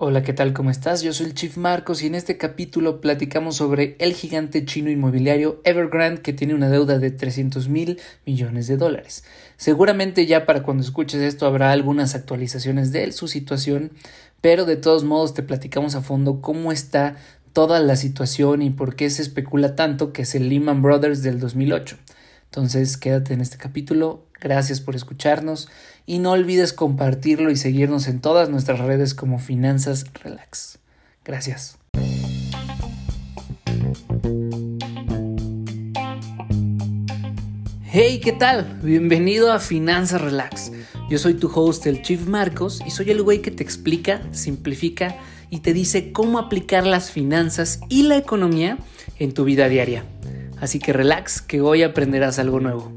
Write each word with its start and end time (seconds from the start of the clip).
Hola, 0.00 0.22
¿qué 0.22 0.32
tal? 0.32 0.52
¿Cómo 0.52 0.70
estás? 0.70 1.02
Yo 1.02 1.12
soy 1.12 1.26
el 1.26 1.34
Chief 1.34 1.56
Marcos 1.56 2.04
y 2.04 2.06
en 2.06 2.14
este 2.14 2.38
capítulo 2.38 3.00
platicamos 3.00 3.56
sobre 3.56 3.96
el 3.98 4.12
gigante 4.12 4.64
chino 4.64 4.92
inmobiliario 4.92 5.60
Evergrande 5.64 6.22
que 6.22 6.32
tiene 6.32 6.54
una 6.54 6.70
deuda 6.70 7.00
de 7.00 7.10
300 7.10 7.68
mil 7.68 7.98
millones 8.24 8.68
de 8.68 8.76
dólares. 8.76 9.24
Seguramente 9.56 10.24
ya 10.26 10.46
para 10.46 10.62
cuando 10.62 10.84
escuches 10.84 11.20
esto 11.20 11.46
habrá 11.46 11.72
algunas 11.72 12.14
actualizaciones 12.14 12.92
de 12.92 13.10
su 13.10 13.26
situación, 13.26 13.90
pero 14.40 14.66
de 14.66 14.76
todos 14.76 15.02
modos 15.02 15.34
te 15.34 15.42
platicamos 15.42 15.96
a 15.96 16.00
fondo 16.00 16.40
cómo 16.40 16.70
está 16.70 17.16
toda 17.52 17.80
la 17.80 17.96
situación 17.96 18.62
y 18.62 18.70
por 18.70 18.94
qué 18.94 19.10
se 19.10 19.22
especula 19.22 19.74
tanto 19.74 20.12
que 20.12 20.22
es 20.22 20.36
el 20.36 20.48
Lehman 20.48 20.80
Brothers 20.80 21.24
del 21.24 21.40
2008. 21.40 21.96
Entonces 22.44 22.98
quédate 22.98 23.34
en 23.34 23.40
este 23.40 23.56
capítulo, 23.56 24.27
gracias 24.40 24.80
por 24.80 24.96
escucharnos 24.96 25.68
y 26.06 26.18
no 26.18 26.32
olvides 26.32 26.72
compartirlo 26.72 27.50
y 27.50 27.56
seguirnos 27.56 28.08
en 28.08 28.20
todas 28.20 28.48
nuestras 28.48 28.80
redes 28.80 29.14
como 29.14 29.38
Finanzas 29.38 30.04
Relax. 30.22 30.78
Gracias. 31.24 31.78
Hey, 37.90 38.20
¿qué 38.22 38.32
tal? 38.32 38.78
Bienvenido 38.82 39.50
a 39.50 39.58
Finanzas 39.58 40.20
Relax. 40.20 40.72
Yo 41.10 41.18
soy 41.18 41.34
tu 41.34 41.50
host, 41.52 41.86
el 41.86 42.02
Chief 42.02 42.26
Marcos, 42.26 42.82
y 42.86 42.90
soy 42.90 43.10
el 43.10 43.22
güey 43.22 43.40
que 43.40 43.50
te 43.50 43.62
explica, 43.62 44.22
simplifica 44.30 45.16
y 45.50 45.60
te 45.60 45.72
dice 45.72 46.12
cómo 46.12 46.38
aplicar 46.38 46.86
las 46.86 47.10
finanzas 47.10 47.80
y 47.88 48.02
la 48.02 48.16
economía 48.16 48.78
en 49.18 49.32
tu 49.32 49.44
vida 49.44 49.68
diaria. 49.68 50.04
Así 50.60 50.78
que 50.78 50.92
relax, 50.92 51.40
que 51.40 51.60
hoy 51.60 51.82
aprenderás 51.82 52.38
algo 52.38 52.60
nuevo. 52.60 52.92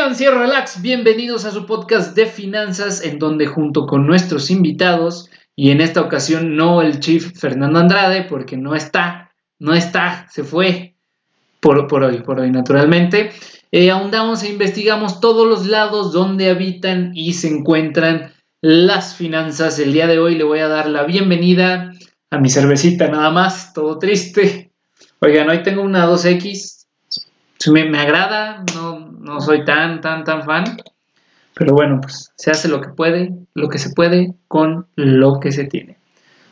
Financiero 0.00 0.38
Relax, 0.38 0.80
bienvenidos 0.80 1.44
a 1.44 1.50
su 1.50 1.66
podcast 1.66 2.16
de 2.16 2.24
finanzas 2.24 3.04
en 3.04 3.18
donde 3.18 3.44
junto 3.44 3.84
con 3.84 4.06
nuestros 4.06 4.50
invitados 4.50 5.28
y 5.54 5.72
en 5.72 5.82
esta 5.82 6.00
ocasión 6.00 6.56
no 6.56 6.80
el 6.80 7.00
chief 7.00 7.38
Fernando 7.38 7.80
Andrade 7.80 8.22
porque 8.22 8.56
no 8.56 8.74
está, 8.74 9.30
no 9.58 9.74
está, 9.74 10.26
se 10.30 10.42
fue 10.42 10.94
por, 11.60 11.86
por 11.86 12.02
hoy, 12.02 12.22
por 12.22 12.40
hoy 12.40 12.50
naturalmente, 12.50 13.30
eh, 13.72 13.90
ahondamos 13.90 14.42
e 14.42 14.48
investigamos 14.48 15.20
todos 15.20 15.46
los 15.46 15.66
lados 15.66 16.14
donde 16.14 16.48
habitan 16.48 17.12
y 17.14 17.34
se 17.34 17.48
encuentran 17.48 18.32
las 18.62 19.14
finanzas. 19.14 19.78
El 19.78 19.92
día 19.92 20.06
de 20.06 20.18
hoy 20.18 20.34
le 20.34 20.44
voy 20.44 20.60
a 20.60 20.68
dar 20.68 20.88
la 20.88 21.02
bienvenida 21.02 21.92
a 22.30 22.38
mi 22.38 22.48
cervecita 22.48 23.08
nada 23.08 23.30
más, 23.30 23.74
todo 23.74 23.98
triste. 23.98 24.72
Oigan, 25.20 25.50
hoy 25.50 25.62
tengo 25.62 25.82
una 25.82 26.06
2X, 26.06 26.79
me, 27.68 27.98
agrada, 27.98 28.64
no, 28.74 29.10
no 29.18 29.40
soy 29.40 29.64
tan, 29.64 30.00
tan, 30.00 30.24
tan 30.24 30.44
fan, 30.44 30.64
pero 31.54 31.74
bueno, 31.74 32.00
pues 32.00 32.32
se 32.36 32.50
hace 32.50 32.68
lo 32.68 32.80
que 32.80 32.88
puede, 32.88 33.34
lo 33.54 33.68
que 33.68 33.78
se 33.78 33.90
puede 33.90 34.34
con 34.48 34.86
lo 34.96 35.40
que 35.40 35.52
se 35.52 35.64
tiene. 35.64 35.98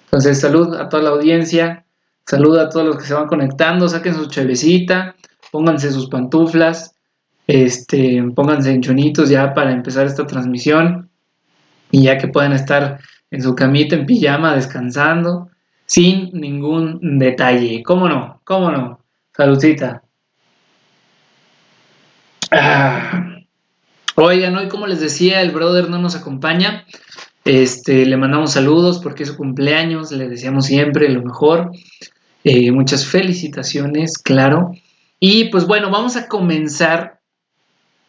Entonces, 0.05 0.41
salud 0.41 0.75
a 0.75 0.89
toda 0.89 1.03
la 1.03 1.11
audiencia, 1.11 1.84
salud 2.27 2.59
a 2.59 2.69
todos 2.69 2.86
los 2.86 2.98
que 2.98 3.05
se 3.05 3.14
van 3.14 3.27
conectando, 3.27 3.89
saquen 3.89 4.14
su 4.14 4.27
chevecita, 4.27 5.14
pónganse 5.51 5.91
sus 5.92 6.09
pantuflas, 6.09 6.95
este, 7.47 8.23
pónganse 8.34 8.73
en 8.73 8.83
chonitos 8.83 9.31
ya 9.31 9.55
para 9.55 9.73
empezar 9.73 10.06
esta 10.06 10.27
transmisión 10.27 11.09
y 11.91 12.03
ya 12.03 12.19
que 12.19 12.29
puedan 12.29 12.53
estar 12.53 13.01
en 13.31 13.42
su 13.42 13.55
camita 13.55 13.97
en 13.97 14.05
pijama 14.05 14.55
descansando 14.55 15.48
sin 15.86 16.31
ningún 16.33 17.19
detalle. 17.19 17.83
¿Cómo 17.83 18.09
no? 18.09 18.42
¿Cómo 18.45 18.70
no? 18.70 19.01
Saludcita. 19.34 20.03
Ah. 22.51 23.37
Oigan, 24.15 24.57
hoy 24.57 24.69
como 24.69 24.87
les 24.87 25.01
decía, 25.01 25.43
el 25.43 25.53
brother 25.53 25.89
no 25.89 25.99
nos 25.99 26.17
acompaña. 26.17 26.85
Este, 27.45 28.05
le 28.05 28.17
mandamos 28.17 28.53
saludos 28.53 28.99
porque 28.99 29.23
es 29.23 29.31
su 29.31 29.37
cumpleaños, 29.37 30.11
le 30.13 30.29
deseamos 30.29 30.67
siempre 30.67 31.09
lo 31.09 31.23
mejor. 31.23 31.71
Eh, 32.45 32.73
muchas 32.73 33.07
felicitaciones, 33.07 34.19
claro. 34.19 34.73
Y 35.20 35.45
pues 35.47 35.67
bueno, 35.67 35.91
vamos 35.91 36.17
a 36.17 36.27
comenzar. 36.27 37.20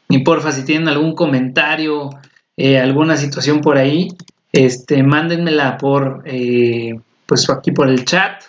Y 0.10 0.20
porfa, 0.24 0.52
si 0.52 0.66
tienen 0.66 0.88
algún 0.88 1.14
comentario, 1.14 2.10
eh, 2.58 2.80
alguna 2.80 3.16
situación 3.16 3.62
por 3.62 3.78
ahí, 3.78 4.08
este, 4.52 5.04
mándenmela 5.04 5.78
por, 5.78 6.24
eh, 6.26 7.00
pues 7.28 7.50
aquí 7.50 7.72
por 7.72 7.88
el 7.88 8.06
chat, 8.06 8.42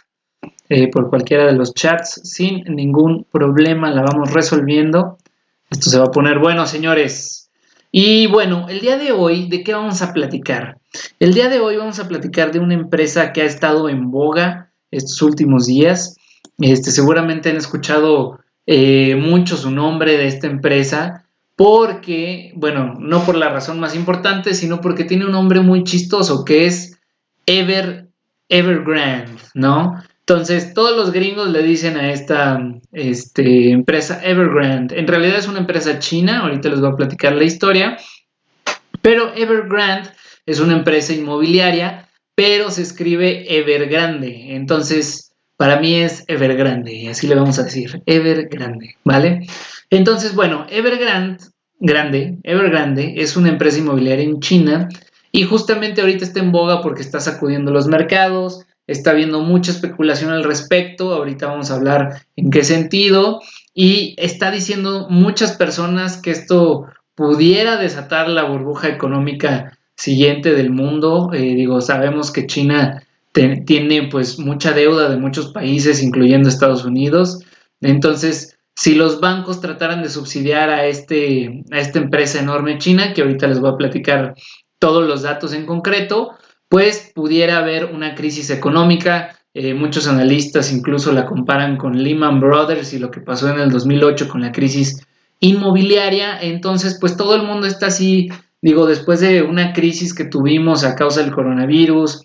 por 0.93 1.11
cualquiera 1.11 1.47
de 1.47 1.53
los 1.53 1.75
chats, 1.75 2.21
sin 2.25 2.63
ningún 2.65 3.27
problema, 3.31 3.91
la 3.91 4.03
vamos 4.03 4.33
resolviendo. 4.33 5.19
Esto 5.71 5.91
se 5.91 5.99
va 5.99 6.07
a 6.07 6.11
poner 6.11 6.39
bueno, 6.39 6.67
señores. 6.67 7.51
Y 7.93 8.27
bueno, 8.27 8.67
el 8.69 8.81
día 8.81 8.99
de 8.99 9.13
hoy, 9.13 9.49
¿de 9.49 9.63
qué 9.63 9.75
vamos 9.75 10.03
a 10.03 10.13
platicar? 10.13 10.79
El 11.19 11.35
día 11.35 11.49
de 11.49 11.61
hoy 11.61 11.77
vamos 11.77 11.99
a 11.99 12.09
platicar 12.09 12.53
de 12.53 12.59
una 12.59 12.75
empresa 12.75 13.33
que 13.33 13.43
ha 13.43 13.47
estado 13.47 13.89
en 13.89 14.11
boga 14.11 14.73
estos 14.91 15.23
últimos 15.23 15.67
días. 15.67 16.17
Este, 16.59 16.91
seguramente 16.91 17.51
han 17.51 17.57
escuchado 17.57 18.41
eh, 18.67 19.17
mucho 19.17 19.57
su 19.57 19.71
nombre 19.71 20.17
de 20.17 20.27
esta 20.27 20.47
empresa 20.47 21.25
porque, 21.57 22.53
bueno, 22.57 22.95
no 22.99 23.25
por 23.25 23.37
la 23.37 23.51
razón 23.51 23.81
más 23.81 23.95
importante, 23.95 24.55
sino 24.55 24.81
porque 24.81 25.05
tiene 25.05 25.27
un 25.27 25.33
nombre 25.33 25.61
muy 25.61 25.85
chistoso 25.85 26.45
que 26.45 26.67
es 26.67 26.99
Ever 27.47 28.09
Evergrande, 28.49 29.41
¿no? 29.55 30.03
Entonces, 30.31 30.75
todos 30.75 30.97
los 30.97 31.11
gringos 31.11 31.49
le 31.49 31.61
dicen 31.61 31.97
a 31.97 32.13
esta 32.13 32.65
este, 32.93 33.73
empresa 33.73 34.21
Evergrande. 34.23 34.97
En 34.97 35.09
realidad 35.09 35.37
es 35.37 35.49
una 35.49 35.59
empresa 35.59 35.99
china, 35.99 36.43
ahorita 36.43 36.69
les 36.69 36.81
voy 36.81 36.91
a 36.93 36.95
platicar 36.95 37.35
la 37.35 37.43
historia. 37.43 37.97
Pero 39.03 39.35
Evergrande 39.35 40.11
es 40.47 40.61
una 40.61 40.75
empresa 40.75 41.13
inmobiliaria, 41.13 42.09
pero 42.37 42.71
se 42.71 42.83
escribe 42.83 43.59
Evergrande. 43.59 44.55
Entonces, 44.55 45.33
para 45.57 45.81
mí 45.81 45.97
es 45.97 46.23
Evergrande, 46.29 47.09
así 47.09 47.27
le 47.27 47.35
vamos 47.35 47.59
a 47.59 47.65
decir, 47.65 48.01
Evergrande, 48.07 48.99
¿vale? 49.03 49.49
Entonces, 49.91 50.37
bueno, 50.37 50.65
Evergrande, 50.71 51.43
grande, 51.81 52.39
Evergrande 52.45 53.15
es 53.17 53.37
una 53.37 53.49
empresa 53.49 53.79
inmobiliaria 53.79 54.27
en 54.27 54.39
China 54.39 54.89
y 55.33 55.43
justamente 55.43 56.01
ahorita 56.01 56.25
está 56.25 56.39
en 56.39 56.53
boga 56.53 56.83
porque 56.83 57.03
está 57.03 57.19
sacudiendo 57.19 57.73
los 57.73 57.89
mercados, 57.89 58.65
está 58.91 59.13
habiendo 59.13 59.41
mucha 59.41 59.71
especulación 59.71 60.31
al 60.31 60.43
respecto, 60.43 61.15
ahorita 61.15 61.47
vamos 61.47 61.71
a 61.71 61.77
hablar 61.77 62.23
en 62.37 62.51
qué 62.51 62.65
sentido, 62.65 63.41
y 63.73 64.15
está 64.19 64.51
diciendo 64.51 65.07
muchas 65.09 65.53
personas 65.53 66.21
que 66.21 66.33
esto 66.33 66.87
pudiera 67.15 67.77
desatar 67.77 68.29
la 68.29 68.45
burbuja 68.45 68.89
económica 68.89 69.79
siguiente 69.97 70.55
del 70.55 70.71
mundo. 70.71 71.31
Eh, 71.33 71.55
digo, 71.55 71.81
sabemos 71.81 72.33
que 72.33 72.47
China 72.47 73.03
tiene 73.33 74.09
pues 74.11 74.39
mucha 74.41 74.73
deuda 74.73 75.09
de 75.09 75.19
muchos 75.19 75.53
países, 75.53 76.03
incluyendo 76.03 76.49
Estados 76.49 76.85
Unidos. 76.85 77.45
Entonces, 77.81 78.59
si 78.75 78.95
los 78.95 79.21
bancos 79.21 79.61
trataran 79.61 80.03
de 80.03 80.09
subsidiar 80.09 80.71
a, 80.71 80.87
este, 80.87 81.63
a 81.71 81.79
esta 81.79 82.01
empresa 82.01 82.41
enorme 82.41 82.79
china, 82.79 83.13
que 83.13 83.23
ahorita 83.23 83.47
les 83.47 83.61
voy 83.61 83.71
a 83.71 83.77
platicar 83.77 84.35
todos 84.81 85.07
los 85.07 85.23
datos 85.23 85.53
en 85.53 85.67
concreto, 85.67 86.33
pues 86.71 87.11
pudiera 87.17 87.59
haber 87.59 87.87
una 87.87 88.15
crisis 88.15 88.49
económica. 88.49 89.37
Eh, 89.55 89.75
muchos 89.75 90.07
analistas 90.07 90.73
incluso 90.73 91.11
la 91.11 91.27
comparan 91.27 91.77
con 91.77 92.01
Lehman 92.01 92.39
Brothers 92.39 92.93
y 92.95 93.01
lo 93.01 93.11
que 93.11 93.21
pasó 93.21 93.51
en 93.51 93.59
el 93.59 93.73
2008 93.73 94.29
con 94.29 94.41
la 94.41 94.53
crisis 94.53 95.05
inmobiliaria. 95.41 96.41
Entonces, 96.41 96.97
pues 97.01 97.17
todo 97.17 97.35
el 97.35 97.43
mundo 97.43 97.67
está 97.67 97.87
así, 97.87 98.31
digo, 98.63 98.87
después 98.87 99.19
de 99.19 99.43
una 99.43 99.73
crisis 99.73 100.15
que 100.15 100.25
tuvimos 100.25 100.85
a 100.85 100.95
causa 100.95 101.23
del 101.23 101.33
coronavirus, 101.33 102.23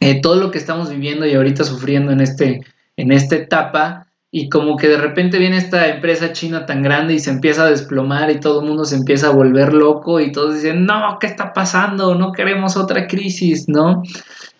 eh, 0.00 0.20
todo 0.20 0.36
lo 0.36 0.50
que 0.50 0.58
estamos 0.58 0.90
viviendo 0.90 1.24
y 1.24 1.32
ahorita 1.32 1.64
sufriendo 1.64 2.12
en, 2.12 2.20
este, 2.20 2.60
en 2.98 3.10
esta 3.10 3.36
etapa, 3.36 4.06
y 4.32 4.48
como 4.48 4.76
que 4.76 4.88
de 4.88 4.96
repente 4.96 5.38
viene 5.38 5.56
esta 5.56 5.88
empresa 5.88 6.32
china 6.32 6.64
tan 6.64 6.82
grande 6.82 7.14
y 7.14 7.18
se 7.18 7.30
empieza 7.30 7.64
a 7.64 7.70
desplomar 7.70 8.30
y 8.30 8.38
todo 8.38 8.60
el 8.60 8.66
mundo 8.66 8.84
se 8.84 8.94
empieza 8.94 9.28
a 9.28 9.32
volver 9.32 9.72
loco 9.72 10.20
y 10.20 10.30
todos 10.30 10.54
dicen, 10.54 10.84
no, 10.84 11.18
¿qué 11.20 11.26
está 11.26 11.52
pasando? 11.52 12.14
No 12.14 12.32
queremos 12.32 12.76
otra 12.76 13.08
crisis, 13.08 13.68
¿no? 13.68 14.02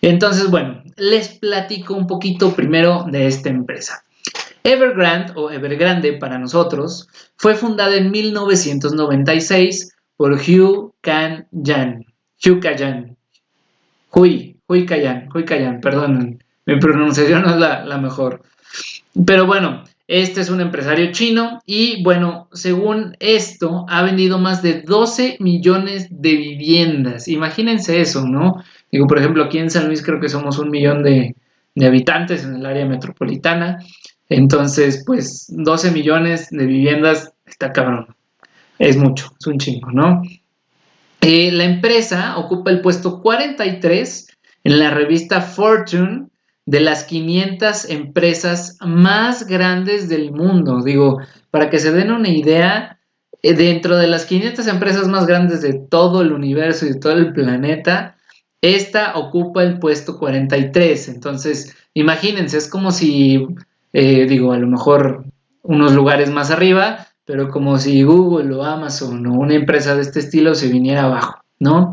Entonces, 0.01 0.49
bueno, 0.49 0.83
les 0.97 1.29
platico 1.29 1.93
un 1.93 2.05
poquito 2.05 2.53
primero 2.53 3.05
de 3.09 3.27
esta 3.27 3.49
empresa. 3.49 4.03
Evergrande 4.63 5.33
o 5.35 5.49
Evergrande 5.49 6.13
para 6.13 6.37
nosotros 6.37 7.07
fue 7.37 7.55
fundada 7.55 7.95
en 7.95 8.11
1996 8.11 9.95
por 10.17 10.33
Hugh 10.33 10.93
Can 11.01 11.47
Yan. 11.51 12.05
Hugh 12.45 12.59
Kayan. 12.59 13.17
Hui, 14.11 14.57
Hui 14.67 14.85
Kayan, 14.85 15.29
Hui 15.33 15.45
Kayan, 15.45 15.79
perdón, 15.79 16.43
mi 16.65 16.77
pronunciación 16.79 17.43
no 17.43 17.51
es 17.51 17.57
la, 17.57 17.85
la 17.85 17.97
mejor. 17.97 18.41
Pero 19.25 19.45
bueno, 19.45 19.83
este 20.07 20.41
es 20.41 20.49
un 20.49 20.59
empresario 20.59 21.11
chino 21.11 21.61
y 21.65 22.03
bueno, 22.03 22.49
según 22.51 23.15
esto, 23.19 23.85
ha 23.87 24.03
vendido 24.03 24.39
más 24.39 24.61
de 24.61 24.81
12 24.81 25.37
millones 25.39 26.07
de 26.09 26.35
viviendas. 26.35 27.29
Imagínense 27.29 28.01
eso, 28.01 28.27
¿no? 28.27 28.61
Digo, 28.91 29.07
por 29.07 29.19
ejemplo, 29.19 29.43
aquí 29.45 29.57
en 29.57 29.69
San 29.69 29.87
Luis 29.87 30.03
creo 30.03 30.19
que 30.19 30.27
somos 30.27 30.59
un 30.59 30.69
millón 30.69 31.03
de, 31.03 31.35
habitantes 31.81 32.43
en 32.43 32.55
el 32.55 32.65
área 32.65 32.85
metropolitana. 32.85 33.79
Entonces, 34.27 35.03
pues 35.05 35.45
12 35.49 35.91
millones 35.91 36.49
de 36.51 36.65
viviendas 36.65 37.31
está 37.45 37.71
cabrón. 37.71 38.13
Es 38.79 38.97
mucho, 38.97 39.31
es 39.39 39.47
un 39.47 39.59
chingo, 39.59 39.91
¿no? 39.91 40.23
Eh, 41.21 41.51
la 41.51 41.63
empresa 41.65 42.37
ocupa 42.37 42.71
el 42.71 42.81
puesto 42.81 43.21
43 43.21 44.27
en 44.65 44.79
la 44.79 44.89
revista 44.89 45.39
Fortune 45.39 46.27
de 46.71 46.79
las 46.79 47.03
500 47.03 47.89
empresas 47.89 48.77
más 48.79 49.45
grandes 49.45 50.07
del 50.07 50.31
mundo. 50.31 50.81
Digo, 50.81 51.19
para 51.49 51.69
que 51.69 51.79
se 51.79 51.91
den 51.91 52.11
una 52.11 52.29
idea, 52.29 52.97
eh, 53.43 53.53
dentro 53.53 53.97
de 53.97 54.07
las 54.07 54.25
500 54.25 54.65
empresas 54.67 55.09
más 55.09 55.27
grandes 55.27 55.61
de 55.61 55.73
todo 55.73 56.21
el 56.21 56.31
universo 56.31 56.85
y 56.85 56.93
de 56.93 56.99
todo 56.99 57.11
el 57.11 57.33
planeta, 57.33 58.15
esta 58.61 59.17
ocupa 59.17 59.63
el 59.63 59.79
puesto 59.79 60.17
43. 60.17 61.09
Entonces, 61.09 61.75
imagínense, 61.93 62.57
es 62.57 62.69
como 62.69 62.93
si, 62.93 63.45
eh, 63.91 64.25
digo, 64.29 64.53
a 64.53 64.57
lo 64.57 64.67
mejor 64.67 65.25
unos 65.63 65.91
lugares 65.91 66.31
más 66.31 66.51
arriba, 66.51 67.05
pero 67.25 67.49
como 67.49 67.79
si 67.79 68.03
Google 68.03 68.55
o 68.55 68.63
Amazon 68.63 69.27
o 69.27 69.33
una 69.33 69.55
empresa 69.55 69.93
de 69.95 70.03
este 70.03 70.21
estilo 70.21 70.55
se 70.55 70.69
viniera 70.69 71.03
abajo, 71.03 71.41
¿no? 71.59 71.91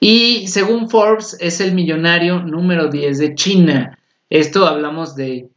Y 0.00 0.48
según 0.48 0.88
Forbes, 0.88 1.36
es 1.38 1.60
el 1.60 1.74
millonario 1.74 2.42
número 2.42 2.88
10 2.88 3.18
de 3.18 3.34
China. 3.34 3.98
Esto 4.30 4.66
hablamos 4.66 5.14
de 5.14 5.48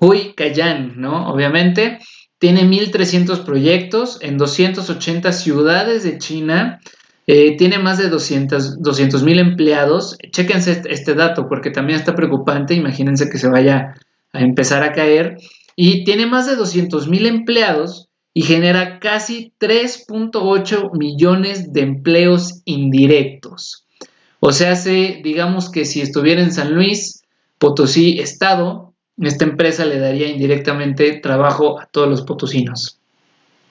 Hui 0.00 0.34
Kayan, 0.34 1.00
¿no? 1.00 1.28
Obviamente. 1.30 1.98
Tiene 2.38 2.62
1.300 2.62 3.44
proyectos 3.44 4.18
en 4.22 4.38
280 4.38 5.32
ciudades 5.32 6.04
de 6.04 6.18
China. 6.18 6.80
Eh, 7.26 7.56
tiene 7.56 7.78
más 7.78 7.98
de 7.98 8.08
200 8.08 9.22
mil 9.24 9.38
empleados. 9.40 10.16
Chéquense 10.30 10.72
este, 10.72 10.92
este, 10.92 11.14
dato 11.14 11.48
porque 11.48 11.70
también 11.70 11.98
está 11.98 12.14
preocupante. 12.14 12.74
Imagínense 12.74 13.28
que 13.28 13.38
se 13.38 13.48
vaya 13.48 13.94
a 14.32 14.40
empezar 14.40 14.84
a 14.84 14.92
caer. 14.92 15.36
Y 15.74 16.04
tiene 16.04 16.26
más 16.26 16.46
de 16.46 16.56
200 16.56 17.08
mil 17.08 17.26
empleados 17.26 18.08
y 18.32 18.42
genera 18.42 19.00
casi 19.00 19.52
3.8 19.58 20.96
millones 20.96 21.72
de 21.72 21.80
empleos 21.80 22.62
indirectos. 22.64 23.84
O 24.40 24.52
sea, 24.52 24.74
digamos 24.74 25.70
que 25.70 25.84
si 25.84 26.00
estuviera 26.00 26.40
en 26.40 26.52
San 26.52 26.72
Luis, 26.72 27.17
Potosí, 27.58 28.18
Estado, 28.20 28.94
esta 29.16 29.44
empresa 29.44 29.84
le 29.84 29.98
daría 29.98 30.28
indirectamente 30.28 31.20
trabajo 31.20 31.80
a 31.80 31.86
todos 31.86 32.08
los 32.08 32.22
potosinos. 32.22 33.00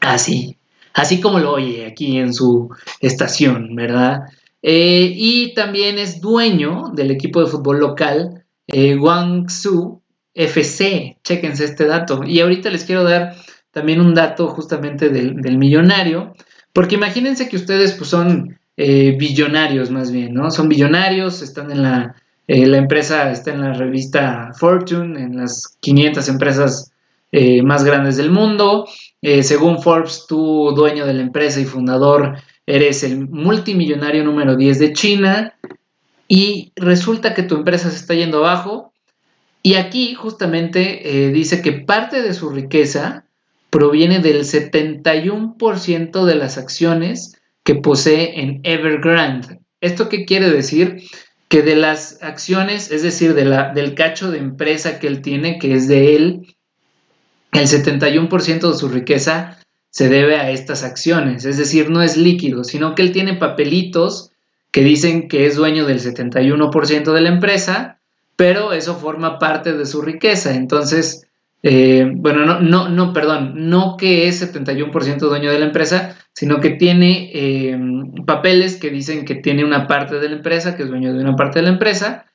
Así, 0.01 0.57
así 0.93 1.21
como 1.21 1.39
lo 1.39 1.53
oye 1.53 1.85
aquí 1.85 2.17
en 2.17 2.33
su 2.33 2.69
estación, 2.99 3.75
¿verdad? 3.75 4.23
Eh, 4.61 5.13
y 5.15 5.53
también 5.53 5.99
es 5.99 6.19
dueño 6.19 6.91
del 6.93 7.11
equipo 7.11 7.39
de 7.39 7.47
fútbol 7.47 7.79
local 7.79 8.45
eh, 8.67 8.95
Guangzhou 8.95 10.01
FC. 10.33 11.17
Chéquense 11.23 11.65
este 11.65 11.85
dato. 11.85 12.23
Y 12.23 12.41
ahorita 12.41 12.69
les 12.69 12.83
quiero 12.83 13.03
dar 13.03 13.35
también 13.71 14.01
un 14.01 14.13
dato 14.13 14.47
justamente 14.49 15.09
del, 15.09 15.57
millonario, 15.57 16.33
porque 16.73 16.95
imagínense 16.95 17.47
que 17.47 17.57
ustedes 17.57 17.93
pues, 17.93 18.09
son 18.09 18.59
eh, 18.75 19.15
billonarios 19.17 19.91
más 19.91 20.11
bien, 20.11 20.33
¿no? 20.33 20.51
Son 20.51 20.67
billonarios, 20.67 21.41
están 21.41 21.71
en 21.71 21.83
la 21.83 22.15
eh, 22.47 22.65
la 22.65 22.77
empresa 22.77 23.29
está 23.29 23.51
en 23.51 23.61
la 23.61 23.73
revista 23.73 24.51
Fortune, 24.57 25.21
en 25.21 25.35
las 25.37 25.77
500 25.81 26.29
empresas 26.29 26.91
eh, 27.31 27.61
más 27.61 27.83
grandes 27.83 28.15
del 28.15 28.31
mundo. 28.31 28.87
Eh, 29.21 29.43
según 29.43 29.81
Forbes, 29.81 30.25
tú, 30.27 30.71
dueño 30.73 31.05
de 31.05 31.13
la 31.13 31.23
empresa 31.23 31.59
y 31.59 31.65
fundador, 31.65 32.37
eres 32.65 33.03
el 33.03 33.27
multimillonario 33.27 34.23
número 34.23 34.55
10 34.55 34.79
de 34.79 34.93
China 34.93 35.53
y 36.29 36.71
resulta 36.75 37.33
que 37.33 37.43
tu 37.43 37.55
empresa 37.55 37.89
se 37.89 37.97
está 37.97 38.13
yendo 38.13 38.39
abajo. 38.39 38.93
Y 39.61 39.75
aquí 39.75 40.13
justamente 40.13 41.31
dice 41.33 41.61
que 41.61 41.73
parte 41.73 42.21
de 42.21 42.33
su 42.33 42.49
riqueza 42.49 43.25
proviene 43.69 44.19
del 44.19 44.45
71% 44.45 46.25
de 46.25 46.35
las 46.35 46.57
acciones 46.57 47.37
que 47.63 47.75
posee 47.75 48.39
en 48.39 48.61
Evergrande. 48.63 49.59
¿Esto 49.81 50.07
qué 50.07 50.23
quiere 50.23 50.49
decir? 50.49 51.03
Que 51.47 51.61
de 51.61 51.75
las 51.75 52.21
acciones, 52.21 52.91
es 52.91 53.03
decir, 53.03 53.33
del 53.33 53.95
cacho 53.95 54.31
de 54.31 54.37
empresa 54.37 54.99
que 54.99 55.07
él 55.07 55.21
tiene, 55.21 55.59
que 55.59 55.73
es 55.73 55.87
de 55.87 56.15
él, 56.15 56.55
el 57.53 57.67
71% 57.67 58.71
de 58.71 58.77
su 58.77 58.89
riqueza 58.89 59.57
se 59.89 60.09
debe 60.09 60.37
a 60.37 60.51
estas 60.51 60.83
acciones, 60.83 61.45
es 61.45 61.57
decir, 61.57 61.89
no 61.89 62.01
es 62.01 62.17
líquido, 62.17 62.63
sino 62.63 62.93
que 62.93 63.01
él 63.01 63.11
tiene 63.11 63.35
papelitos 63.35 64.31
que 64.71 64.83
dicen 64.83 65.27
que 65.27 65.45
es 65.45 65.55
dueño 65.55 65.85
del 65.85 66.01
71% 66.01 67.13
de 67.13 67.21
la 67.21 67.29
empresa, 67.29 67.99
pero 68.35 68.73
eso 68.73 68.95
forma 68.95 69.39
parte 69.39 69.73
de 69.73 69.85
su 69.85 70.01
riqueza. 70.01 70.53
Entonces, 70.53 71.26
eh, 71.63 72.09
bueno, 72.15 72.45
no, 72.45 72.59
no, 72.59 72.89
no, 72.89 73.13
perdón, 73.13 73.69
no 73.69 73.97
que 73.97 74.27
es 74.27 74.41
71% 74.41 75.17
dueño 75.17 75.51
de 75.51 75.59
la 75.59 75.65
empresa, 75.65 76.15
sino 76.33 76.59
que 76.59 76.71
tiene 76.71 77.31
eh, 77.33 77.77
papeles 78.25 78.77
que 78.77 78.89
dicen 78.89 79.25
que 79.25 79.35
tiene 79.35 79.65
una 79.65 79.87
parte 79.87 80.19
de 80.19 80.29
la 80.29 80.35
empresa, 80.35 80.75
que 80.75 80.83
es 80.83 80.89
dueño 80.89 81.13
de 81.13 81.21
una 81.21 81.35
parte 81.35 81.59
de 81.59 81.63
la 81.63 81.71
empresa, 81.71 82.25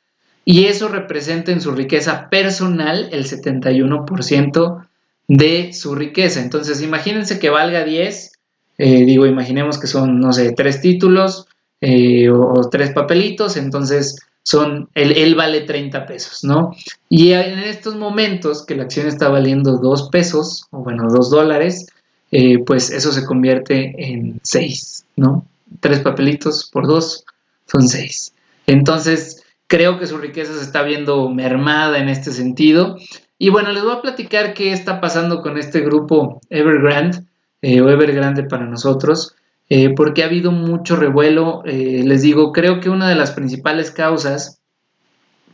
y 0.45 0.65
eso 0.65 0.89
representa 0.89 1.53
en 1.53 1.61
su 1.61 1.71
riqueza 1.71 2.29
personal 2.29 3.09
el 3.13 3.25
71% 3.27 4.89
de 5.29 5.73
su 5.73 5.95
riqueza. 5.95 6.41
Entonces, 6.41 6.83
imagínense 6.83 7.39
que 7.39 7.49
valga 7.49 7.85
10, 7.85 8.33
eh, 8.79 9.05
digo, 9.05 9.27
imaginemos 9.27 9.79
que 9.79 9.87
son, 9.87 10.19
no 10.19 10.33
sé, 10.33 10.53
tres 10.53 10.81
títulos 10.81 11.47
o 11.85 12.69
tres 12.71 12.93
papelitos, 12.93 13.57
entonces 13.57 14.17
son, 14.43 14.89
él, 14.95 15.35
vale 15.35 15.61
30 15.63 16.07
pesos, 16.07 16.45
¿no? 16.45 16.75
Y 17.09 17.33
en 17.33 17.59
estos 17.61 17.97
momentos 17.97 18.67
que 18.67 18.75
la 18.75 18.85
acción 18.85 19.07
está 19.07 19.29
valiendo 19.29 19.79
2 19.79 20.09
pesos, 20.11 20.67
o 20.71 20.79
bueno, 20.79 21.09
2 21.09 21.31
dólares, 21.31 21.87
eh, 22.33 22.59
pues 22.65 22.91
eso 22.91 23.13
se 23.13 23.25
convierte 23.25 23.95
en 23.99 24.41
6, 24.43 25.05
¿no? 25.17 25.47
Tres 25.81 26.01
papelitos 26.01 26.69
por 26.73 26.87
2 26.87 27.25
son 27.67 27.89
6. 27.89 28.35
Entonces, 28.67 29.45
creo 29.67 29.99
que 29.99 30.07
su 30.07 30.19
riqueza 30.19 30.55
se 30.55 30.63
está 30.63 30.83
viendo 30.83 31.29
mermada 31.29 31.99
en 31.99 32.09
este 32.09 32.33
sentido. 32.33 32.97
Y 33.39 33.51
bueno, 33.51 33.73
les 33.73 33.83
voy 33.83 33.93
a 33.93 34.03
platicar 34.03 34.55
qué 34.55 34.73
está 34.73 35.01
pasando 35.01 35.43
con 35.43 35.59
este 35.59 35.81
grupo 35.81 36.41
Evergrande, 36.51 37.23
eh, 37.63 37.81
o 37.81 37.89
Evergrande 37.89 38.45
para 38.45 38.67
nosotros. 38.67 39.35
Eh, 39.75 39.89
porque 39.97 40.23
ha 40.23 40.27
habido 40.27 40.53
mucho 40.53 40.97
revuelo. 40.97 41.63
Eh, 41.65 42.03
les 42.05 42.21
digo, 42.21 42.53
creo 42.53 42.79
que 42.79 42.91
una 42.91 43.09
de 43.09 43.15
las 43.15 43.31
principales 43.31 43.91
causas 43.91 44.61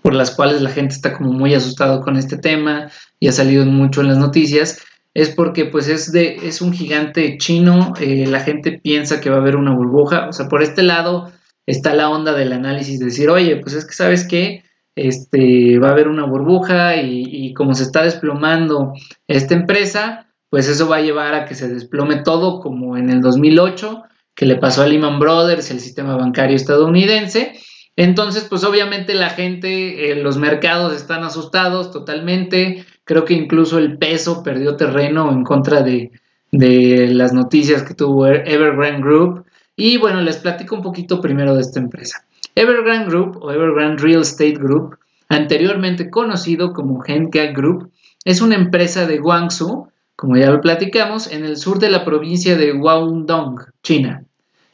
por 0.03 0.13
las 0.13 0.33
cuales 0.33 0.61
la 0.61 0.71
gente 0.71 0.97
está 0.97 1.17
como 1.17 1.33
muy 1.33 1.55
asustado 1.55 2.01
con 2.01 2.17
este 2.17 2.37
tema 2.37 2.91
y 3.21 3.29
ha 3.29 3.33
salido 3.33 3.65
mucho 3.65 4.01
en 4.01 4.09
las 4.09 4.19
noticias 4.19 4.85
es 5.15 5.29
porque 5.29 5.67
pues 5.67 5.87
es 5.87 6.11
de 6.11 6.35
es 6.43 6.61
un 6.61 6.73
gigante 6.73 7.39
chino 7.39 7.95
eh, 8.01 8.27
la 8.27 8.41
gente 8.41 8.73
piensa 8.73 9.21
que 9.21 9.31
va 9.31 9.37
a 9.37 9.41
haber 9.41 9.55
una 9.55 9.73
burbuja 9.73 10.29
o 10.29 10.33
sea 10.33 10.49
por 10.49 10.63
este 10.63 10.83
lado 10.83 11.31
está 11.67 11.95
la 11.95 12.11
onda 12.11 12.33
del 12.33 12.53
análisis 12.53 12.99
de 12.99 13.07
decir 13.07 13.31
oye 13.31 13.57
pues 13.57 13.75
es 13.75 13.85
que 13.85 13.93
sabes 13.93 14.27
que 14.27 14.65
este 14.97 15.79
va 15.79 15.89
a 15.89 15.93
haber 15.93 16.09
una 16.09 16.25
burbuja 16.25 16.97
y, 16.97 17.25
y 17.25 17.55
como 17.55 17.75
se 17.75 17.85
está 17.85 18.03
desplomando 18.03 18.93
esta 19.27 19.55
empresa 19.55 20.29
pues 20.51 20.69
eso 20.69 20.89
va 20.89 20.97
a 20.97 21.03
llevar 21.03 21.35
a 21.35 21.45
que 21.45 21.55
se 21.55 21.69
desplome 21.69 22.23
todo 22.23 22.61
como 22.61 22.97
en 22.97 23.11
el 23.11 23.21
2008 23.21 24.05
que 24.39 24.47
le 24.47 24.55
pasó 24.55 24.83
a 24.83 24.87
Lehman 24.87 25.19
Brothers, 25.19 25.73
el 25.73 25.81
sistema 25.81 26.15
bancario 26.15 26.55
estadounidense. 26.55 27.59
Entonces, 27.97 28.47
pues 28.49 28.63
obviamente 28.63 29.15
la 29.15 29.31
gente, 29.31 30.13
eh, 30.13 30.23
los 30.23 30.37
mercados 30.37 30.95
están 30.95 31.25
asustados 31.25 31.91
totalmente. 31.91 32.85
Creo 33.03 33.25
que 33.25 33.35
incluso 33.35 33.79
el 33.79 33.99
peso 33.99 34.45
perdió 34.45 34.77
terreno 34.77 35.33
en 35.33 35.43
contra 35.43 35.83
de, 35.83 36.13
de 36.53 37.09
las 37.13 37.33
noticias 37.33 37.83
que 37.83 37.95
tuvo 37.95 38.29
Evergrande 38.29 39.03
Group. 39.03 39.45
Y 39.75 39.97
bueno, 39.97 40.23
les 40.23 40.37
platico 40.37 40.77
un 40.77 40.83
poquito 40.83 41.21
primero 41.21 41.57
de 41.57 41.63
esta 41.63 41.81
empresa. 41.81 42.25
Evergrande 42.55 43.11
Group 43.11 43.39
o 43.43 43.51
Evergrande 43.51 44.01
Real 44.01 44.23
Estate 44.23 44.53
Group, 44.53 44.99
anteriormente 45.29 46.11
conocido 46.11 46.73
como 46.73 47.03
Henka 47.05 47.47
Group, 47.47 47.91
es 48.25 48.41
una 48.41 48.55
empresa 48.55 49.05
de 49.05 49.19
Guangzhou, 49.19 49.89
como 50.15 50.37
ya 50.37 50.49
lo 50.49 50.61
platicamos, 50.61 51.27
en 51.27 51.45
el 51.45 51.57
sur 51.57 51.81
de 51.81 51.91
la 51.91 52.05
provincia 52.05 52.57
de 52.57 52.71
Guangdong, 52.71 53.59
China. 53.83 54.23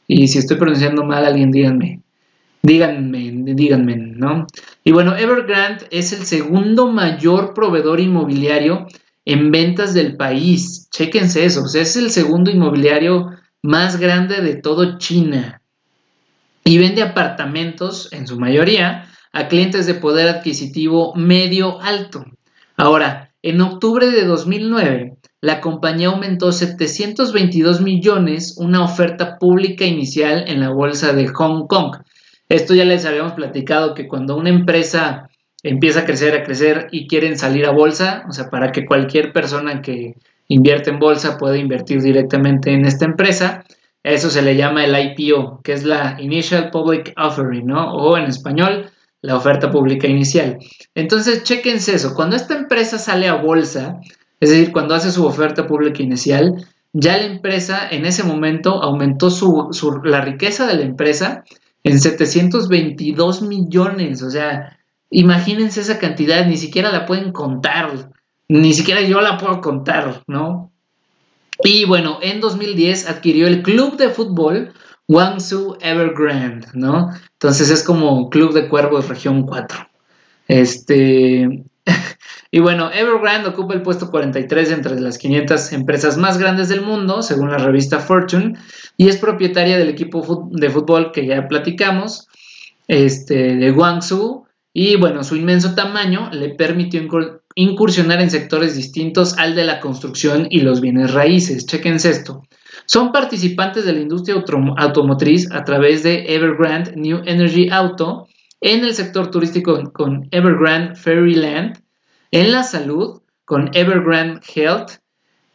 Y 0.07 0.27
si 0.27 0.39
estoy 0.39 0.57
pronunciando 0.57 1.03
mal, 1.03 1.25
alguien 1.25 1.51
díganme. 1.51 2.01
Díganme, 2.61 3.31
díganme, 3.53 3.95
¿no? 3.95 4.47
Y 4.83 4.91
bueno, 4.91 5.15
Evergrande 5.15 5.85
es 5.91 6.13
el 6.13 6.25
segundo 6.25 6.91
mayor 6.91 7.53
proveedor 7.53 7.99
inmobiliario 7.99 8.87
en 9.23 9.51
ventas 9.51 9.93
del 9.93 10.17
país. 10.17 10.89
Chéquense 10.89 11.45
eso, 11.45 11.63
o 11.63 11.67
sea, 11.67 11.83
es 11.83 11.95
el 11.95 12.09
segundo 12.09 12.49
inmobiliario 12.49 13.29
más 13.61 13.99
grande 13.99 14.41
de 14.41 14.55
todo 14.55 14.97
China. 14.97 15.61
Y 16.63 16.79
vende 16.79 17.03
apartamentos, 17.03 18.11
en 18.11 18.25
su 18.25 18.39
mayoría, 18.39 19.07
a 19.31 19.47
clientes 19.47 19.85
de 19.85 19.95
poder 19.95 20.27
adquisitivo 20.27 21.13
medio 21.15 21.81
alto. 21.81 22.25
Ahora, 22.77 23.31
en 23.43 23.61
octubre 23.61 24.09
de 24.09 24.25
2009, 24.25 25.17
la 25.41 25.61
compañía 25.61 26.07
aumentó 26.07 26.51
722 26.51 27.81
millones 27.81 28.55
una 28.57 28.83
oferta 28.83 29.37
pública 29.37 29.85
inicial 29.85 30.45
en 30.47 30.59
la 30.59 30.69
bolsa 30.69 31.13
de 31.13 31.27
Hong 31.27 31.67
Kong. 31.67 31.97
Esto 32.49 32.73
ya 32.73 32.85
les 32.85 33.05
habíamos 33.05 33.33
platicado 33.33 33.93
que 33.93 34.07
cuando 34.07 34.37
una 34.37 34.49
empresa 34.49 35.29
empieza 35.63 36.01
a 36.01 36.05
crecer, 36.05 36.35
a 36.35 36.43
crecer 36.43 36.87
y 36.91 37.07
quieren 37.07 37.37
salir 37.37 37.65
a 37.65 37.71
bolsa, 37.71 38.23
o 38.29 38.31
sea, 38.31 38.49
para 38.49 38.71
que 38.71 38.85
cualquier 38.85 39.33
persona 39.33 39.81
que 39.81 40.15
invierte 40.47 40.91
en 40.91 40.99
bolsa 40.99 41.37
pueda 41.37 41.57
invertir 41.57 42.01
directamente 42.01 42.71
en 42.71 42.85
esta 42.85 43.05
empresa, 43.05 43.63
eso 44.03 44.29
se 44.29 44.43
le 44.43 44.55
llama 44.55 44.85
el 44.85 44.95
IPO, 44.95 45.61
que 45.63 45.73
es 45.73 45.83
la 45.83 46.17
Initial 46.19 46.69
Public 46.69 47.13
Offering, 47.17 47.65
¿no? 47.65 47.91
O 47.95 48.15
en 48.17 48.25
español, 48.25 48.91
la 49.21 49.35
oferta 49.35 49.71
pública 49.71 50.07
inicial. 50.07 50.59
Entonces, 50.93 51.41
chequense 51.41 51.95
eso. 51.95 52.13
Cuando 52.13 52.35
esta 52.35 52.55
empresa 52.55 52.99
sale 52.99 53.27
a 53.27 53.41
bolsa, 53.41 53.99
es 54.39 54.49
decir, 54.49 54.71
cuando 54.71 54.95
hace 54.95 55.11
su 55.11 55.25
oferta 55.25 55.67
pública 55.67 56.03
inicial, 56.03 56.65
ya 56.93 57.17
la 57.17 57.25
empresa 57.25 57.87
en 57.89 58.05
ese 58.05 58.23
momento 58.23 58.81
aumentó 58.81 59.29
la 60.03 60.21
riqueza 60.21 60.65
de 60.67 60.75
la 60.75 60.83
empresa 60.83 61.43
en 61.83 61.99
722 61.99 63.41
millones. 63.41 64.21
O 64.21 64.29
sea, 64.29 64.77
imagínense 65.09 65.81
esa 65.81 65.99
cantidad, 65.99 66.45
ni 66.45 66.57
siquiera 66.57 66.91
la 66.91 67.05
pueden 67.05 67.31
contar, 67.31 68.11
ni 68.47 68.73
siquiera 68.73 69.01
yo 69.01 69.21
la 69.21 69.37
puedo 69.37 69.61
contar, 69.61 70.23
¿no? 70.27 70.71
Y 71.63 71.85
bueno, 71.85 72.19
en 72.21 72.41
2010 72.41 73.09
adquirió 73.09 73.47
el 73.47 73.61
club 73.61 73.97
de 73.97 74.09
fútbol 74.09 74.73
Guangzhou 75.07 75.77
Evergrande, 75.81 76.67
¿no? 76.73 77.09
Entonces 77.33 77.69
es 77.69 77.83
como 77.83 78.29
Club 78.29 78.53
de 78.53 78.67
Cuervos 78.67 79.07
Región 79.07 79.43
4. 79.43 79.87
Este, 80.47 81.63
y 82.55 82.59
bueno, 82.59 82.89
Evergrande 82.89 83.49
ocupa 83.49 83.73
el 83.73 83.81
puesto 83.81 84.09
43 84.09 84.71
entre 84.71 84.97
las 85.01 85.17
500 85.17 85.73
empresas 85.73 86.15
más 86.17 86.37
grandes 86.37 86.69
del 86.69 86.83
mundo, 86.83 87.21
según 87.21 87.51
la 87.51 87.57
revista 87.57 87.99
Fortune, 87.99 88.53
y 88.95 89.09
es 89.09 89.17
propietaria 89.17 89.77
del 89.77 89.89
equipo 89.89 90.47
de 90.53 90.69
fútbol 90.69 91.11
que 91.11 91.25
ya 91.25 91.49
platicamos, 91.49 92.29
este, 92.87 93.57
de 93.57 93.71
Guangzhou, 93.71 94.45
y 94.71 94.95
bueno, 94.95 95.25
su 95.25 95.35
inmenso 95.35 95.75
tamaño 95.75 96.29
le 96.31 96.55
permitió 96.55 97.05
incursionar 97.55 98.21
en 98.21 98.31
sectores 98.31 98.77
distintos 98.77 99.37
al 99.37 99.53
de 99.53 99.65
la 99.65 99.81
construcción 99.81 100.47
y 100.49 100.61
los 100.61 100.79
bienes 100.79 101.13
raíces. 101.13 101.65
Chequense 101.65 102.09
esto. 102.09 102.43
Son 102.85 103.11
participantes 103.11 103.83
de 103.83 103.91
la 103.91 103.99
industria 103.99 104.41
automotriz 104.77 105.51
a 105.51 105.65
través 105.65 106.03
de 106.03 106.33
Evergrande 106.33 106.93
New 106.95 107.21
Energy 107.25 107.67
Auto, 107.69 108.29
en 108.61 108.85
el 108.85 108.93
sector 108.93 109.29
turístico 109.29 109.77
con 109.91 110.29
Evergrande 110.31 110.95
Fairyland, 110.95 111.83
en 112.35 112.51
la 112.51 112.63
salud 112.63 113.21
con 113.45 113.69
Evergrande 113.73 114.41
Health 114.53 114.99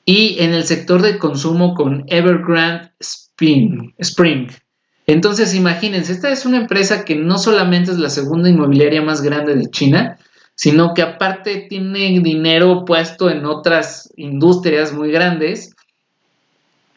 y 0.07 0.39
en 0.39 0.55
el 0.55 0.65
sector 0.65 1.03
de 1.03 1.19
consumo 1.19 1.75
con 1.75 2.05
Evergrande 2.07 2.91
Spring. 2.99 4.49
Entonces, 5.07 5.55
imagínense, 5.55 6.13
esta 6.13 6.31
es 6.31 6.47
una 6.47 6.57
empresa 6.57 7.05
que 7.05 7.17
no 7.17 7.37
solamente 7.37 7.91
es 7.91 7.99
la 7.99 8.09
segunda 8.09 8.49
inmobiliaria 8.49 9.03
más 9.03 9.21
grande 9.21 9.57
de 9.57 9.67
China, 9.67 10.19
sino 10.55 10.95
que 10.95 11.03
aparte 11.03 11.67
tiene 11.69 12.19
dinero 12.21 12.87
puesto 12.87 13.29
en 13.29 13.45
otras 13.45 14.11
industrias 14.17 14.95
muy 14.95 15.11
grandes 15.13 15.75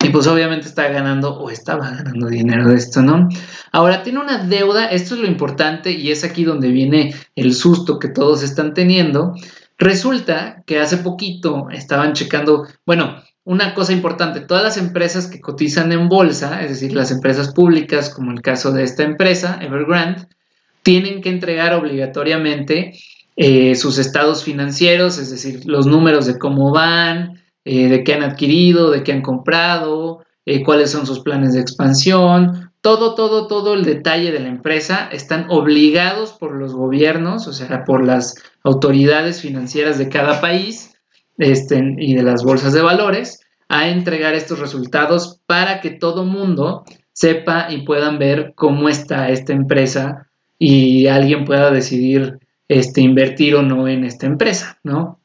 y 0.02 0.10
pues 0.10 0.28
obviamente 0.28 0.68
está 0.68 0.90
ganando 0.90 1.40
o 1.40 1.50
estaba 1.50 1.90
ganando 1.90 2.28
dinero 2.28 2.68
de 2.70 2.76
esto, 2.76 3.02
¿no? 3.02 3.28
Ahora 3.72 4.04
tiene 4.04 4.20
una 4.20 4.46
deuda, 4.46 4.88
esto 4.88 5.16
es 5.16 5.22
lo 5.22 5.28
importante 5.28 5.92
y 5.92 6.12
es 6.12 6.24
aquí 6.24 6.44
donde 6.44 6.70
viene 6.70 7.16
el 7.36 7.54
susto 7.54 8.00
que 8.00 8.10
todos 8.10 8.44
están 8.44 8.74
teniendo. 8.74 9.34
Resulta 9.78 10.64
que 10.66 10.80
hace 10.80 10.98
poquito 10.98 11.70
estaban 11.72 12.14
checando, 12.14 12.68
bueno, 12.86 13.22
una 13.46 13.74
cosa 13.74 13.92
importante, 13.92 14.42
todas 14.42 14.64
las 14.64 14.78
empresas 14.78 15.28
que 15.28 15.42
cotizan 15.42 15.92
en 15.92 16.08
bolsa, 16.08 16.62
es 16.64 16.70
decir, 16.70 16.94
las 16.94 17.12
empresas 17.12 17.54
públicas, 17.54 18.10
como 18.10 18.32
el 18.32 18.42
caso 18.42 18.72
de 18.72 18.84
esta 18.84 19.04
empresa, 19.04 19.60
Evergrande, 19.62 20.28
tienen 20.82 21.22
que 21.22 21.30
entregar 21.30 21.74
obligatoriamente 21.74 22.94
eh, 23.36 23.76
sus 23.76 23.98
estados 23.98 24.44
financieros, 24.44 25.18
es 25.18 25.32
decir, 25.32 25.62
los 25.66 25.88
números 25.88 26.26
de 26.26 26.38
cómo 26.38 26.72
van, 26.72 27.42
eh, 27.66 27.90
de 27.90 28.04
qué 28.04 28.14
han 28.14 28.24
adquirido, 28.24 28.92
de 28.92 29.04
qué 29.04 29.12
han 29.12 29.22
comprado, 29.22 30.24
eh, 30.46 30.64
cuáles 30.64 30.92
son 30.92 31.08
sus 31.08 31.22
planes 31.22 31.54
de 31.54 31.62
expansión, 31.62 32.73
todo, 32.84 33.16
todo, 33.16 33.48
todo 33.48 33.76
el 33.76 33.86
detalle 33.86 34.34
de 34.34 34.42
la 34.42 34.50
empresa 34.50 35.08
están 35.10 35.46
obligados 35.50 36.34
por 36.34 36.54
los 36.54 36.74
gobiernos, 36.74 37.48
o 37.48 37.54
sea, 37.54 37.86
por 37.86 38.06
las 38.06 38.36
autoridades 38.62 39.40
financieras 39.40 39.98
de 39.98 40.10
cada 40.10 40.42
país 40.42 40.94
este, 41.38 41.82
y 41.98 42.14
de 42.14 42.24
las 42.24 42.44
bolsas 42.44 42.74
de 42.74 42.82
valores 42.82 43.40
a 43.70 43.88
entregar 43.88 44.36
estos 44.36 44.60
resultados 44.60 45.40
para 45.46 45.80
que 45.80 45.92
todo 45.92 46.26
mundo 46.26 46.84
sepa 47.14 47.68
y 47.72 47.84
puedan 47.84 48.20
ver 48.20 48.52
cómo 48.54 48.90
está 48.90 49.30
esta 49.30 49.54
empresa 49.54 50.28
y 50.60 51.08
alguien 51.08 51.46
pueda 51.46 51.72
decidir 51.72 52.40
este, 52.68 53.00
invertir 53.00 53.56
o 53.56 53.62
no 53.62 53.88
en 53.88 54.04
esta 54.04 54.26
empresa, 54.26 54.78
¿no? 54.84 55.22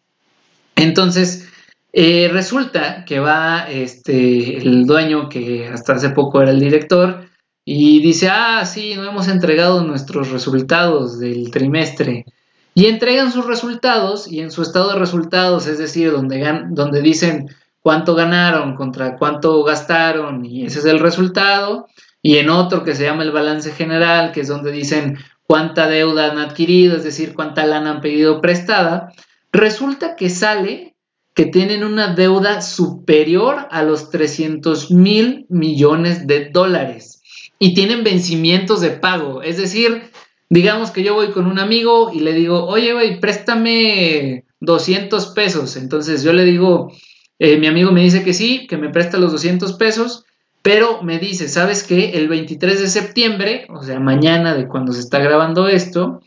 Entonces, 0.77 1.49
eh, 1.93 2.29
resulta 2.33 3.05
que 3.05 3.19
va 3.19 3.69
este, 3.69 4.59
el 4.59 4.87
dueño, 4.87 5.29
que 5.29 5.67
hasta 5.67 5.95
hace 5.95 6.11
poco 6.11 6.41
era 6.41 6.53
el 6.53 6.61
director, 6.61 7.28
y 7.71 8.01
dice, 8.01 8.31
ah, 8.31 8.65
sí, 8.65 8.95
no 8.97 9.05
hemos 9.05 9.29
entregado 9.29 9.85
nuestros 9.85 10.31
resultados 10.31 11.19
del 11.19 11.51
trimestre 11.51 12.25
y 12.73 12.87
entregan 12.87 13.31
sus 13.31 13.45
resultados 13.45 14.27
y 14.27 14.41
en 14.41 14.51
su 14.51 14.63
estado 14.63 14.95
de 14.95 14.99
resultados, 14.99 15.67
es 15.67 15.77
decir, 15.77 16.11
donde, 16.11 16.63
donde 16.71 17.03
dicen 17.03 17.55
cuánto 17.81 18.15
ganaron 18.15 18.75
contra 18.75 19.19
cuánto 19.19 19.63
gastaron 19.65 20.47
y 20.47 20.65
ese 20.65 20.79
es 20.79 20.87
el 20.87 20.99
resultado, 20.99 21.89
y 22.23 22.39
en 22.39 22.49
otro 22.49 22.85
que 22.85 22.95
se 22.95 23.05
llama 23.05 23.23
el 23.23 23.33
balance 23.33 23.71
general, 23.73 24.33
que 24.33 24.41
es 24.41 24.49
donde 24.49 24.73
dicen 24.73 25.19
cuánta 25.43 25.89
deuda 25.89 26.31
han 26.31 26.39
adquirido, 26.39 26.97
es 26.97 27.05
decir, 27.05 27.35
cuánta 27.35 27.67
lana 27.67 27.91
han 27.91 28.01
pedido 28.01 28.41
prestada, 28.41 29.13
resulta 29.53 30.17
que 30.17 30.31
sale 30.31 30.97
que 31.35 31.45
tienen 31.45 31.85
una 31.85 32.15
deuda 32.15 32.63
superior 32.63 33.69
a 33.71 33.83
los 33.83 34.09
300 34.09 34.91
mil 34.91 35.45
millones 35.51 36.27
de 36.27 36.49
dólares 36.49 37.18
y 37.59 37.75
tienen 37.75 38.05
vencimientos 38.05 38.81
de 38.81 38.91
pago, 38.91 39.43
es 39.43 39.57
decir, 39.57 40.11
digamos 40.49 40.91
que 40.91 41.03
yo 41.03 41.15
voy 41.15 41.31
con 41.31 41.47
un 41.47 41.59
amigo 41.59 42.11
y 42.13 42.21
le 42.21 42.33
digo, 42.33 42.65
oye, 42.65 42.93
güey, 42.93 43.21
préstame 43.21 44.45
200 44.61 45.29
pesos. 45.29 45.77
Entonces 45.77 46.23
yo 46.23 46.33
le 46.33 46.45
digo, 46.45 46.93
eh, 47.39 47.59
mi 47.59 47.67
amigo 47.67 47.93
me 47.93 48.03
dice 48.03 48.23
que 48.23 48.35
sí, 48.35 48.67
que 48.67 48.77
me 48.77 48.91
presta 48.91 49.19
los 49.19 49.33
200 49.33 49.75
pesos, 49.75 50.25
pero 50.63 51.03
me 51.03 51.19
dice, 51.19 51.49
¿sabes 51.49 51.83
qué? 51.83 52.11
El 52.11 52.29
23 52.29 52.81
de 52.81 52.89
septiembre, 52.89 53.67
o 53.71 53.83
sea, 53.83 54.01
mañana 54.01 54.55
de 54.55 54.69
cuando 54.69 54.93
se 54.93 55.01
está 55.01 55.19
grabando 55.19 55.69
esto, 55.69 56.21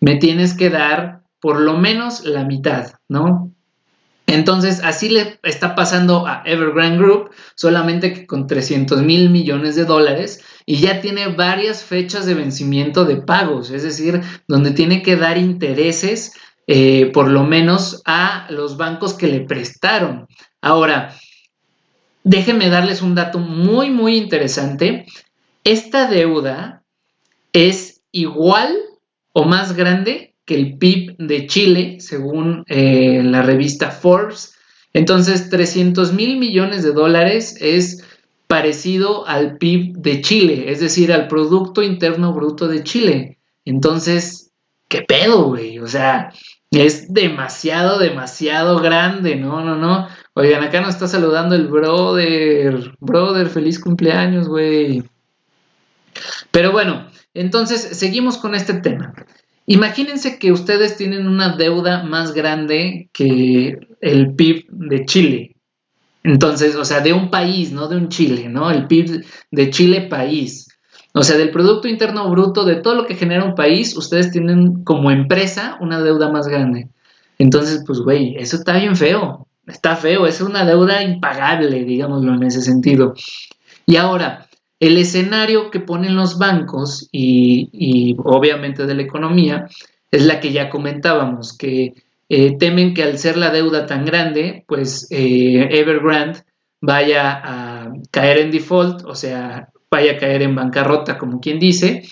me 0.00 0.16
tienes 0.16 0.54
que 0.54 0.70
dar 0.70 1.22
por 1.40 1.60
lo 1.60 1.76
menos 1.76 2.24
la 2.24 2.44
mitad, 2.44 2.94
¿no? 3.08 3.52
Entonces, 4.26 4.80
así 4.82 5.08
le 5.08 5.38
está 5.44 5.74
pasando 5.76 6.26
a 6.26 6.42
Evergrande 6.44 6.98
Group, 6.98 7.30
solamente 7.54 8.12
que 8.12 8.26
con 8.26 8.46
300 8.46 9.02
mil 9.02 9.30
millones 9.30 9.76
de 9.76 9.84
dólares 9.84 10.42
y 10.66 10.78
ya 10.78 11.00
tiene 11.00 11.28
varias 11.28 11.84
fechas 11.84 12.26
de 12.26 12.34
vencimiento 12.34 13.04
de 13.04 13.16
pagos, 13.16 13.70
es 13.70 13.84
decir, 13.84 14.20
donde 14.48 14.72
tiene 14.72 15.02
que 15.02 15.14
dar 15.14 15.38
intereses 15.38 16.32
eh, 16.66 17.12
por 17.12 17.28
lo 17.28 17.44
menos 17.44 18.02
a 18.04 18.48
los 18.50 18.76
bancos 18.76 19.14
que 19.14 19.28
le 19.28 19.40
prestaron. 19.40 20.26
Ahora, 20.60 21.14
déjenme 22.24 22.68
darles 22.68 23.02
un 23.02 23.14
dato 23.14 23.38
muy, 23.38 23.90
muy 23.90 24.16
interesante. 24.16 25.06
Esta 25.62 26.08
deuda 26.08 26.82
es 27.52 28.02
igual 28.10 28.76
o 29.32 29.44
más 29.44 29.76
grande 29.76 30.25
que 30.46 30.54
el 30.54 30.78
PIB 30.78 31.16
de 31.18 31.46
Chile, 31.46 31.96
según 32.00 32.64
eh, 32.68 33.20
la 33.22 33.42
revista 33.42 33.90
Forbes. 33.90 34.54
Entonces, 34.94 35.50
300 35.50 36.14
mil 36.14 36.38
millones 36.38 36.82
de 36.82 36.92
dólares 36.92 37.56
es 37.60 38.02
parecido 38.46 39.26
al 39.26 39.58
PIB 39.58 39.96
de 39.98 40.20
Chile, 40.22 40.70
es 40.70 40.80
decir, 40.80 41.12
al 41.12 41.28
Producto 41.28 41.82
Interno 41.82 42.32
Bruto 42.32 42.68
de 42.68 42.84
Chile. 42.84 43.38
Entonces, 43.64 44.52
¿qué 44.88 45.02
pedo, 45.02 45.48
güey? 45.48 45.80
O 45.80 45.88
sea, 45.88 46.32
es 46.70 47.12
demasiado, 47.12 47.98
demasiado 47.98 48.78
grande, 48.78 49.36
no, 49.36 49.62
no, 49.64 49.76
no. 49.76 50.08
Oigan, 50.34 50.62
acá 50.62 50.80
nos 50.80 50.90
está 50.90 51.08
saludando 51.08 51.56
el 51.56 51.66
brother. 51.66 52.92
Brother, 53.00 53.48
feliz 53.48 53.80
cumpleaños, 53.80 54.48
güey. 54.48 55.02
Pero 56.50 56.72
bueno, 56.72 57.08
entonces 57.34 57.80
seguimos 57.98 58.38
con 58.38 58.54
este 58.54 58.74
tema. 58.74 59.12
Imagínense 59.66 60.38
que 60.38 60.52
ustedes 60.52 60.96
tienen 60.96 61.26
una 61.26 61.56
deuda 61.56 62.04
más 62.04 62.32
grande 62.32 63.10
que 63.12 63.78
el 64.00 64.34
PIB 64.34 64.66
de 64.70 65.04
Chile. 65.04 65.56
Entonces, 66.22 66.76
o 66.76 66.84
sea, 66.84 67.00
de 67.00 67.12
un 67.12 67.30
país, 67.30 67.72
no 67.72 67.88
de 67.88 67.96
un 67.96 68.08
Chile, 68.08 68.48
¿no? 68.48 68.70
El 68.70 68.86
PIB 68.86 69.24
de 69.50 69.70
Chile 69.70 70.02
país. 70.02 70.68
O 71.14 71.22
sea, 71.22 71.36
del 71.36 71.50
Producto 71.50 71.88
Interno 71.88 72.28
Bruto, 72.30 72.64
de 72.64 72.76
todo 72.76 72.94
lo 72.94 73.06
que 73.06 73.14
genera 73.14 73.44
un 73.44 73.54
país, 73.54 73.96
ustedes 73.96 74.30
tienen 74.30 74.84
como 74.84 75.10
empresa 75.10 75.78
una 75.80 76.02
deuda 76.02 76.30
más 76.30 76.46
grande. 76.46 76.88
Entonces, 77.38 77.82
pues, 77.86 78.00
güey, 78.00 78.36
eso 78.36 78.56
está 78.56 78.76
bien 78.76 78.96
feo. 78.96 79.46
Está 79.66 79.96
feo, 79.96 80.26
es 80.26 80.40
una 80.40 80.64
deuda 80.64 81.02
impagable, 81.02 81.84
digámoslo 81.84 82.34
en 82.34 82.42
ese 82.44 82.60
sentido. 82.60 83.14
Y 83.84 83.96
ahora, 83.96 84.45
el 84.80 84.98
escenario 84.98 85.70
que 85.70 85.80
ponen 85.80 86.16
los 86.16 86.38
bancos 86.38 87.08
y, 87.10 88.14
obviamente 88.18 88.86
de 88.86 88.94
la 88.94 89.02
economía 89.02 89.66
es 90.10 90.24
la 90.24 90.40
que 90.40 90.52
ya 90.52 90.68
comentábamos, 90.68 91.56
que 91.56 91.94
eh, 92.28 92.56
temen 92.58 92.94
que 92.94 93.02
al 93.02 93.18
ser 93.18 93.36
la 93.36 93.50
deuda 93.50 93.86
tan 93.86 94.04
grande, 94.04 94.64
pues 94.66 95.08
eh, 95.10 95.68
Evergrande 95.70 96.40
vaya 96.80 97.40
a 97.42 97.92
caer 98.10 98.38
en 98.38 98.50
default, 98.50 99.04
o 99.04 99.14
sea, 99.14 99.70
vaya 99.90 100.12
a 100.12 100.16
caer 100.16 100.42
en 100.42 100.54
bancarrota, 100.54 101.18
como 101.18 101.40
quien 101.40 101.58
dice, 101.58 102.04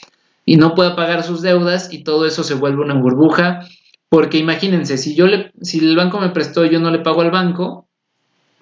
y 0.47 0.57
no 0.57 0.75
pueda 0.75 0.97
pagar 0.97 1.23
sus 1.23 1.43
deudas 1.43 1.93
y 1.93 2.03
todo 2.03 2.27
eso 2.27 2.43
se 2.45 2.55
vuelve 2.55 2.83
una 2.83 2.95
burbuja, 2.95 3.61
porque 4.09 4.39
imagínense, 4.39 4.97
si 4.97 5.15
yo 5.15 5.27
le, 5.27 5.53
si 5.61 5.79
el 5.79 5.97
banco 5.97 6.21
me 6.21 6.31
prestó 6.31 6.65
y 6.65 6.71
yo 6.71 6.81
no 6.81 6.91
le 6.91 7.01
pago 7.01 7.23
al 7.23 7.31
banco, 7.31 7.89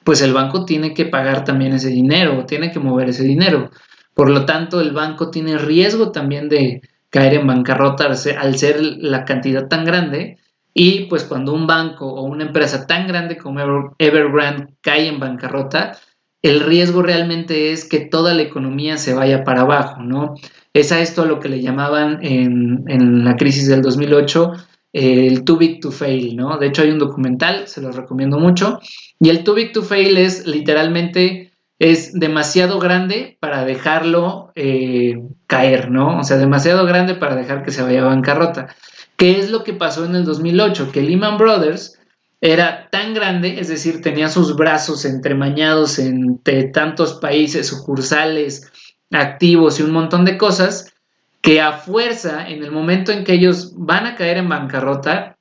pues 0.05 0.21
el 0.23 0.33
banco 0.33 0.65
tiene 0.65 0.95
que 0.95 1.07
pagar 1.07 1.45
también 1.45 1.73
ese 1.73 1.91
dinero, 1.91 2.45
tiene 2.47 2.73
que 2.73 2.81
mover 2.81 3.11
ese 3.11 3.25
dinero. 3.25 3.71
Por 4.15 4.31
lo 4.31 4.45
tanto, 4.45 4.81
el 4.81 4.93
banco 4.93 5.31
tiene 5.31 5.59
riesgo 5.59 6.13
también 6.13 6.49
de 6.49 6.83
caer 7.11 7.35
en 7.35 7.47
bancarrota 7.47 8.07
al 8.07 8.57
ser 8.57 8.81
la 8.81 9.25
cantidad 9.25 9.69
tan 9.69 9.85
grande. 9.85 10.39
Y 10.75 11.05
pues 11.07 11.25
cuando 11.25 11.53
un 11.53 11.67
banco 11.67 12.07
o 12.07 12.23
una 12.23 12.45
empresa 12.45 12.87
tan 12.87 13.07
grande 13.07 13.37
como 13.37 13.61
Evergrande 13.99 14.75
cae 14.81 15.09
en 15.09 15.21
bancarrota, 15.21 15.99
el 16.43 16.61
riesgo 16.61 17.03
realmente 17.03 17.73
es 17.73 17.89
que 17.89 18.01
toda 18.01 18.35
la 18.35 18.43
economía 18.43 18.97
se 18.97 19.15
vaya 19.15 19.45
para 19.45 19.63
abajo, 19.63 20.03
¿no? 20.03 20.35
Es 20.75 20.91
a 20.91 21.01
esto 21.01 21.25
lo 21.25 21.39
que 21.39 21.49
le 21.49 21.63
llamaban 21.63 22.19
en, 22.23 23.25
la 23.25 23.37
crisis 23.37 23.69
del 23.69 23.83
2008 23.83 24.53
el 24.93 25.45
Too 25.45 25.57
Big 25.57 25.81
to 25.81 25.91
Fail, 25.91 26.37
¿no? 26.37 26.59
De 26.59 26.67
hecho 26.67 26.83
hay 26.83 26.91
un 26.91 26.99
documental, 26.99 27.67
se 27.69 27.81
los 27.81 27.97
recomiendo 27.97 28.39
mucho, 28.39 28.79
y 29.19 29.31
el 29.31 29.43
Too 29.45 29.55
Big 29.55 29.73
to 29.73 29.83
Fail 29.83 30.19
es 30.19 30.47
literalmente, 30.47 31.52
es 31.83 32.13
demasiado 32.13 32.79
grande 32.79 33.37
para 33.41 33.65
dejarlo 33.65 34.53
eh, 34.55 35.21
caer, 35.49 35.91
¿no? 35.91 36.21
O 36.21 36.23
sea, 36.23 36.37
demasiado 36.37 36.87
grande 36.87 37.17
para 37.17 37.35
dejar 37.35 37.65
que 37.65 37.73
se 37.73 37.83
vaya 37.83 38.03
a 38.03 38.07
bancarrota. 38.07 38.69
¿Qué 39.17 39.41
es 39.41 39.51
lo 39.51 39.65
que 39.65 39.73
pasó 39.73 40.05
en 40.05 40.15
el 40.15 40.25
2008? 40.25 40.93
Que 40.93 41.03
Lehman 41.03 41.39
Brothers 41.39 41.99
era 42.41 42.89
tan 42.93 43.15
grande, 43.15 43.59
es 43.59 43.67
decir, 43.67 44.01
tenía 44.01 44.29
sus 44.29 44.55
brazos 44.55 45.05
entremañados 45.05 45.99
entre 45.99 46.69
tantos 46.69 47.15
países, 47.15 47.67
sucursales, 47.67 48.71
activos 49.11 49.81
y 49.81 49.83
un 49.83 49.91
montón 49.91 50.25
de 50.25 50.39
cosas, 50.39 50.95
que 51.41 51.61
a 51.61 51.73
fuerza, 51.73 52.49
en 52.49 52.63
el 52.63 52.71
momento 52.71 53.11
en 53.11 53.25
que 53.25 53.33
ellos 53.33 53.73
van 53.77 54.07
a 54.07 54.15
caer 54.15 54.37
en 54.37 54.49
bancarrota, 54.49 55.37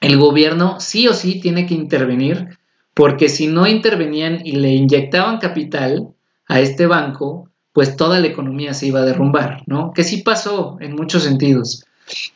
el 0.00 0.18
gobierno 0.18 0.80
sí 0.80 1.06
o 1.06 1.14
sí 1.14 1.40
tiene 1.40 1.64
que 1.66 1.74
intervenir, 1.74 2.58
porque 2.94 3.28
si 3.28 3.46
no 3.46 3.66
intervenían 3.66 4.40
y 4.44 4.52
le 4.52 4.70
inyectaban 4.70 5.38
capital 5.38 6.08
a 6.46 6.60
este 6.60 6.86
banco, 6.86 7.50
pues 7.72 7.96
toda 7.96 8.20
la 8.20 8.26
economía 8.26 8.74
se 8.74 8.86
iba 8.86 9.00
a 9.00 9.04
derrumbar, 9.04 9.62
¿no? 9.66 9.92
Que 9.92 10.04
sí 10.04 10.18
pasó 10.18 10.76
en 10.80 10.94
muchos 10.94 11.22
sentidos. 11.22 11.84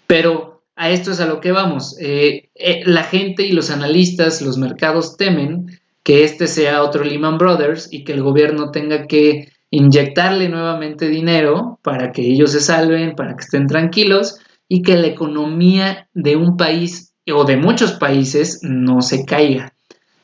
Pero 0.07 0.63
a 0.77 0.91
esto 0.91 1.11
es 1.11 1.21
a 1.21 1.27
lo 1.27 1.41
que 1.41 1.53
vamos. 1.53 1.97
Eh, 2.01 2.51
eh, 2.55 2.83
la 2.85 3.03
gente 3.03 3.45
y 3.45 3.53
los 3.53 3.71
analistas, 3.71 4.43
los 4.43 4.59
mercados 4.59 5.17
temen 5.17 5.67
que 6.03 6.25
este 6.25 6.47
sea 6.47 6.83
otro 6.83 7.03
Lehman 7.03 7.39
Brothers 7.39 7.89
y 7.93 8.05
que 8.05 8.13
el 8.13 8.23
gobierno 8.23 8.71
tenga 8.71 9.07
que 9.07 9.49
inyectarle 9.71 10.49
nuevamente 10.49 11.09
dinero 11.09 11.81
para 11.83 12.13
que 12.13 12.23
ellos 12.23 12.53
se 12.53 12.61
salven, 12.61 13.17
para 13.17 13.35
que 13.35 13.43
estén 13.43 13.67
tranquilos 13.67 14.39
y 14.69 14.83
que 14.83 14.97
la 14.97 15.09
economía 15.09 16.09
de 16.15 16.37
un 16.37 16.57
país 16.57 17.15
o 17.33 17.45
de 17.45 17.57
muchos 17.57 17.93
países 17.93 18.61
no 18.63 19.03
se 19.03 19.25
caiga. 19.25 19.74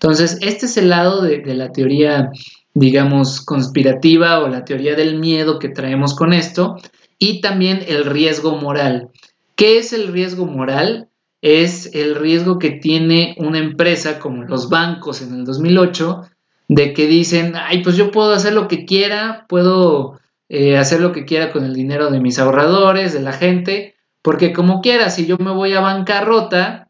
Entonces, 0.02 0.38
este 0.40 0.64
es 0.64 0.78
el 0.78 0.88
lado 0.88 1.20
de, 1.20 1.42
la 1.54 1.72
teoría, 1.72 2.30
digamos, 2.72 3.42
conspirativa 3.42 4.38
o 4.40 4.48
la 4.48 4.64
teoría 4.64 4.94
del 4.94 5.18
miedo 5.18 5.58
que 5.58 5.68
traemos 5.68 6.14
con 6.14 6.32
esto 6.32 6.76
y 7.18 7.42
también 7.42 7.84
el 7.86 8.06
riesgo 8.06 8.56
moral. 8.56 9.10
¿Qué 9.56 9.76
es 9.76 9.92
el 9.92 10.08
riesgo 10.08 10.46
moral? 10.46 11.08
Es 11.42 11.94
el 11.94 12.14
riesgo 12.14 12.58
que 12.58 12.70
tiene 12.70 13.34
una 13.36 13.58
empresa 13.58 14.18
como 14.18 14.44
los 14.44 14.70
bancos 14.70 15.20
en 15.20 15.34
el 15.34 15.44
2008 15.44 16.22
de 16.68 16.94
que 16.94 17.06
dicen, 17.06 17.52
ay, 17.54 17.82
pues 17.82 17.96
yo 17.96 18.10
puedo 18.10 18.32
hacer 18.32 18.54
lo 18.54 18.68
que 18.68 18.86
quiera, 18.86 19.44
puedo 19.50 20.18
eh, 20.48 20.78
hacer 20.78 21.02
lo 21.02 21.12
que 21.12 21.26
quiera 21.26 21.52
con 21.52 21.62
el 21.62 21.74
dinero 21.74 22.10
de 22.10 22.20
mis 22.20 22.38
ahorradores, 22.38 23.12
de 23.12 23.20
la 23.20 23.32
gente, 23.32 23.96
porque 24.22 24.54
como 24.54 24.80
quiera, 24.80 25.10
si 25.10 25.26
yo 25.26 25.36
me 25.36 25.52
voy 25.52 25.74
a 25.74 25.80
bancarrota, 25.80 26.88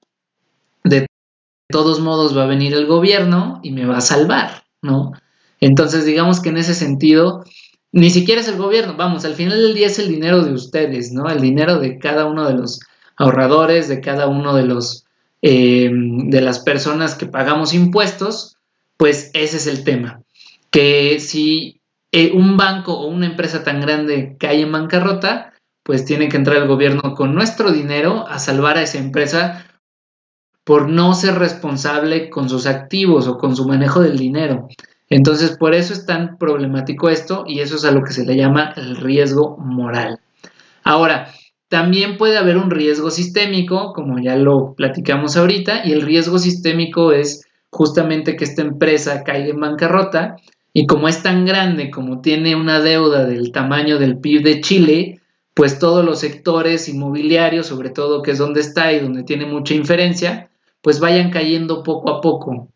todos 1.71 2.01
modos 2.01 2.37
va 2.37 2.45
a 2.45 2.49
venir 2.49 2.75
el 2.75 2.87
gobierno 2.87 3.61
y 3.63 3.73
me 3.73 3.87
va 3.87 3.99
a 3.99 4.03
salvar, 4.03 4.65
¿no? 4.83 5.13
Entonces, 5.61 6.05
digamos 6.05 6.41
que 6.41 6.49
en 6.49 6.57
ese 6.57 6.75
sentido, 6.75 7.45
ni 7.93 8.11
siquiera 8.11 8.41
es 8.41 8.49
el 8.49 8.57
gobierno, 8.57 8.97
vamos, 8.97 9.25
al 9.25 9.35
final 9.35 9.59
del 9.61 9.75
día 9.75 9.89
es 9.89 9.99
el 9.99 10.09
dinero 10.09 10.43
de 10.43 10.53
ustedes, 10.53 11.13
¿no? 11.13 11.29
El 11.29 11.41
dinero 11.41 11.79
de 11.79 11.99
cada 11.99 12.27
uno 12.27 12.47
de 12.47 12.55
los 12.55 12.81
ahorradores, 13.17 13.89
de 13.89 14.01
cada 14.01 14.27
uno 14.27 14.55
de 14.55 14.65
los 14.65 15.05
eh, 15.43 15.91
de 15.93 16.41
las 16.43 16.59
personas 16.59 17.15
que 17.15 17.25
pagamos 17.25 17.73
impuestos, 17.73 18.57
pues 18.99 19.31
ese 19.33 19.57
es 19.57 19.67
el 19.67 19.85
tema. 19.85 20.23
Que 20.71 21.19
si 21.19 21.81
eh, 22.13 22.33
un 22.33 22.57
banco 22.57 22.93
o 22.93 23.07
una 23.07 23.27
empresa 23.27 23.65
tan 23.65 23.81
grande 23.81 24.37
cae 24.39 24.61
en 24.61 24.73
bancarrota, 24.73 25.55
pues 25.83 26.05
tiene 26.05 26.29
que 26.29 26.37
entrar 26.37 26.59
el 26.59 26.69
gobierno 26.69 27.15
con 27.15 27.35
nuestro 27.35 27.73
dinero 27.73 28.27
a 28.29 28.39
salvar 28.39 28.77
a 28.77 28.83
esa 28.83 28.99
empresa 28.99 29.67
por 30.65 30.89
no 30.89 31.15
ser 31.15 31.39
responsable 31.39 32.31
con 32.31 32.49
sus 32.49 32.67
activos 32.67 33.27
o 33.27 33.39
con 33.39 33.57
su 33.57 33.67
manejo 33.67 34.01
del 34.01 34.19
dinero. 34.19 34.69
Entonces, 35.09 35.57
por 35.57 35.75
eso 35.75 35.93
es 35.93 36.07
tan 36.07 36.39
problemático 36.39 37.09
esto 37.09 37.45
y 37.47 37.61
eso 37.61 37.77
es 37.77 37.85
a 37.85 37.91
lo 37.91 38.03
que 38.03 38.13
se 38.13 38.25
le 38.25 38.37
llama 38.37 38.73
el 38.77 38.97
riesgo 38.97 39.57
moral. 39.59 40.21
Ahora, 40.85 41.33
también 41.69 42.17
puede 42.17 42.39
haber 42.39 42.57
un 42.57 42.71
riesgo 42.71 43.11
sistémico, 43.11 43.93
como 43.93 44.19
ya 44.19 44.37
lo 44.37 44.75
platicamos 44.75 45.37
ahorita, 45.37 45.85
y 45.85 45.93
el 45.93 46.03
riesgo 46.03 46.39
sistémico 46.39 47.13
es 47.13 47.47
justamente 47.71 48.37
que 48.37 48.45
esta 48.45 48.63
empresa 48.63 49.23
caiga 49.23 49.51
en 49.51 49.61
bancarrota 49.61 50.37
y 50.73 50.87
como 50.87 51.09
es 51.09 51.23
tan 51.23 51.45
grande, 51.45 51.91
como 51.91 52.21
tiene 52.21 52.55
una 52.55 52.81
deuda 52.81 53.25
del 53.25 53.53
tamaño 53.53 53.99
del 53.99 54.19
PIB 54.19 54.43
de 54.43 54.61
Chile, 54.61 55.20
pues 55.55 55.79
todos 55.79 56.05
los 56.05 56.21
sectores 56.21 56.89
inmobiliarios, 56.89 57.67
sobre 57.67 57.91
todo 57.91 58.23
que 58.23 58.33
es 58.33 58.39
donde 58.39 58.61
está 58.61 58.93
y 58.93 59.01
donde 59.01 59.25
tiene 59.25 59.47
mucha 59.47 59.75
inferencia, 59.75 60.51
pues 60.81 61.01
vayan 61.01 61.31
cayendo 61.31 61.83
poco 61.83 62.11
a 62.11 62.21
poco. 62.21 62.69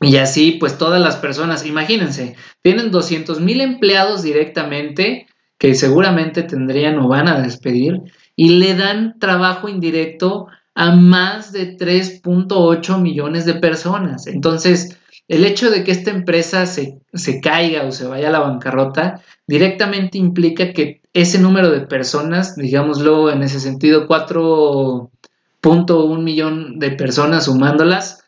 Y 0.00 0.16
así, 0.16 0.52
pues 0.52 0.78
todas 0.78 1.00
las 1.00 1.16
personas, 1.16 1.64
imagínense, 1.64 2.36
tienen 2.62 2.90
200 2.90 3.40
mil 3.40 3.60
empleados 3.60 4.22
directamente 4.22 5.26
que 5.58 5.74
seguramente 5.74 6.42
tendrían 6.42 6.98
o 6.98 7.08
van 7.08 7.28
a 7.28 7.40
despedir 7.40 8.02
y 8.36 8.50
le 8.58 8.74
dan 8.74 9.18
trabajo 9.18 9.68
indirecto 9.68 10.48
a 10.74 10.94
más 10.94 11.52
de 11.52 11.78
3.8 11.78 13.00
millones 13.00 13.46
de 13.46 13.54
personas. 13.54 14.26
Entonces, 14.26 14.98
el 15.28 15.44
hecho 15.44 15.70
de 15.70 15.82
que 15.82 15.90
esta 15.90 16.10
empresa 16.10 16.66
se, 16.66 17.00
caiga 17.42 17.84
o 17.84 17.92
se 17.92 18.06
vaya 18.06 18.28
a 18.28 18.32
la 18.32 18.40
bancarrota 18.40 19.22
directamente 19.46 20.18
implica 20.18 20.72
que 20.72 21.00
ese 21.16 21.38
número 21.38 21.70
de 21.70 21.80
personas, 21.80 22.56
digámoslo 22.56 23.30
en 23.30 23.42
ese 23.42 23.58
sentido, 23.58 24.06
4.1 24.06 26.22
millón 26.22 26.78
de 26.78 26.90
personas 26.90 27.46
sumándolas, 27.46 28.22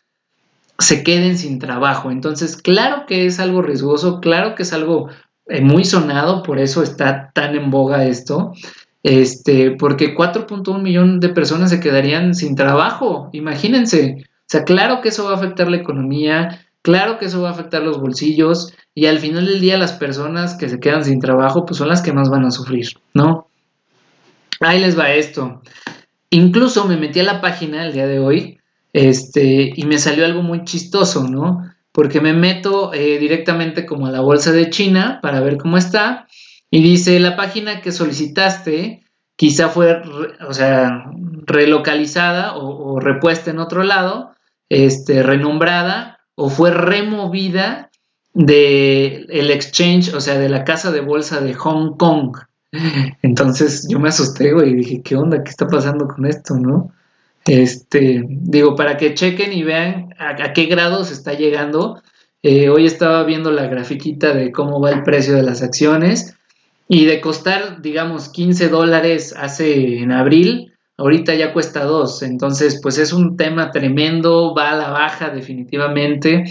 se 0.79 1.05
queden 1.05 1.37
sin 1.37 1.59
trabajo. 1.59 2.11
Entonces, 2.11 2.57
claro 2.57 3.05
que 3.07 3.27
es 3.27 3.40
algo 3.40 3.61
riesgoso, 3.61 4.20
claro 4.20 4.55
que 4.55 4.62
es 4.62 4.72
algo 4.72 5.11
eh, 5.48 5.61
muy 5.61 5.85
sonado, 5.85 6.42
por 6.42 6.59
eso 6.59 6.83
está 6.83 7.31
tan 7.35 7.55
en 7.55 7.70
boga 7.70 8.07
esto. 8.07 8.55
Este, 9.03 9.72
porque 9.72 10.16
4.1 10.16 10.81
millón 10.81 11.20
de 11.20 11.29
personas 11.29 11.68
se 11.68 11.81
quedarían 11.81 12.35
sin 12.35 12.57
trabajo, 12.57 13.29
imagínense. 13.33 14.24
O 14.24 14.46
sea, 14.46 14.64
claro 14.64 15.03
que 15.03 15.11
eso 15.11 15.27
va 15.27 15.33
a 15.33 15.37
afectar 15.37 15.68
la 15.68 15.77
economía, 15.77 16.66
claro 16.88 17.18
que 17.18 17.27
eso 17.27 17.42
va 17.42 17.51
a 17.51 17.53
afectar 17.53 17.83
los 17.83 18.01
bolsillos 18.01 18.72
y 18.94 19.05
al 19.05 19.18
final 19.18 19.44
del 19.44 19.61
día 19.61 19.77
las 19.77 19.92
personas 19.92 20.55
que 20.55 20.70
se 20.70 20.81
quedan 20.81 21.05
sin 21.05 21.20
trabajo 21.20 21.66
pues 21.66 21.77
son 21.77 21.88
las 21.88 22.01
que 22.01 22.14
más 22.14 22.31
van 22.31 22.46
a 22.46 22.51
sufrir, 22.51 22.88
¿no? 23.12 23.51
Ahí 24.61 24.81
les 24.81 24.98
va 24.98 25.12
esto. 25.12 25.61
Incluso 26.31 26.87
me 26.87 26.96
metí 26.96 27.20
a 27.20 27.24
la 27.24 27.42
página 27.42 27.85
el 27.85 27.92
día 27.92 28.07
de 28.07 28.20
hoy 28.20 28.59
este, 28.94 29.70
y 29.77 29.85
me 29.85 29.98
salió 29.98 30.24
algo 30.24 30.40
muy 30.40 30.64
chistoso, 30.64 31.29
¿no? 31.29 31.62
Porque 31.92 32.22
me 32.22 32.33
meto 32.33 32.94
eh, 32.94 33.18
directamente 33.18 33.85
como 33.85 34.07
a 34.07 34.11
la 34.11 34.20
bolsa 34.20 34.53
de 34.53 34.70
China 34.70 35.18
para 35.20 35.40
ver 35.40 35.59
cómo 35.59 35.77
está 35.77 36.27
y 36.70 36.83
dice, 36.83 37.20
la 37.20 37.37
página 37.37 37.83
que 37.83 37.92
solicitaste 37.92 39.05
quizá 39.37 39.68
fue, 39.68 40.01
o 40.48 40.55
sea, 40.55 41.05
relocalizada 41.44 42.57
o, 42.57 42.98
repuesta 42.98 43.51
en 43.51 43.59
otro 43.59 43.83
lado, 43.83 44.33
este, 44.70 45.22
renombrada 45.22 46.17
o 46.38 46.48
fue 46.48 46.70
removida 46.70 47.90
del 48.33 49.27
el 49.29 49.51
exchange, 49.51 50.14
o 50.14 50.20
sea, 50.20 50.38
de 50.38 50.48
la 50.48 50.62
casa 50.62 50.92
de 50.92 51.01
bolsa 51.01 51.40
de 51.40 51.53
Hong 51.55 51.96
Kong. 51.96 52.37
Entonces 53.22 53.88
yo 53.90 53.98
me 53.98 54.11
asusté, 54.11 54.53
güey, 54.53 54.70
y 54.70 54.74
dije, 54.77 55.03
¿qué 55.03 55.16
onda? 55.16 55.42
¿Qué 55.42 55.51
está 55.51 55.66
pasando 55.66 56.07
con 56.07 56.27
esto, 56.27 56.55
no? 56.55 56.92
Este, 57.44 58.22
digo, 58.24 58.77
para 58.77 58.96
que 58.96 59.14
chequen 59.14 59.53
y 59.53 59.64
vean 59.64 60.14
a, 60.18 60.53
qué 60.53 60.66
grado 60.66 61.05
se 61.05 61.14
está 61.14 61.33
llegando. 61.35 62.01
Eh, 62.44 62.68
hoy 62.68 62.87
estaba 62.87 63.24
viendo 63.24 63.51
la 63.51 63.66
grafiquita 63.66 64.33
de 64.33 64.53
cómo 64.53 64.81
va 64.81 64.92
el 64.92 65.03
precio 65.03 65.35
de 65.35 65.42
las 65.42 65.62
acciones 65.62 66.37
y 66.87 67.07
de 67.07 67.20
costar, 67.20 67.83
digamos, 67.83 68.29
15 68.29 68.68
dólares 68.68 69.35
hace 69.37 69.98
en 69.98 70.12
abril, 70.12 70.72
ahorita 70.98 71.34
ya 71.34 71.52
cuesta 71.54 71.84
2. 71.84 72.22
Entonces, 72.24 72.80
pues 72.82 72.98
es 72.98 73.12
un 73.12 73.37
tema 73.37 73.70
tremendo, 73.70 74.54
va 74.54 74.72
a 74.72 74.76
la 74.76 74.90
baja 74.90 75.30
definitivamente. 75.30 76.44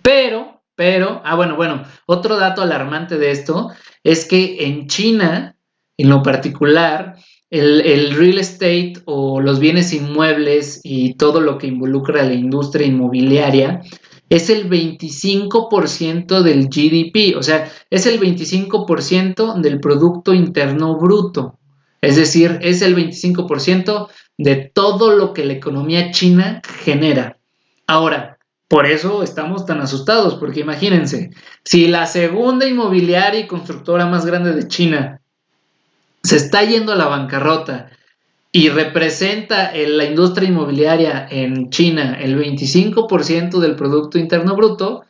Pero, 0.00 0.62
pero, 0.74 1.20
ah, 1.24 1.34
bueno, 1.34 1.56
bueno, 1.56 1.82
otro 2.06 2.36
dato 2.38 2.62
alarmante 2.62 3.18
de 3.18 3.32
esto 3.32 3.70
es 4.02 4.24
que 4.24 4.64
en 4.66 4.86
China, 4.86 5.56
en 5.98 6.08
lo 6.08 6.22
particular, 6.22 7.16
el, 7.50 8.14
real 8.14 8.38
estate 8.38 8.94
o 9.04 9.40
los 9.40 9.60
bienes 9.60 9.92
inmuebles 9.92 10.80
y 10.82 11.14
todo 11.14 11.40
lo 11.40 11.58
que 11.58 11.68
involucra 11.68 12.22
a 12.22 12.26
la 12.26 12.34
industria 12.34 12.86
inmobiliaria 12.86 13.82
es 14.28 14.50
el 14.50 14.68
25% 14.68 16.42
del 16.42 16.66
GDP, 16.66 17.36
o 17.36 17.42
sea, 17.44 17.70
es 17.90 18.06
el 18.06 18.18
25% 18.18 19.60
del 19.60 19.78
Producto 19.78 20.34
Interno 20.34 20.96
Bruto. 20.98 21.60
Es 22.00 22.16
decir, 22.16 22.58
es 22.62 22.82
el 22.82 22.94
25% 22.94 24.08
de 24.38 24.70
todo 24.72 25.16
lo 25.16 25.32
que 25.32 25.44
la 25.44 25.54
economía 25.54 26.10
china 26.10 26.60
genera. 26.84 27.38
Ahora, 27.86 28.38
por 28.68 28.86
eso 28.86 29.22
estamos 29.22 29.64
tan 29.64 29.80
asustados, 29.80 30.34
porque 30.34 30.60
imagínense, 30.60 31.30
si 31.64 31.86
la 31.86 32.06
segunda 32.06 32.66
inmobiliaria 32.66 33.40
y 33.40 33.46
constructora 33.46 34.06
más 34.06 34.26
grande 34.26 34.52
de 34.52 34.66
China 34.66 35.20
se 36.22 36.36
está 36.36 36.64
yendo 36.64 36.92
a 36.92 36.96
la 36.96 37.06
bancarrota 37.06 37.90
y 38.50 38.68
representa 38.70 39.72
en 39.72 39.96
la 39.96 40.04
industria 40.04 40.48
inmobiliaria 40.48 41.28
en 41.30 41.70
China 41.70 42.18
el 42.20 42.36
25% 42.36 43.60
del 43.60 43.76
Producto 43.76 44.18
Interno 44.18 44.56
Bruto, 44.56 45.04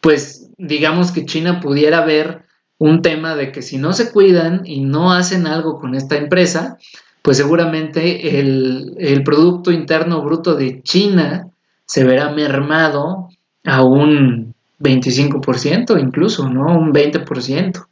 pues 0.00 0.48
digamos 0.56 1.12
que 1.12 1.26
China 1.26 1.60
pudiera 1.60 2.02
ver 2.02 2.45
un 2.78 3.02
tema 3.02 3.34
de 3.34 3.52
que 3.52 3.62
si 3.62 3.78
no 3.78 3.92
se 3.92 4.12
cuidan 4.12 4.62
y 4.64 4.80
no 4.80 5.12
hacen 5.12 5.46
algo 5.46 5.78
con 5.78 5.94
esta 5.94 6.16
empresa, 6.16 6.78
pues 7.22 7.38
seguramente 7.38 8.38
el, 8.38 9.22
Producto 9.24 9.72
Interno 9.72 10.22
Bruto 10.22 10.54
de 10.54 10.82
China 10.82 11.48
se 11.84 12.04
verá 12.04 12.30
mermado 12.30 13.28
a 13.64 13.82
un 13.82 14.54
25% 14.78 16.00
incluso, 16.00 16.48
¿no? 16.48 16.78
Un 16.78 16.92
20%. 16.92 17.86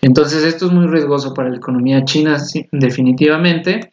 Entonces 0.00 0.44
esto 0.44 0.66
es 0.66 0.72
muy 0.72 0.86
riesgoso 0.86 1.34
para 1.34 1.50
la 1.50 1.56
economía 1.56 2.04
china 2.04 2.36
definitivamente, 2.70 3.92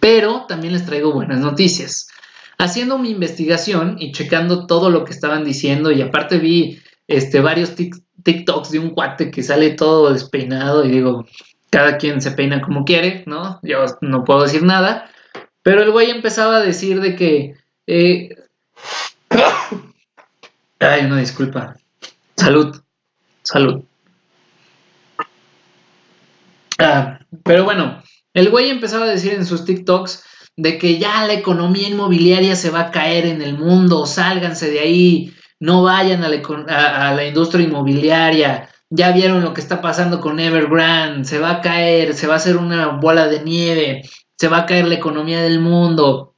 pero 0.00 0.46
también 0.46 0.72
les 0.72 0.86
traigo 0.86 1.12
buenas 1.12 1.40
noticias. 1.40 2.08
Haciendo 2.58 2.98
mi 2.98 3.10
investigación 3.10 3.96
y 3.98 4.12
checando 4.12 4.66
todo 4.66 4.88
lo 4.90 5.04
que 5.04 5.12
estaban 5.12 5.44
diciendo 5.44 5.90
y 5.90 6.00
aparte 6.00 6.38
vi 6.38 6.78
este, 7.06 7.40
varios 7.40 7.74
TikToks 8.22 8.70
de 8.70 8.78
un 8.78 8.90
cuate 8.90 9.30
que 9.30 9.42
sale 9.42 9.70
todo 9.70 10.12
despeinado 10.12 10.84
y 10.84 10.90
digo, 10.90 11.26
cada 11.70 11.96
quien 11.98 12.20
se 12.20 12.32
peina 12.32 12.60
como 12.60 12.84
quiere, 12.84 13.24
¿no? 13.26 13.58
Yo 13.62 13.84
no 14.00 14.24
puedo 14.24 14.42
decir 14.42 14.62
nada, 14.62 15.10
pero 15.62 15.82
el 15.82 15.90
güey 15.90 16.10
empezaba 16.10 16.56
a 16.56 16.62
decir 16.62 17.00
de 17.00 17.16
que... 17.16 17.56
Eh... 17.86 18.36
Ay, 20.78 21.04
una 21.04 21.18
disculpa. 21.18 21.76
Salud, 22.36 22.82
salud. 23.42 23.84
Ah, 26.78 27.20
pero 27.44 27.64
bueno, 27.64 28.02
el 28.34 28.50
güey 28.50 28.70
empezaba 28.70 29.04
a 29.04 29.10
decir 29.10 29.34
en 29.34 29.46
sus 29.46 29.64
TikToks 29.64 30.24
de 30.56 30.78
que 30.78 30.98
ya 30.98 31.24
la 31.26 31.32
economía 31.32 31.88
inmobiliaria 31.88 32.56
se 32.56 32.70
va 32.70 32.80
a 32.80 32.90
caer 32.90 33.26
en 33.26 33.40
el 33.40 33.56
mundo, 33.56 34.06
sálganse 34.06 34.70
de 34.70 34.80
ahí, 34.80 35.34
no 35.62 35.84
vayan 35.84 36.24
a 36.24 36.28
la, 37.14 37.24
industria 37.24 37.64
inmobiliaria, 37.64 38.68
ya 38.90 39.12
vieron 39.12 39.42
lo 39.42 39.54
que 39.54 39.60
está 39.60 39.80
pasando 39.80 40.20
con 40.20 40.40
Evergrande, 40.40 41.24
se 41.24 41.38
va 41.38 41.50
a 41.52 41.60
caer, 41.60 42.14
se 42.14 42.26
va 42.26 42.34
a 42.34 42.38
hacer 42.38 42.56
una 42.56 42.88
bola 42.88 43.28
de 43.28 43.44
nieve, 43.44 44.02
se 44.36 44.48
va 44.48 44.58
a 44.58 44.66
caer 44.66 44.88
la 44.88 44.96
economía 44.96 45.40
del 45.40 45.60
mundo, 45.60 46.34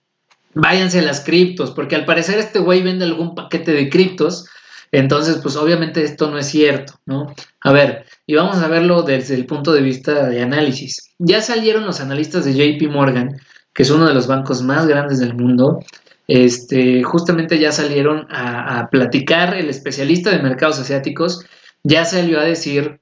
váyanse 0.52 1.00
las 1.00 1.24
criptos, 1.24 1.70
porque 1.70 1.96
al 1.96 2.04
parecer 2.04 2.38
este 2.38 2.58
güey 2.58 2.82
vende 2.82 3.06
algún 3.06 3.34
paquete 3.34 3.72
de 3.72 3.88
criptos, 3.88 4.46
entonces 4.92 5.38
pues 5.42 5.56
obviamente 5.56 6.04
esto 6.04 6.30
no 6.30 6.36
es 6.36 6.46
cierto, 6.46 6.92
¿no? 7.06 7.34
A 7.62 7.72
ver, 7.72 8.04
y 8.26 8.34
vamos 8.34 8.58
a 8.58 8.68
verlo 8.68 9.04
desde 9.04 9.36
el 9.36 9.46
punto 9.46 9.72
de 9.72 9.80
vista 9.80 10.28
de 10.28 10.42
análisis. 10.42 11.14
Ya 11.18 11.40
salieron 11.40 11.86
los 11.86 12.02
analistas 12.02 12.44
de 12.44 12.52
JP 12.52 12.92
Morgan, 12.92 13.40
que 13.72 13.84
es 13.84 13.90
uno 13.90 14.06
de 14.06 14.12
los 14.12 14.26
bancos 14.26 14.60
más 14.60 14.86
grandes 14.86 15.18
del 15.18 15.34
mundo, 15.34 15.80
este, 16.26 17.02
justamente 17.02 17.58
ya 17.58 17.72
salieron 17.72 18.26
a, 18.30 18.88
platicar, 18.90 19.54
el 19.54 19.68
especialista 19.68 20.30
de 20.30 20.42
mercados 20.42 20.78
asiáticos 20.78 21.44
ya 21.82 22.04
salió 22.04 22.40
a 22.40 22.44
decir 22.44 23.00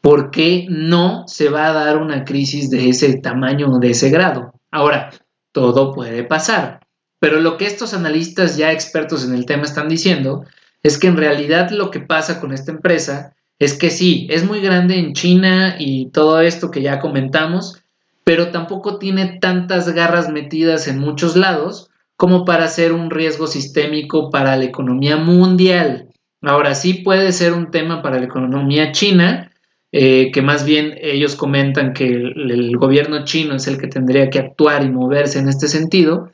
por 0.00 0.30
qué 0.30 0.66
no 0.68 1.24
se 1.26 1.48
va 1.48 1.68
a 1.68 1.72
dar 1.72 1.98
una 1.98 2.24
crisis 2.24 2.68
de 2.70 2.88
ese 2.88 3.16
tamaño 3.18 3.68
o 3.72 3.78
de 3.78 3.90
ese 3.90 4.10
grado. 4.10 4.52
Ahora, 4.70 5.10
todo 5.52 5.92
puede 5.92 6.24
pasar, 6.24 6.80
pero 7.20 7.40
lo 7.40 7.56
que 7.56 7.66
estos 7.66 7.94
analistas 7.94 8.56
ya 8.56 8.72
expertos 8.72 9.24
en 9.24 9.34
el 9.34 9.46
tema 9.46 9.62
están 9.62 9.88
diciendo 9.88 10.44
es 10.82 10.98
que 10.98 11.06
en 11.06 11.16
realidad 11.16 11.70
lo 11.70 11.90
que 11.90 12.00
pasa 12.00 12.40
con 12.40 12.52
esta 12.52 12.72
empresa 12.72 13.34
es 13.58 13.78
que 13.78 13.90
sí, 13.90 14.26
es 14.30 14.44
muy 14.44 14.60
grande 14.60 14.98
en 14.98 15.14
China 15.14 15.76
y 15.78 16.10
todo 16.10 16.40
esto 16.40 16.70
que 16.72 16.82
ya 16.82 16.98
comentamos, 16.98 17.80
pero 18.24 18.50
tampoco 18.50 18.98
tiene 18.98 19.38
tantas 19.40 19.88
garras 19.94 20.28
metidas 20.28 20.88
en 20.88 20.98
muchos 20.98 21.36
lados 21.36 21.90
como 22.16 22.44
para 22.44 22.68
ser 22.68 22.92
un 22.92 23.10
riesgo 23.10 23.46
sistémico 23.46 24.30
para 24.30 24.56
la 24.56 24.64
economía 24.64 25.16
mundial. 25.16 26.08
Ahora 26.42 26.74
sí 26.74 26.94
puede 26.94 27.32
ser 27.32 27.52
un 27.52 27.70
tema 27.70 28.02
para 28.02 28.18
la 28.18 28.26
economía 28.26 28.92
china, 28.92 29.50
eh, 29.92 30.30
que 30.32 30.42
más 30.42 30.64
bien 30.64 30.94
ellos 31.00 31.36
comentan 31.36 31.92
que 31.92 32.06
el, 32.06 32.76
gobierno 32.76 33.24
chino 33.24 33.56
es 33.56 33.66
el 33.66 33.78
que 33.78 33.86
tendría 33.86 34.28
que 34.30 34.40
actuar 34.40 34.84
y 34.84 34.90
moverse 34.90 35.38
en 35.38 35.48
este 35.48 35.68
sentido, 35.68 36.30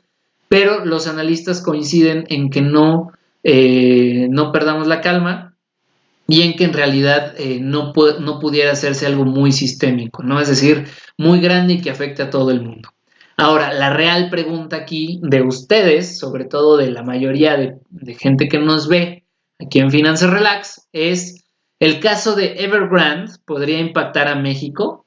pero 0.49 0.83
los 0.85 1.07
analistas 1.07 1.61
coinciden 1.61 2.25
en 2.29 2.49
que 2.49 2.61
no, 2.61 3.11
eh, 3.43 4.27
no 4.29 4.51
perdamos 4.51 4.87
la 4.87 5.01
calma, 5.01 5.51
y 6.31 6.43
en 6.43 6.55
que 6.55 6.63
en 6.63 6.71
realidad 6.71 7.33
eh, 7.37 7.59
no, 7.61 7.91
no 8.21 8.39
pudiera 8.39 8.71
hacerse 8.71 9.05
algo 9.05 9.25
muy 9.25 9.51
sistémico, 9.51 10.23
¿no? 10.23 10.39
Es 10.39 10.47
decir, 10.47 10.85
muy 11.17 11.41
grande 11.41 11.73
y 11.73 11.81
que 11.81 11.89
afecte 11.89 12.23
a 12.23 12.29
todo 12.29 12.51
el 12.51 12.61
mundo. 12.61 12.89
Ahora, 13.37 13.73
la 13.73 13.91
real 13.91 14.29
pregunta 14.29 14.75
aquí 14.75 15.19
de 15.23 15.41
ustedes, 15.41 16.19
sobre 16.19 16.45
todo 16.45 16.77
de 16.77 16.91
la 16.91 17.03
mayoría 17.03 17.57
de, 17.57 18.15
gente 18.15 18.47
que 18.47 18.59
nos 18.59 18.87
ve 18.87 19.25
aquí 19.59 19.79
en 19.79 19.91
Finanzas 19.91 20.29
Relax, 20.29 20.87
es 20.91 21.45
el 21.79 21.99
caso 21.99 22.35
de 22.35 22.63
Evergrande 22.63 23.33
podría 23.45 23.79
impactar 23.79 24.27
a 24.27 24.35
México. 24.35 25.05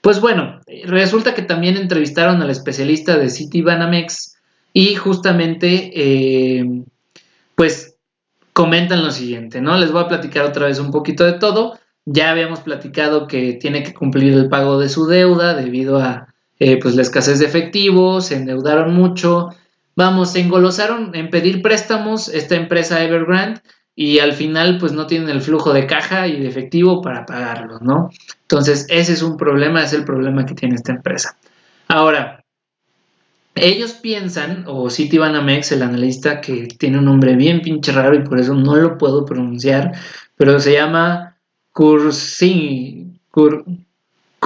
Pues 0.00 0.20
bueno, 0.20 0.60
resulta 0.84 1.34
que 1.34 1.42
también 1.42 1.76
entrevistaron 1.76 2.42
al 2.42 2.50
especialista 2.50 3.16
de 3.16 3.30
Citibanamex 3.30 4.36
y 4.72 4.94
justamente, 4.94 5.90
eh, 5.94 6.84
pues 7.54 7.96
comentan 8.52 9.04
lo 9.04 9.10
siguiente, 9.10 9.60
¿no? 9.60 9.76
Les 9.76 9.92
voy 9.92 10.02
a 10.02 10.08
platicar 10.08 10.44
otra 10.44 10.66
vez 10.66 10.78
un 10.78 10.90
poquito 10.90 11.24
de 11.24 11.34
todo. 11.34 11.78
Ya 12.04 12.30
habíamos 12.30 12.60
platicado 12.60 13.26
que 13.26 13.54
tiene 13.54 13.82
que 13.82 13.92
cumplir 13.92 14.32
el 14.32 14.48
pago 14.48 14.78
de 14.78 14.88
su 14.88 15.06
deuda 15.06 15.54
debido 15.54 15.98
a 15.98 16.34
eh, 16.58 16.78
pues 16.80 16.94
la 16.94 17.02
escasez 17.02 17.38
de 17.38 17.46
efectivo, 17.46 18.20
se 18.20 18.36
endeudaron 18.36 18.94
mucho. 18.94 19.50
Vamos, 19.94 20.32
se 20.32 20.40
engolosaron 20.40 21.14
en 21.14 21.30
pedir 21.30 21.62
préstamos 21.62 22.28
esta 22.28 22.54
empresa 22.54 23.02
Evergrande 23.02 23.60
y 23.94 24.18
al 24.18 24.34
final 24.34 24.76
pues 24.78 24.92
no 24.92 25.06
tienen 25.06 25.30
el 25.30 25.40
flujo 25.40 25.72
de 25.72 25.86
caja 25.86 26.28
y 26.28 26.40
de 26.40 26.48
efectivo 26.48 27.00
para 27.00 27.24
pagarlo, 27.24 27.78
¿no? 27.80 28.10
Entonces 28.42 28.86
ese 28.90 29.14
es 29.14 29.22
un 29.22 29.36
problema, 29.36 29.82
es 29.82 29.94
el 29.94 30.04
problema 30.04 30.44
que 30.44 30.54
tiene 30.54 30.74
esta 30.74 30.92
empresa. 30.92 31.36
Ahora, 31.88 32.44
ellos 33.54 33.92
piensan, 33.92 34.64
o 34.66 34.90
Citibanamex, 34.90 35.72
el 35.72 35.82
analista 35.82 36.42
que 36.42 36.68
tiene 36.78 36.98
un 36.98 37.06
nombre 37.06 37.34
bien 37.36 37.62
pinche 37.62 37.90
raro 37.90 38.14
y 38.14 38.22
por 38.22 38.38
eso 38.38 38.54
no 38.54 38.76
lo 38.76 38.98
puedo 38.98 39.24
pronunciar, 39.24 39.92
pero 40.36 40.60
se 40.60 40.74
llama 40.74 41.38
Cursin, 41.72 43.18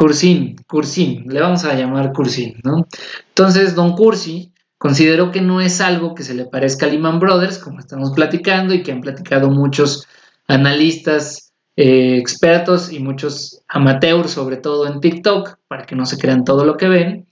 Cursin, 0.00 0.56
Cursin, 0.66 1.26
le 1.28 1.42
vamos 1.42 1.66
a 1.66 1.74
llamar 1.74 2.14
Cursin, 2.14 2.58
¿no? 2.64 2.86
Entonces, 3.28 3.74
Don 3.74 3.92
Cursi 3.92 4.50
consideró 4.78 5.30
que 5.30 5.42
no 5.42 5.60
es 5.60 5.82
algo 5.82 6.14
que 6.14 6.22
se 6.22 6.32
le 6.32 6.46
parezca 6.46 6.86
a 6.86 6.88
Lehman 6.88 7.18
Brothers, 7.18 7.58
como 7.58 7.80
estamos 7.80 8.12
platicando 8.12 8.72
y 8.72 8.82
que 8.82 8.92
han 8.92 9.02
platicado 9.02 9.50
muchos 9.50 10.06
analistas 10.48 11.52
eh, 11.76 12.16
expertos 12.16 12.90
y 12.90 13.00
muchos 13.00 13.62
amateurs, 13.68 14.30
sobre 14.30 14.56
todo 14.56 14.86
en 14.86 15.00
TikTok, 15.00 15.58
para 15.68 15.84
que 15.84 15.96
no 15.96 16.06
se 16.06 16.16
crean 16.16 16.44
todo 16.44 16.64
lo 16.64 16.78
que 16.78 16.88
ven. 16.88 17.26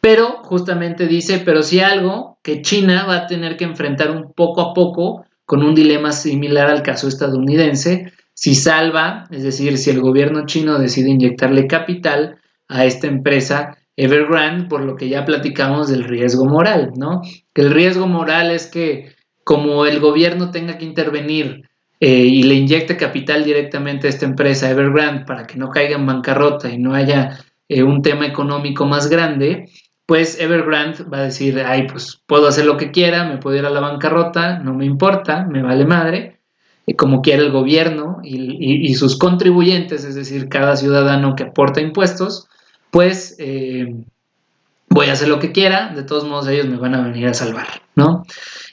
Pero 0.00 0.40
justamente 0.44 1.08
dice, 1.08 1.42
pero 1.44 1.64
si 1.64 1.80
algo 1.80 2.38
que 2.44 2.62
China 2.62 3.06
va 3.06 3.16
a 3.16 3.26
tener 3.26 3.56
que 3.56 3.64
enfrentar 3.64 4.12
un 4.12 4.32
poco 4.34 4.60
a 4.60 4.72
poco 4.72 5.24
con 5.44 5.64
un 5.64 5.74
dilema 5.74 6.12
similar 6.12 6.70
al 6.70 6.82
caso 6.84 7.08
estadounidense, 7.08 8.12
si 8.34 8.54
salva, 8.54 9.26
es 9.30 9.42
decir, 9.42 9.78
si 9.78 9.90
el 9.90 10.00
gobierno 10.00 10.44
chino 10.46 10.78
decide 10.78 11.10
inyectarle 11.10 11.66
capital 11.66 12.38
a 12.68 12.84
esta 12.84 13.06
empresa 13.06 13.78
Evergrande, 13.96 14.68
por 14.68 14.82
lo 14.82 14.96
que 14.96 15.08
ya 15.08 15.24
platicamos 15.24 15.88
del 15.88 16.04
riesgo 16.04 16.46
moral, 16.46 16.92
¿no? 16.96 17.22
Que 17.52 17.62
el 17.62 17.70
riesgo 17.70 18.08
moral 18.08 18.50
es 18.50 18.66
que 18.66 19.14
como 19.44 19.86
el 19.86 20.00
gobierno 20.00 20.50
tenga 20.50 20.78
que 20.78 20.84
intervenir 20.84 21.62
eh, 22.00 22.08
y 22.08 22.42
le 22.42 22.54
inyecte 22.54 22.96
capital 22.96 23.44
directamente 23.44 24.08
a 24.08 24.10
esta 24.10 24.26
empresa 24.26 24.68
Evergrande 24.68 25.24
para 25.24 25.46
que 25.46 25.56
no 25.56 25.70
caiga 25.70 25.94
en 25.94 26.06
bancarrota 26.06 26.68
y 26.68 26.78
no 26.78 26.94
haya 26.94 27.38
eh, 27.68 27.84
un 27.84 28.02
tema 28.02 28.26
económico 28.26 28.84
más 28.84 29.08
grande, 29.08 29.70
pues 30.06 30.40
Evergrande 30.40 31.04
va 31.04 31.18
a 31.18 31.24
decir, 31.24 31.62
ay, 31.64 31.86
pues 31.86 32.20
puedo 32.26 32.48
hacer 32.48 32.66
lo 32.66 32.76
que 32.76 32.90
quiera, 32.90 33.24
me 33.24 33.38
puedo 33.38 33.56
ir 33.56 33.64
a 33.64 33.70
la 33.70 33.80
bancarrota, 33.80 34.58
no 34.58 34.74
me 34.74 34.84
importa, 34.84 35.46
me 35.46 35.62
vale 35.62 35.86
madre. 35.86 36.40
Como 36.92 37.22
quiere 37.22 37.42
el 37.42 37.50
gobierno 37.50 38.20
y, 38.22 38.94
sus 38.94 39.18
contribuyentes, 39.18 40.04
es 40.04 40.14
decir, 40.14 40.48
cada 40.48 40.76
ciudadano 40.76 41.34
que 41.34 41.44
aporta 41.44 41.80
impuestos, 41.80 42.48
pues 42.90 43.36
eh, 43.38 43.94
voy 44.90 45.06
a 45.06 45.12
hacer 45.12 45.28
lo 45.28 45.38
que 45.38 45.52
quiera, 45.52 45.94
de 45.94 46.02
todos 46.02 46.24
modos 46.24 46.46
ellos 46.48 46.66
me 46.66 46.76
van 46.76 46.94
a 46.94 47.02
venir 47.02 47.26
a 47.26 47.34
salvar, 47.34 47.66
¿no? 47.96 48.24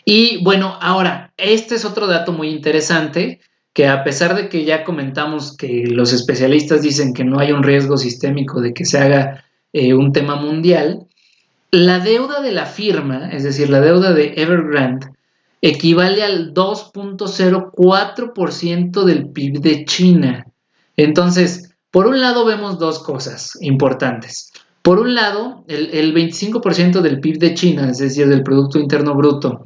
Y 0.04 0.44
bueno, 0.44 0.78
ahora, 0.82 1.32
este 1.38 1.76
es 1.76 1.86
otro 1.86 2.08
dato 2.08 2.34
muy 2.34 2.50
interesante, 2.50 3.40
que 3.74 3.88
a 3.88 4.04
pesar 4.04 4.36
de 4.36 4.50
que 4.50 4.66
ya 4.66 4.84
comentamos 4.84 5.56
que 5.56 5.86
los 5.88 6.12
especialistas 6.12 6.82
dicen 6.82 7.14
que 7.14 7.24
no 7.24 7.40
hay 7.40 7.54
un 7.54 7.64
riesgo 7.64 7.98
sistémico 7.98 8.60
de 8.60 8.74
que 8.74 8.86
se 8.86 8.98
haga 8.98 9.46
eh, 9.72 9.94
un 9.94 10.12
tema 10.12 10.36
mundial, 10.36 11.08
la 11.72 12.00
deuda 12.00 12.42
de 12.42 12.52
la 12.52 12.66
firma, 12.66 13.30
es 13.32 13.44
decir, 13.44 13.70
la 13.70 13.80
deuda 13.80 14.12
de 14.12 14.34
Evergrande, 14.36 15.08
equivale 15.62 16.24
al 16.24 16.54
2.04% 16.54 19.04
del 19.04 19.30
PIB 19.30 19.62
de 19.62 19.86
China. 19.86 20.48
Entonces, 20.98 21.72
por 21.92 22.08
un 22.08 22.20
lado 22.20 22.44
vemos 22.46 22.80
dos 22.80 22.98
cosas 23.00 23.58
importantes. 23.62 24.52
Por 24.82 25.00
un 25.00 25.14
lado, 25.14 25.64
el, 25.68 26.16
25% 26.16 27.02
del 27.02 27.20
PIB 27.20 27.38
de 27.38 27.54
China, 27.54 27.92
es 27.92 28.00
decir, 28.00 28.28
del 28.28 28.42
Producto 28.42 28.80
Interno 28.80 29.14
Bruto, 29.14 29.62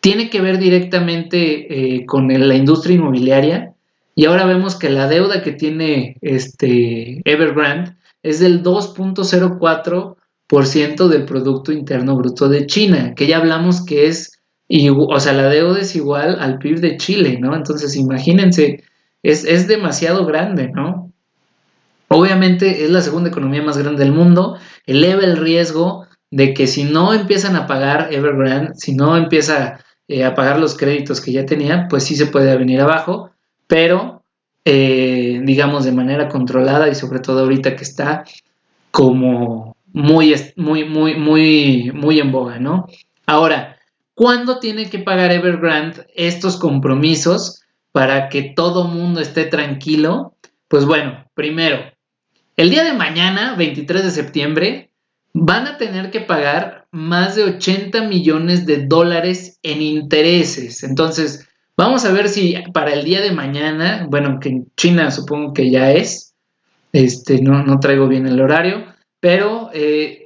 tiene 0.00 0.30
que 0.30 0.40
ver 0.40 0.58
directamente 0.58 1.96
eh, 1.96 2.06
con 2.06 2.28
la 2.28 2.54
industria 2.54 2.94
inmobiliaria 2.94 3.74
y 4.14 4.26
ahora 4.26 4.46
vemos 4.46 4.76
que 4.76 4.90
la 4.90 5.08
deuda 5.08 5.42
que 5.42 5.50
tiene 5.52 6.18
este 6.20 7.20
Evergrande 7.24 7.96
es 8.22 8.38
del 8.38 8.62
2.04% 8.62 11.08
del 11.08 11.24
Producto 11.24 11.72
Interno 11.72 12.14
Bruto 12.16 12.48
de 12.48 12.66
China, 12.66 13.14
que 13.16 13.26
ya 13.26 13.38
hablamos 13.38 13.84
que 13.84 14.06
es 14.06 14.33
y, 14.68 14.88
o 14.88 15.20
sea, 15.20 15.32
la 15.32 15.48
deuda 15.48 15.80
es 15.80 15.94
igual 15.94 16.38
al 16.40 16.58
PIB 16.58 16.80
de 16.80 16.96
Chile, 16.96 17.38
¿no? 17.40 17.54
Entonces, 17.54 17.96
imagínense, 17.96 18.82
es, 19.22 19.68
demasiado 19.68 20.26
grande, 20.26 20.68
¿no? 20.68 21.12
Obviamente 22.08 22.84
es 22.84 22.90
la 22.90 23.00
segunda 23.00 23.30
economía 23.30 23.62
más 23.62 23.78
grande 23.78 24.04
del 24.04 24.12
mundo, 24.12 24.58
eleva 24.86 25.22
el 25.22 25.36
riesgo 25.36 26.06
de 26.30 26.54
que 26.54 26.66
si 26.66 26.84
no 26.84 27.14
empiezan 27.14 27.56
a 27.56 27.66
pagar 27.66 28.12
Evergrande, 28.12 28.74
si 28.74 28.94
no 28.94 29.16
empieza 29.16 29.80
eh, 30.08 30.24
a 30.24 30.34
pagar 30.34 30.58
los 30.58 30.76
créditos 30.76 31.20
que 31.20 31.32
ya 31.32 31.46
tenía, 31.46 31.86
pues 31.88 32.04
sí 32.04 32.16
se 32.16 32.26
puede 32.26 32.56
venir 32.56 32.80
abajo, 32.80 33.30
pero 33.66 34.22
eh, 34.64 35.40
digamos 35.44 35.84
de 35.84 35.92
manera 35.92 36.28
controlada 36.28 36.88
y 36.88 36.94
sobre 36.94 37.20
todo 37.20 37.40
ahorita 37.40 37.76
que 37.76 37.84
está 37.84 38.24
como 38.90 39.76
muy, 39.92 40.34
muy, 40.56 40.84
muy, 40.84 41.14
muy, 41.16 41.92
muy 41.92 42.20
en 42.20 42.32
boga, 42.32 42.58
¿no? 42.58 42.86
Ahora, 43.26 43.73
¿Cuándo 44.14 44.60
tiene 44.60 44.90
que 44.90 45.00
pagar 45.00 45.32
Evergrande 45.32 46.06
estos 46.14 46.56
compromisos 46.56 47.62
para 47.92 48.28
que 48.28 48.52
todo 48.54 48.84
mundo 48.84 49.20
esté 49.20 49.44
tranquilo? 49.44 50.36
Pues 50.68 50.84
bueno, 50.84 51.26
primero, 51.34 51.78
el 52.56 52.70
día 52.70 52.84
de 52.84 52.92
mañana, 52.92 53.56
23 53.56 54.04
de 54.04 54.10
septiembre, 54.10 54.90
van 55.32 55.66
a 55.66 55.76
tener 55.78 56.12
que 56.12 56.20
pagar 56.20 56.86
más 56.92 57.34
de 57.34 57.42
80 57.42 58.02
millones 58.02 58.66
de 58.66 58.86
dólares 58.86 59.58
en 59.64 59.82
intereses. 59.82 60.84
Entonces, 60.84 61.48
vamos 61.76 62.04
a 62.04 62.12
ver 62.12 62.28
si 62.28 62.54
para 62.72 62.92
el 62.92 63.04
día 63.04 63.20
de 63.20 63.32
mañana, 63.32 64.06
bueno, 64.08 64.38
que 64.38 64.50
en 64.50 64.72
China 64.76 65.10
supongo 65.10 65.52
que 65.52 65.70
ya 65.70 65.90
es, 65.90 66.34
este, 66.92 67.42
no, 67.42 67.64
no 67.64 67.80
traigo 67.80 68.06
bien 68.06 68.28
el 68.28 68.40
horario, 68.40 68.86
pero 69.18 69.70
eh, 69.74 70.23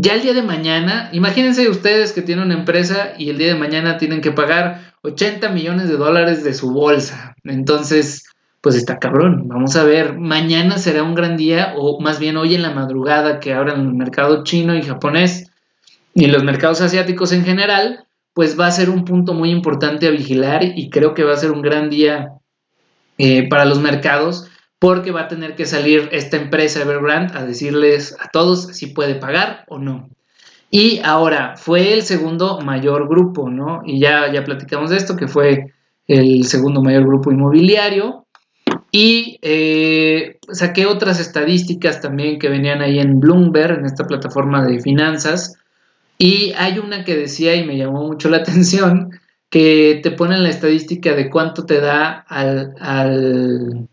ya 0.00 0.14
el 0.14 0.22
día 0.22 0.34
de 0.34 0.42
mañana, 0.42 1.10
imagínense 1.12 1.68
ustedes 1.68 2.12
que 2.12 2.22
tienen 2.22 2.46
una 2.46 2.54
empresa 2.54 3.14
y 3.18 3.30
el 3.30 3.38
día 3.38 3.48
de 3.48 3.58
mañana 3.58 3.98
tienen 3.98 4.20
que 4.20 4.30
pagar 4.30 4.92
80 5.02 5.48
millones 5.50 5.88
de 5.88 5.96
dólares 5.96 6.44
de 6.44 6.54
su 6.54 6.70
bolsa. 6.70 7.34
Entonces, 7.44 8.24
pues 8.60 8.76
está 8.76 8.98
cabrón. 8.98 9.48
Vamos 9.48 9.74
a 9.76 9.84
ver, 9.84 10.16
mañana 10.16 10.78
será 10.78 11.02
un 11.02 11.14
gran 11.14 11.36
día 11.36 11.74
o 11.76 12.00
más 12.00 12.20
bien 12.20 12.36
hoy 12.36 12.54
en 12.54 12.62
la 12.62 12.70
madrugada 12.70 13.40
que 13.40 13.52
abran 13.52 13.80
el 13.80 13.94
mercado 13.94 14.44
chino 14.44 14.76
y 14.76 14.82
japonés 14.82 15.50
y 16.14 16.26
los 16.26 16.44
mercados 16.44 16.80
asiáticos 16.80 17.32
en 17.32 17.44
general, 17.44 18.04
pues 18.34 18.58
va 18.58 18.66
a 18.66 18.72
ser 18.72 18.90
un 18.90 19.04
punto 19.04 19.34
muy 19.34 19.50
importante 19.50 20.06
a 20.06 20.10
vigilar 20.10 20.62
y 20.62 20.90
creo 20.90 21.14
que 21.14 21.24
va 21.24 21.32
a 21.32 21.36
ser 21.36 21.50
un 21.50 21.62
gran 21.62 21.90
día 21.90 22.32
eh, 23.18 23.48
para 23.48 23.64
los 23.64 23.80
mercados 23.80 24.48
porque 24.78 25.10
va 25.10 25.22
a 25.22 25.28
tener 25.28 25.54
que 25.56 25.66
salir 25.66 26.08
esta 26.12 26.36
empresa 26.36 26.82
Evergrande 26.82 27.36
a 27.36 27.44
decirles 27.44 28.16
a 28.20 28.28
todos 28.30 28.76
si 28.76 28.86
puede 28.86 29.16
pagar 29.16 29.64
o 29.68 29.78
no. 29.78 30.08
Y 30.70 31.00
ahora, 31.02 31.56
fue 31.56 31.94
el 31.94 32.02
segundo 32.02 32.60
mayor 32.60 33.08
grupo, 33.08 33.48
¿no? 33.48 33.80
Y 33.84 34.00
ya, 34.00 34.30
ya 34.32 34.44
platicamos 34.44 34.90
de 34.90 34.98
esto, 34.98 35.16
que 35.16 35.26
fue 35.26 35.72
el 36.06 36.44
segundo 36.44 36.82
mayor 36.82 37.06
grupo 37.06 37.32
inmobiliario. 37.32 38.26
Y 38.90 39.38
eh, 39.42 40.38
saqué 40.52 40.86
otras 40.86 41.20
estadísticas 41.20 42.00
también 42.00 42.38
que 42.38 42.48
venían 42.48 42.82
ahí 42.82 42.98
en 42.98 43.18
Bloomberg, 43.18 43.78
en 43.78 43.86
esta 43.86 44.06
plataforma 44.06 44.64
de 44.64 44.80
finanzas. 44.80 45.56
Y 46.18 46.52
hay 46.56 46.78
una 46.78 47.04
que 47.04 47.16
decía, 47.16 47.54
y 47.54 47.64
me 47.64 47.76
llamó 47.76 48.06
mucho 48.06 48.28
la 48.28 48.36
atención, 48.42 49.10
que 49.50 50.00
te 50.02 50.10
pone 50.10 50.36
la 50.38 50.50
estadística 50.50 51.14
de 51.14 51.30
cuánto 51.30 51.64
te 51.64 51.80
da 51.80 52.24
al, 52.28 52.74
al 52.80 53.88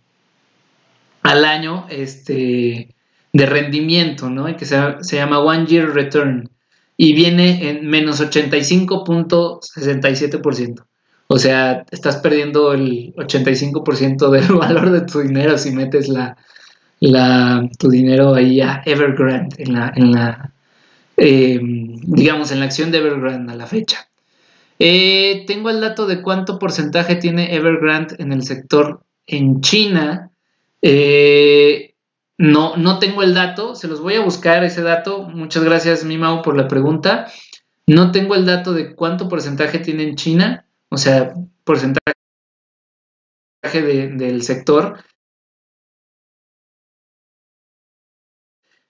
al 1.26 1.44
año 1.44 1.88
este, 1.90 2.96
de 3.34 3.46
rendimiento, 3.48 4.30
¿no? 4.30 4.48
Y 4.48 4.56
que 4.56 4.66
se, 4.66 4.78
llama 5.12 5.40
One 5.40 5.66
Year 5.66 5.90
Return 5.90 6.52
y 6.96 7.12
viene 7.14 7.68
en 7.68 7.88
menos 7.88 8.22
85.67%. 8.22 10.86
O 11.28 11.40
sea, 11.40 11.84
estás 11.90 12.18
perdiendo 12.18 12.74
el 12.74 13.16
85% 13.16 14.30
del 14.30 14.54
valor 14.60 14.92
de 14.92 15.02
tu 15.02 15.22
dinero 15.22 15.58
si 15.58 15.72
metes 15.72 16.10
la, 16.10 16.38
la, 17.00 17.68
tu 17.80 17.90
dinero 17.90 18.36
ahí 18.36 18.62
a 18.62 18.84
Evergrande, 18.86 19.64
en 19.64 19.74
la, 19.74 19.92
en 19.96 20.12
la 20.12 20.52
eh, 21.18 21.60
digamos, 21.62 22.52
en 22.52 22.60
la 22.60 22.66
acción 22.66 22.92
de 22.92 23.00
Evergrande 23.00 23.52
a 23.52 23.56
la 23.56 23.66
fecha. 23.66 24.08
Eh, 24.78 25.44
tengo 25.48 25.72
el 25.72 25.82
dato 25.82 26.06
de 26.06 26.22
cuánto 26.22 26.60
porcentaje 26.60 27.16
tiene 27.16 27.56
Evergrande 27.56 28.18
en 28.20 28.32
el 28.32 28.44
sector 28.44 29.02
en 29.26 29.62
China 29.62 30.30
eh, 30.88 31.96
no, 32.38 32.78
no 32.78 33.00
tengo 33.00 33.24
el 33.24 33.34
dato, 33.34 33.74
se 33.74 33.88
los 33.88 34.02
voy 34.02 34.14
a 34.14 34.24
buscar 34.24 34.64
ese 34.64 34.84
dato. 34.84 35.24
Muchas 35.24 35.64
gracias, 35.64 36.04
Mimao, 36.04 36.44
por 36.44 36.56
la 36.56 36.68
pregunta. 36.68 37.26
No 37.88 38.12
tengo 38.12 38.36
el 38.36 38.46
dato 38.46 38.72
de 38.72 38.94
cuánto 38.94 39.28
porcentaje 39.28 39.80
tiene 39.80 40.04
en 40.04 40.16
China, 40.16 40.68
o 40.90 40.98
sea, 40.98 41.34
porcentaje 41.64 42.14
del 43.64 44.44
sector. 44.44 45.04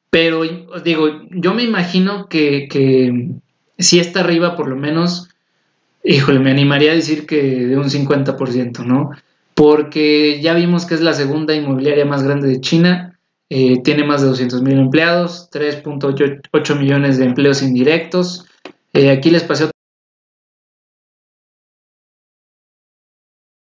Pero 0.10 0.42
digo, 0.84 1.08
yo 1.32 1.54
me 1.54 1.64
imagino 1.64 2.28
que, 2.28 2.68
que 2.70 3.30
si 3.78 4.00
está 4.00 4.20
arriba, 4.20 4.58
por 4.58 4.68
lo 4.68 4.76
menos, 4.76 5.30
híjole, 6.04 6.40
me 6.40 6.52
animaría 6.52 6.92
a 6.92 6.96
decir 6.96 7.26
que 7.26 7.42
de 7.42 7.78
un 7.78 7.90
50%, 7.90 8.84
¿no? 8.86 9.12
Porque 9.56 10.42
ya 10.42 10.54
vimos 10.54 10.86
que 10.86 10.96
es 10.96 11.02
la 11.02 11.14
segunda 11.14 11.56
inmobiliaria 11.56 12.06
más 12.06 12.24
grande 12.24 12.50
de 12.50 12.62
China, 12.62 13.20
eh, 13.50 13.82
tiene 13.84 14.04
más 14.04 14.22
de 14.22 14.28
200 14.28 14.62
mil 14.62 14.78
empleados, 14.78 15.50
3.8 15.52 16.78
millones 16.78 17.18
de 17.18 17.26
empleos 17.26 17.62
indirectos. 17.62 18.46
Eh, 18.94 19.10
aquí 19.12 19.32
les 19.32 19.44
pasé 19.44 19.70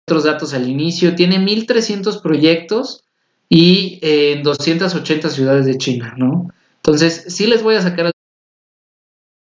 otros 0.08 0.24
datos 0.24 0.54
al 0.54 0.70
inicio, 0.70 1.16
tiene 1.16 1.40
1.300 1.40 2.22
proyectos 2.22 3.04
y 3.50 4.00
eh, 4.02 4.34
en 4.34 4.44
280 4.44 5.30
ciudades 5.30 5.66
de 5.66 5.78
China, 5.78 6.14
¿no? 6.18 6.50
Entonces, 6.78 7.26
sí 7.28 7.48
les 7.48 7.64
voy 7.64 7.76
a 7.76 7.82
sacar 7.82 8.12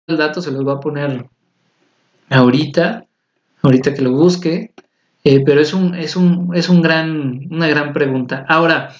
el 0.08 0.18
dato, 0.18 0.42
se 0.42 0.52
los 0.52 0.64
voy 0.64 0.76
a 0.76 0.80
poner 0.80 1.28
ahorita, 2.30 3.06
ahorita 3.62 3.94
que 3.94 4.02
lo 4.02 4.12
busque. 4.14 4.74
Eh, 5.24 5.42
pero 5.46 5.62
es, 5.62 5.74
un, 5.74 5.96
es, 5.96 6.16
un, 6.16 6.52
es 6.54 6.68
un 6.70 6.82
gran, 6.82 7.48
una 7.50 7.68
gran 7.68 7.94
pregunta. 7.94 8.46
Ahora, 8.50 8.94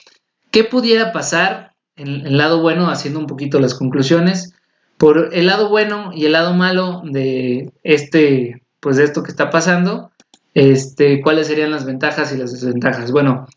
¿qué 0.52 0.64
pudiera 0.64 1.12
pasar 1.12 1.74
en 1.96 2.26
el 2.26 2.38
lado 2.38 2.62
bueno, 2.62 2.90
haciendo 2.90 3.20
un 3.20 3.28
poquito 3.28 3.60
las 3.60 3.74
conclusiones? 3.74 4.54
Por 4.98 5.30
el 5.34 5.48
lado 5.48 5.70
bueno 5.70 6.12
y 6.14 6.26
el 6.26 6.32
lado 6.32 6.54
malo 6.54 7.02
de 7.04 7.74
este, 7.84 8.64
pues 8.80 8.96
de 8.98 9.04
esto 9.04 9.22
que 9.22 9.32
está 9.32 9.50
pasando, 9.50 10.12
este, 10.54 11.22
¿cuáles 11.22 11.48
serían 11.48 11.72
las 11.72 11.86
ventajas 11.86 12.34
y 12.34 12.38
las 12.38 12.54
desventajas? 12.54 13.12
Bueno, 13.12 13.48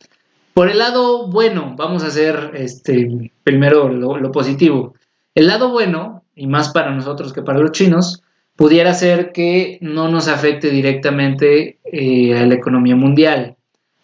por 0.53 0.69
el 0.69 0.79
lado 0.79 1.29
bueno, 1.29 1.75
vamos 1.77 2.03
a 2.03 2.09
hacer 2.09 2.53
este, 2.55 3.31
primero 3.45 3.89
lo, 3.89 4.17
lo 4.17 4.33
positivo. 4.33 4.95
El 5.35 5.47
lado 5.47 5.71
bueno, 5.71 6.25
y 6.35 6.47
más 6.47 6.71
para 6.71 6.91
nosotros 6.91 7.33
que 7.33 7.43
para 7.43 7.61
los 7.61 7.73
chinos, 7.73 8.23
pudiera 8.57 8.95
ser 8.95 9.33
que 9.33 9.79
no 9.81 10.09
nos 10.09 10.29
afecte 10.29 10.71
directamente 10.71 11.79
eh, 11.85 12.37
a 12.37 12.47
la 12.47 12.55
economía 12.55 12.97
mundial. 12.97 13.57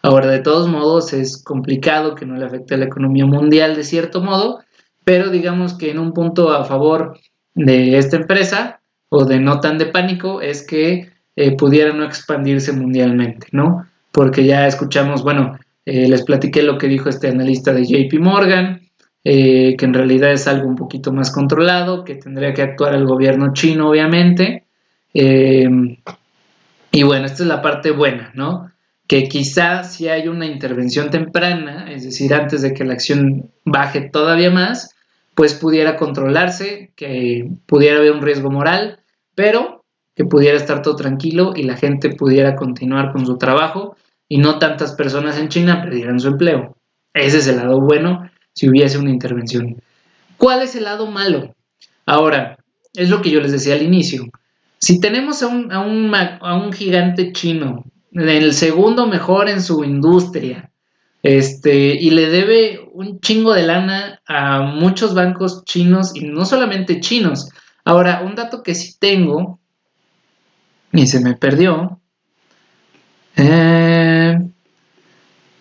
Ahora, 0.03 0.27
de 0.27 0.41
todos 0.41 0.69
modos, 0.69 1.13
es 1.13 1.43
complicado 1.43 2.15
que 2.15 2.27
no 2.27 2.37
le 2.37 2.45
afecte 2.45 2.75
a 2.75 2.79
la 2.79 2.87
economía 2.87 3.27
mundial 3.27 3.77
de 3.77 3.85
cierto 3.85 4.21
modo, 4.21 4.61
pero 5.05 5.31
digamos 5.31 5.75
que 5.75 5.91
en 5.91 5.99
un 5.99 6.13
punto 6.13 6.53
a 6.53 6.65
favor 6.65 7.19
de 7.55 7.99
esta 7.99 8.17
empresa 8.17 8.81
o 9.09 9.25
de 9.25 9.41
no 9.41 9.61
tan 9.61 9.79
de 9.79 9.87
pánico 9.87 10.41
es 10.41 10.67
que 10.67 11.11
eh, 11.37 11.57
pudiera 11.57 11.93
no 11.93 12.05
expandirse 12.05 12.73
mundialmente, 12.73 13.47
¿no? 13.53 13.87
porque 14.13 14.45
ya 14.45 14.67
escuchamos, 14.67 15.25
bueno, 15.25 15.59
eh, 15.85 16.07
les 16.07 16.23
platiqué 16.23 16.63
lo 16.63 16.79
que 16.79 16.87
dijo 16.87 17.09
este 17.09 17.29
analista 17.29 17.73
de 17.73 17.85
JP 17.85 18.21
Morgan, 18.21 18.83
eh, 19.25 19.77
que 19.77 19.85
en 19.85 19.95
realidad 19.95 20.33
es 20.33 20.49
algo 20.49 20.69
un 20.69 20.77
poquito 20.77 21.13
más 21.13 21.31
controlado, 21.31 22.05
que 22.05 22.17
tendría 22.17 22.53
que 22.53 22.63
actuar 22.63 22.95
el 22.95 23.07
gobierno 23.07 23.53
chino, 23.53 23.91
obviamente. 23.91 24.65
Eh, 25.15 25.69
y 26.91 27.03
bueno, 27.05 27.27
esta 27.27 27.43
es 27.43 27.49
la 27.49 27.63
parte 27.63 27.91
buena, 27.91 28.33
¿no? 28.35 28.71
Que 29.07 29.29
quizá 29.29 29.85
si 29.85 30.09
hay 30.09 30.29
una 30.29 30.47
intervención 30.47 31.11
temprana, 31.11 31.91
es 31.91 32.05
decir, 32.05 32.35
antes 32.35 32.63
de 32.63 32.75
que 32.75 32.85
la 32.85 32.95
acción 32.95 33.51
baje 33.65 34.01
todavía 34.03 34.51
más, 34.51 34.95
pues 35.35 35.55
pudiera 35.55 35.97
controlarse, 35.97 36.93
que 36.97 37.49
pudiera 37.67 37.99
haber 37.99 38.13
un 38.13 38.23
riesgo 38.23 38.51
moral, 38.51 39.01
pero 39.35 39.85
que 40.15 40.25
pudiera 40.25 40.57
estar 40.57 40.83
todo 40.83 40.97
tranquilo 40.97 41.53
y 41.57 41.63
la 41.63 41.77
gente 41.77 42.11
pudiera 42.11 42.55
continuar 42.55 43.13
con 43.13 43.25
su 43.25 43.39
trabajo 43.39 43.97
y 44.29 44.39
no 44.39 44.59
tantas 44.59 44.95
personas 44.95 45.39
en 45.39 45.49
China 45.49 45.81
perdieran 45.83 46.21
su 46.21 46.29
empleo. 46.29 46.77
Ese 47.15 47.39
es 47.39 47.49
el 47.49 47.57
lado 47.57 47.81
bueno 47.81 48.31
si 48.53 48.69
hubiese 48.69 48.99
una 48.99 49.11
intervención. 49.11 49.83
¿Cuál 50.37 50.63
es 50.63 50.75
el 50.75 50.85
lado 50.85 51.11
malo? 51.11 51.55
Ahora, 52.07 52.59
es 52.95 53.09
lo 53.09 53.23
que 53.23 53.31
yo 53.31 53.41
les 53.41 53.53
decía 53.53 53.75
al 53.75 53.83
inicio. 53.83 54.27
Si 54.79 55.01
tenemos 55.01 55.43
a 55.43 55.49
un, 55.49 56.73
gigante 56.73 57.33
chino, 57.33 57.85
el 58.13 58.53
segundo 58.53 59.07
mejor 59.07 59.49
en 59.49 59.63
su 59.63 59.85
industria, 59.85 60.71
este, 61.23 61.95
y 61.95 62.11
le 62.11 62.29
debe 62.29 62.81
un 62.93 63.21
chingo 63.21 63.55
de 63.55 63.63
lana 63.63 64.21
a 64.27 64.63
muchos 64.63 65.15
bancos 65.15 65.65
chinos 65.65 66.17
y 66.17 66.25
no 66.25 66.45
solamente 66.45 67.01
chinos. 67.01 67.49
Ahora, 67.85 68.23
un 68.25 68.35
dato 68.35 68.63
que 68.63 68.75
sí 68.75 68.97
tengo 68.99 69.61
y 70.93 71.07
se 71.07 71.21
me 71.21 71.35
perdió. 71.35 72.01
Eh, 73.37 74.39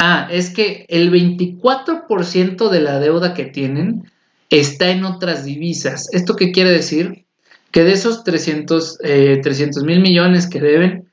ah, 0.02 0.28
es 0.32 0.50
que 0.50 0.86
el 0.90 1.12
24% 1.12 2.70
de 2.70 2.82
la 2.82 3.00
deuda 3.00 3.34
que 3.36 3.46
tienen 3.46 4.12
está 4.50 4.90
en 4.90 5.06
otras 5.06 5.46
divisas. 5.46 6.10
¿Esto 6.12 6.36
qué 6.36 6.52
quiere 6.52 6.72
decir? 6.72 7.26
Que 7.72 7.84
de 7.84 7.94
esos 7.94 8.24
300 8.24 9.00
eh, 9.04 9.40
mil 9.86 10.02
millones 10.02 10.50
que 10.50 10.60
deben, 10.60 11.08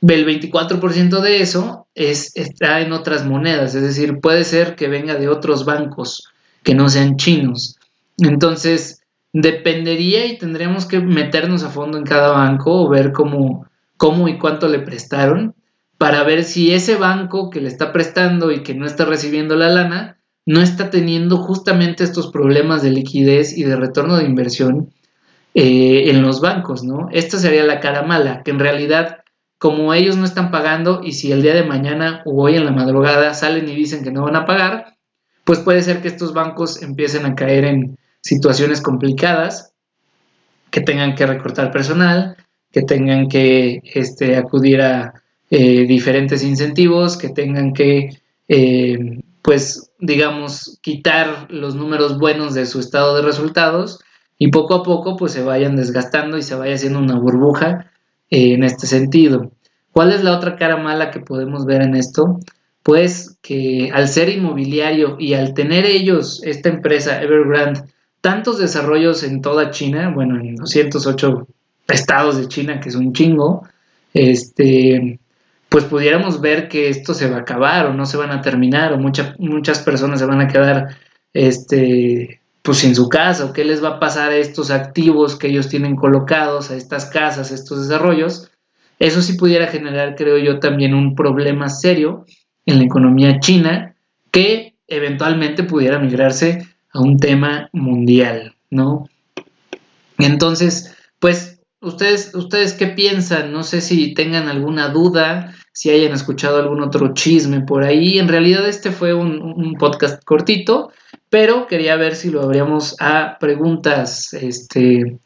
el 0.00 0.26
24% 0.26 1.20
de 1.20 1.42
eso 1.42 1.86
es, 1.94 2.30
está 2.36 2.80
en 2.80 2.92
otras 2.92 3.26
monedas, 3.26 3.74
es 3.74 3.82
decir, 3.82 4.20
puede 4.20 4.44
ser 4.44 4.76
que 4.76 4.88
venga 4.88 5.16
de 5.16 5.28
otros 5.28 5.64
bancos 5.64 6.28
que 6.62 6.74
no 6.74 6.88
sean 6.88 7.16
chinos. 7.16 7.76
Entonces, 8.18 9.02
dependería 9.32 10.26
y 10.26 10.38
tendríamos 10.38 10.86
que 10.86 11.00
meternos 11.00 11.64
a 11.64 11.70
fondo 11.70 11.98
en 11.98 12.04
cada 12.04 12.30
banco 12.30 12.84
o 12.84 12.88
ver 12.88 13.12
cómo, 13.12 13.66
cómo 13.96 14.28
y 14.28 14.38
cuánto 14.38 14.68
le 14.68 14.78
prestaron 14.78 15.54
para 16.02 16.24
ver 16.24 16.42
si 16.42 16.74
ese 16.74 16.96
banco 16.96 17.48
que 17.48 17.60
le 17.60 17.68
está 17.68 17.92
prestando 17.92 18.50
y 18.50 18.64
que 18.64 18.74
no 18.74 18.86
está 18.86 19.04
recibiendo 19.04 19.54
la 19.54 19.68
lana 19.68 20.18
no 20.44 20.60
está 20.60 20.90
teniendo 20.90 21.36
justamente 21.36 22.02
estos 22.02 22.26
problemas 22.32 22.82
de 22.82 22.90
liquidez 22.90 23.56
y 23.56 23.62
de 23.62 23.76
retorno 23.76 24.16
de 24.16 24.24
inversión 24.24 24.92
eh, 25.54 26.10
en 26.10 26.22
los 26.22 26.40
bancos, 26.40 26.82
¿no? 26.82 27.06
Esta 27.12 27.38
sería 27.38 27.62
la 27.62 27.78
cara 27.78 28.02
mala, 28.02 28.42
que 28.42 28.50
en 28.50 28.58
realidad 28.58 29.18
como 29.58 29.94
ellos 29.94 30.16
no 30.16 30.24
están 30.24 30.50
pagando 30.50 31.02
y 31.04 31.12
si 31.12 31.30
el 31.30 31.40
día 31.40 31.54
de 31.54 31.62
mañana 31.62 32.22
o 32.24 32.42
hoy 32.42 32.56
en 32.56 32.64
la 32.64 32.72
madrugada 32.72 33.32
salen 33.32 33.68
y 33.68 33.76
dicen 33.76 34.02
que 34.02 34.10
no 34.10 34.24
van 34.24 34.34
a 34.34 34.44
pagar, 34.44 34.96
pues 35.44 35.60
puede 35.60 35.82
ser 35.82 36.02
que 36.02 36.08
estos 36.08 36.34
bancos 36.34 36.82
empiecen 36.82 37.26
a 37.26 37.36
caer 37.36 37.64
en 37.64 37.96
situaciones 38.22 38.80
complicadas, 38.80 39.72
que 40.72 40.80
tengan 40.80 41.14
que 41.14 41.26
recortar 41.26 41.70
personal, 41.70 42.36
que 42.72 42.82
tengan 42.82 43.28
que 43.28 43.82
este, 43.84 44.36
acudir 44.36 44.82
a 44.82 45.21
eh, 45.54 45.84
diferentes 45.86 46.42
incentivos, 46.42 47.18
que 47.18 47.28
tengan 47.28 47.74
que, 47.74 48.08
eh, 48.48 49.20
pues, 49.42 49.90
digamos, 49.98 50.78
quitar 50.80 51.46
los 51.50 51.74
números 51.74 52.18
buenos 52.18 52.54
de 52.54 52.64
su 52.64 52.80
estado 52.80 53.14
de 53.14 53.20
resultados 53.20 54.00
y 54.38 54.48
poco 54.48 54.76
a 54.76 54.82
poco, 54.82 55.18
pues, 55.18 55.32
se 55.32 55.42
vayan 55.42 55.76
desgastando 55.76 56.38
y 56.38 56.42
se 56.42 56.54
vaya 56.54 56.74
haciendo 56.74 57.00
una 57.00 57.18
burbuja 57.18 57.90
en 58.30 58.64
este 58.64 58.86
sentido. 58.86 59.52
¿Cuál 59.90 60.12
es 60.12 60.24
la 60.24 60.34
otra 60.34 60.56
cara 60.56 60.78
mala 60.78 61.10
que 61.10 61.20
podemos 61.20 61.66
ver 61.66 61.82
en 61.82 61.96
esto? 61.96 62.40
Pues 62.82 63.36
que 63.42 63.90
al 63.92 64.08
ser 64.08 64.30
inmobiliario 64.30 65.16
y 65.18 65.34
al 65.34 65.52
tener 65.52 65.84
ellos, 65.84 66.40
esta 66.44 66.70
empresa 66.70 67.22
Evergrande, 67.22 67.82
tantos 68.22 68.58
desarrollos 68.58 69.22
en 69.22 69.42
toda 69.42 69.70
China, 69.70 70.10
bueno, 70.14 70.40
en 70.40 70.56
208 70.56 71.46
estados 71.88 72.38
de 72.38 72.48
China, 72.48 72.80
que 72.80 72.88
es 72.88 72.94
un 72.94 73.12
chingo, 73.12 73.68
este, 74.14 75.20
pues 75.72 75.84
pudiéramos 75.86 76.42
ver 76.42 76.68
que 76.68 76.90
esto 76.90 77.14
se 77.14 77.30
va 77.30 77.38
a 77.38 77.40
acabar 77.40 77.86
o 77.86 77.94
no 77.94 78.04
se 78.04 78.18
van 78.18 78.30
a 78.30 78.42
terminar 78.42 78.92
o 78.92 78.98
muchas 78.98 79.78
personas 79.78 80.20
se 80.20 80.26
van 80.26 80.42
a 80.42 80.46
quedar 80.46 80.98
este, 81.32 82.42
pues 82.60 82.76
sin 82.76 82.94
su 82.94 83.08
casa 83.08 83.46
o 83.46 83.52
qué 83.54 83.64
les 83.64 83.82
va 83.82 83.88
a 83.88 83.98
pasar 83.98 84.32
a 84.32 84.36
estos 84.36 84.70
activos 84.70 85.34
que 85.34 85.48
ellos 85.48 85.68
tienen 85.68 85.96
colocados, 85.96 86.70
a 86.70 86.76
estas 86.76 87.06
casas, 87.06 87.50
a 87.50 87.54
estos 87.54 87.88
desarrollos, 87.88 88.50
eso 88.98 89.22
sí 89.22 89.32
pudiera 89.32 89.66
generar, 89.66 90.14
creo 90.14 90.36
yo, 90.36 90.60
también 90.60 90.92
un 90.92 91.14
problema 91.14 91.70
serio 91.70 92.26
en 92.66 92.78
la 92.78 92.84
economía 92.84 93.40
china 93.40 93.96
que 94.30 94.74
eventualmente 94.88 95.64
pudiera 95.64 95.98
migrarse 95.98 96.68
a 96.92 97.00
un 97.00 97.16
tema 97.16 97.70
mundial, 97.72 98.56
¿no? 98.68 99.08
Entonces, 100.18 100.94
pues, 101.18 101.61
ustedes, 101.82 102.34
ustedes 102.34 102.72
qué 102.72 102.86
piensan, 102.86 103.52
no 103.52 103.62
sé 103.62 103.80
si 103.80 104.14
tengan 104.14 104.48
alguna 104.48 104.88
duda, 104.88 105.54
si 105.72 105.90
hayan 105.90 106.12
escuchado 106.12 106.58
algún 106.58 106.82
otro 106.82 107.12
chisme 107.14 107.60
por 107.60 107.84
ahí. 107.84 108.18
En 108.18 108.28
realidad 108.28 108.66
este 108.68 108.90
fue 108.90 109.14
un, 109.14 109.74
podcast 109.78 110.22
cortito, 110.24 110.92
pero 111.28 111.66
quería 111.66 111.96
ver 111.96 112.14
si 112.14 112.30
lo 112.30 112.42
abríamos 112.42 112.96
a 113.00 113.36
preguntas. 113.38 114.32
Este, 114.34 115.18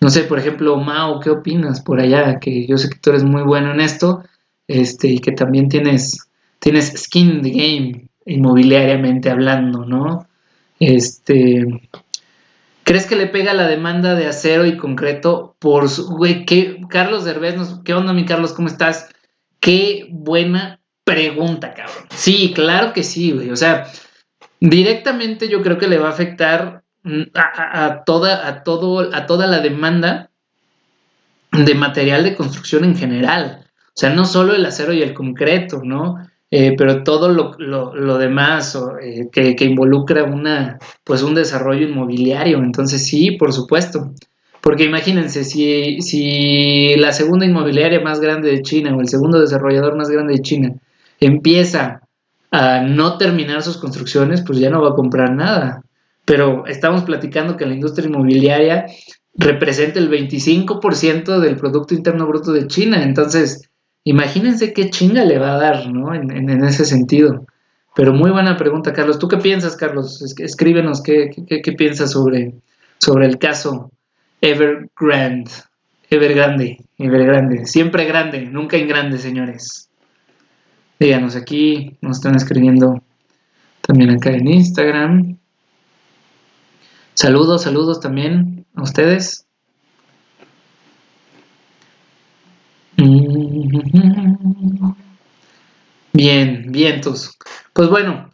no 0.00 0.10
sé, 0.10 0.22
por 0.22 0.38
ejemplo, 0.38 0.76
Mao, 0.76 1.20
¿qué 1.20 1.30
opinas 1.30 1.80
por 1.80 2.00
allá? 2.00 2.38
Que 2.40 2.66
yo 2.66 2.78
sé 2.78 2.88
que 2.88 2.98
tú 2.98 3.10
eres 3.10 3.24
muy 3.24 3.42
bueno 3.42 3.72
en 3.72 3.80
esto, 3.80 4.22
este, 4.66 5.08
y 5.08 5.18
que 5.18 5.32
también 5.32 5.68
tienes, 5.68 6.28
tienes 6.58 6.92
skin 6.96 7.42
the 7.42 7.50
game, 7.50 8.08
inmobiliariamente 8.24 9.30
hablando, 9.30 9.84
¿no? 9.84 10.26
Este, 10.78 11.66
¿crees 12.88 13.04
que 13.04 13.16
le 13.16 13.26
pega 13.26 13.52
la 13.52 13.68
demanda 13.68 14.14
de 14.14 14.26
acero 14.26 14.64
y 14.64 14.78
concreto 14.78 15.56
por 15.58 15.90
su, 15.90 16.08
güey, 16.08 16.46
qué, 16.46 16.80
Carlos 16.88 17.22
Derbez, 17.26 17.56
¿qué 17.84 17.92
onda 17.92 18.14
mi 18.14 18.24
Carlos? 18.24 18.54
¿Cómo 18.54 18.66
estás? 18.66 19.10
Qué 19.60 20.06
buena 20.10 20.80
pregunta, 21.04 21.74
cabrón. 21.74 22.06
Sí, 22.08 22.52
claro 22.54 22.94
que 22.94 23.02
sí, 23.02 23.32
güey, 23.32 23.50
o 23.50 23.56
sea, 23.56 23.92
directamente 24.58 25.50
yo 25.50 25.60
creo 25.60 25.76
que 25.76 25.86
le 25.86 25.98
va 25.98 26.06
a 26.06 26.12
afectar 26.12 26.82
mm, 27.02 27.24
a, 27.34 28.04
toda, 28.06 28.48
a, 28.48 28.62
todo, 28.62 29.14
a 29.14 29.26
toda 29.26 29.46
la 29.46 29.60
demanda 29.60 30.30
de 31.52 31.74
material 31.74 32.24
de 32.24 32.36
construcción 32.36 32.84
en 32.84 32.96
general. 32.96 33.66
O 33.88 34.00
sea, 34.00 34.08
no 34.08 34.24
solo 34.24 34.54
el 34.54 34.64
acero 34.64 34.94
y 34.94 35.02
el 35.02 35.12
concreto, 35.12 35.82
¿no? 35.84 36.26
Eh, 36.50 36.74
pero 36.78 37.02
todo 37.02 37.28
lo, 37.28 38.18
demás 38.18 38.78
eh, 39.02 39.28
que, 39.30 39.64
involucra 39.64 40.24
una, 40.24 40.78
pues 41.04 41.22
un 41.22 41.34
desarrollo 41.34 41.86
inmobiliario. 41.86 42.58
Entonces 42.58 43.06
sí, 43.06 43.32
por 43.32 43.52
supuesto. 43.52 44.12
Porque 44.60 44.84
imagínense, 44.84 45.44
si, 45.44 46.00
si 46.00 46.96
la 46.96 47.12
segunda 47.12 47.46
inmobiliaria 47.46 48.00
más 48.00 48.20
grande 48.20 48.50
de 48.50 48.62
China 48.62 48.94
o 48.96 49.00
el 49.00 49.08
segundo 49.08 49.40
desarrollador 49.40 49.96
más 49.96 50.10
grande 50.10 50.34
de 50.34 50.42
China 50.42 50.74
empieza 51.20 52.00
a 52.50 52.80
no 52.80 53.18
terminar 53.18 53.62
sus 53.62 53.76
construcciones, 53.76 54.42
pues 54.42 54.58
ya 54.58 54.70
no 54.70 54.82
va 54.82 54.90
a 54.90 54.94
comprar 54.94 55.34
nada. 55.34 55.82
Pero 56.24 56.66
estamos 56.66 57.02
platicando 57.04 57.56
que 57.56 57.66
la 57.66 57.74
industria 57.74 58.08
inmobiliaria 58.08 58.86
representa 59.34 59.98
el 59.98 60.10
25% 60.10 61.38
del 61.40 61.56
Producto 61.56 61.94
Interno 61.94 62.26
Bruto 62.26 62.52
de 62.52 62.66
China. 62.66 63.02
Entonces, 63.02 63.67
imagínense 64.10 64.72
qué 64.72 64.88
chinga 64.88 65.24
le 65.24 65.38
va 65.38 65.54
a 65.54 65.58
dar, 65.58 65.86
¿no? 65.88 66.14
En, 66.14 66.64
ese 66.64 66.84
sentido. 66.84 67.46
Pero 67.94 68.14
muy 68.14 68.30
buena 68.30 68.56
pregunta, 68.56 68.92
Carlos. 68.92 69.18
¿Tú 69.18 69.28
qué 69.28 69.36
piensas, 69.36 69.76
Carlos? 69.76 70.22
Escríbenos 70.38 71.02
qué, 71.02 71.30
qué, 71.46 71.72
piensas 71.72 72.12
sobre, 72.12 72.54
sobre 72.98 73.26
el 73.26 73.38
caso 73.38 73.90
Evergrande. 74.40 75.50
Evergrande, 76.08 76.78
Evergrande. 76.96 77.66
Siempre 77.66 78.06
grande, 78.06 78.46
nunca 78.46 78.78
en 78.78 78.88
grande, 78.88 79.18
señores. 79.18 79.90
Díganos 80.98 81.36
aquí, 81.36 81.96
nos 82.00 82.16
están 82.16 82.34
escribiendo 82.34 83.02
también 83.82 84.10
acá 84.10 84.30
en 84.30 84.48
Instagram. 84.48 85.36
Saludos, 87.12 87.62
saludos 87.62 88.00
también 88.00 88.64
a 88.74 88.82
ustedes. 88.82 89.47
Bien, 96.12 96.72
vientos. 96.72 97.38
Pues 97.72 97.88
bueno, 97.88 98.30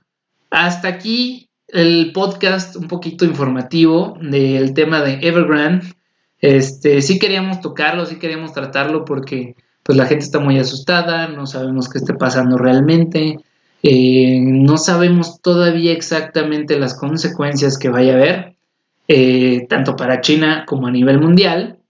hasta 0.50 0.88
aquí 0.88 1.50
el 1.68 2.12
podcast 2.14 2.76
un 2.76 2.88
poquito 2.88 3.26
informativo 3.26 4.16
del 4.22 4.72
tema 4.72 5.02
de 5.02 5.18
Evergrande. 5.20 5.94
Este, 6.40 7.02
sí 7.02 7.18
queríamos 7.18 7.60
tocarlo, 7.60 8.06
sí 8.06 8.18
queríamos 8.18 8.54
tratarlo 8.54 9.04
porque 9.04 9.54
pues 9.82 9.98
la 9.98 10.06
gente 10.06 10.24
está 10.24 10.38
muy 10.38 10.58
asustada, 10.58 11.28
no 11.28 11.46
sabemos 11.46 11.90
qué 11.90 11.98
esté 11.98 12.14
pasando 12.14 12.56
realmente, 12.56 13.40
eh, 13.82 14.40
no 14.40 14.78
sabemos 14.78 15.42
todavía 15.42 15.92
exactamente 15.92 16.78
las 16.78 16.98
consecuencias 16.98 17.76
que 17.76 17.90
vaya 17.90 18.14
a 18.14 18.16
haber, 18.16 18.56
eh, 19.08 19.66
tanto 19.68 19.94
para 19.94 20.22
China 20.22 20.64
como 20.66 20.86
a 20.86 20.90
nivel 20.90 21.20
mundial, 21.20 21.80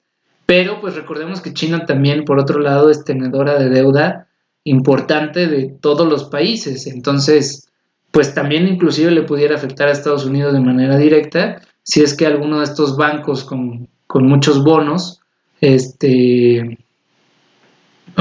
pero 0.46 0.80
pues 0.80 0.94
recordemos 0.94 1.40
que 1.40 1.54
China 1.54 1.86
también, 1.86 2.24
por 2.24 2.38
otro 2.38 2.60
lado, 2.60 2.90
es 2.90 3.04
tenedora 3.04 3.58
de 3.58 3.70
deuda 3.70 4.28
importante 4.64 5.46
de 5.46 5.76
todos 5.80 6.08
los 6.08 6.24
países, 6.24 6.86
entonces 6.86 7.68
pues 8.10 8.32
también 8.32 8.68
inclusive 8.68 9.10
le 9.10 9.22
pudiera 9.22 9.56
afectar 9.56 9.88
a 9.88 9.92
Estados 9.92 10.24
Unidos 10.24 10.52
de 10.52 10.60
manera 10.60 10.96
directa 10.96 11.60
si 11.84 12.02
es 12.02 12.16
que 12.16 12.26
alguno 12.26 12.58
de 12.58 12.64
estos 12.64 12.96
bancos 12.96 13.44
con, 13.44 13.88
con 14.06 14.26
muchos 14.26 14.64
bonos, 14.64 15.20
este, 15.60 16.78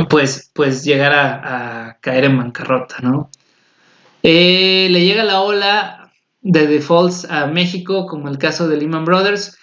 pues, 0.09 0.51
pues 0.53 0.83
llegar 0.83 1.13
a, 1.13 1.97
caer 2.01 2.25
en 2.25 2.37
bancarrota, 2.37 2.97
¿no? 3.01 3.29
Eh, 4.21 4.87
le 4.89 5.05
llega 5.05 5.23
la 5.23 5.41
ola 5.41 6.11
de 6.41 6.67
defaults 6.67 7.25
a 7.29 7.47
México, 7.47 8.05
como 8.05 8.27
el 8.27 8.37
caso 8.37 8.67
de 8.67 8.77
Lehman 8.77 9.05
Brothers. 9.05 9.57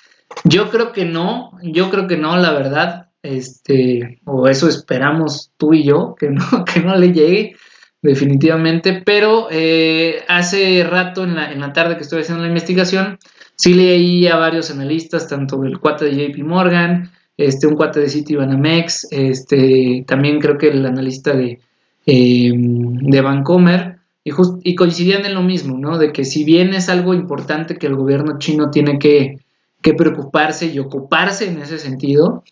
Yo 0.44 0.70
creo 0.70 0.92
que 0.92 1.04
no, 1.04 1.52
yo 1.62 1.90
creo 1.90 2.06
que 2.06 2.16
no, 2.16 2.36
la 2.36 2.52
verdad, 2.52 3.08
este, 3.22 4.20
o 4.24 4.48
eso 4.48 4.68
esperamos 4.68 5.52
tú 5.56 5.74
y 5.74 5.84
yo, 5.84 6.14
que 6.18 6.30
no, 6.30 6.44
que 6.72 6.80
no 6.80 6.96
le 6.96 7.12
llegue 7.12 7.56
definitivamente, 8.02 9.02
pero 9.04 9.48
eh, 9.50 10.22
hace 10.28 10.84
rato 10.84 11.24
en 11.24 11.34
la, 11.34 11.52
en 11.52 11.60
la 11.60 11.72
tarde 11.72 11.96
que 11.96 12.02
estuve 12.02 12.22
haciendo 12.22 12.42
la 12.42 12.48
investigación, 12.48 13.18
sí 13.56 13.74
leí 13.74 14.26
a 14.26 14.36
varios 14.36 14.70
analistas, 14.70 15.28
tanto 15.28 15.62
el 15.64 15.78
cuate 15.78 16.06
de 16.06 16.28
JP 16.28 16.38
Morgan, 16.44 17.10
este, 17.36 17.66
un 17.66 17.76
cuate 17.76 18.00
de 18.00 18.08
Citibanamex, 18.08 19.08
este, 19.10 20.04
también 20.06 20.40
creo 20.40 20.56
que 20.56 20.68
el 20.68 20.84
analista 20.86 21.34
de, 21.34 21.60
eh, 22.06 22.52
de 22.54 23.20
Vancomer, 23.20 23.96
y, 24.24 24.32
y, 24.64 24.74
coincidían 24.74 25.24
en 25.24 25.34
lo 25.34 25.42
mismo, 25.42 25.78
¿no? 25.78 25.96
De 25.96 26.12
que 26.12 26.24
si 26.24 26.44
bien 26.44 26.74
es 26.74 26.90
algo 26.90 27.14
importante 27.14 27.76
que 27.76 27.86
el 27.86 27.96
gobierno 27.96 28.38
chino 28.38 28.70
tiene 28.70 28.98
que, 28.98 29.40
preocuparse 29.82 30.66
y 30.66 30.78
ocuparse 30.78 31.48
en 31.48 31.58
ese 31.60 31.78
sentido, 31.78 32.44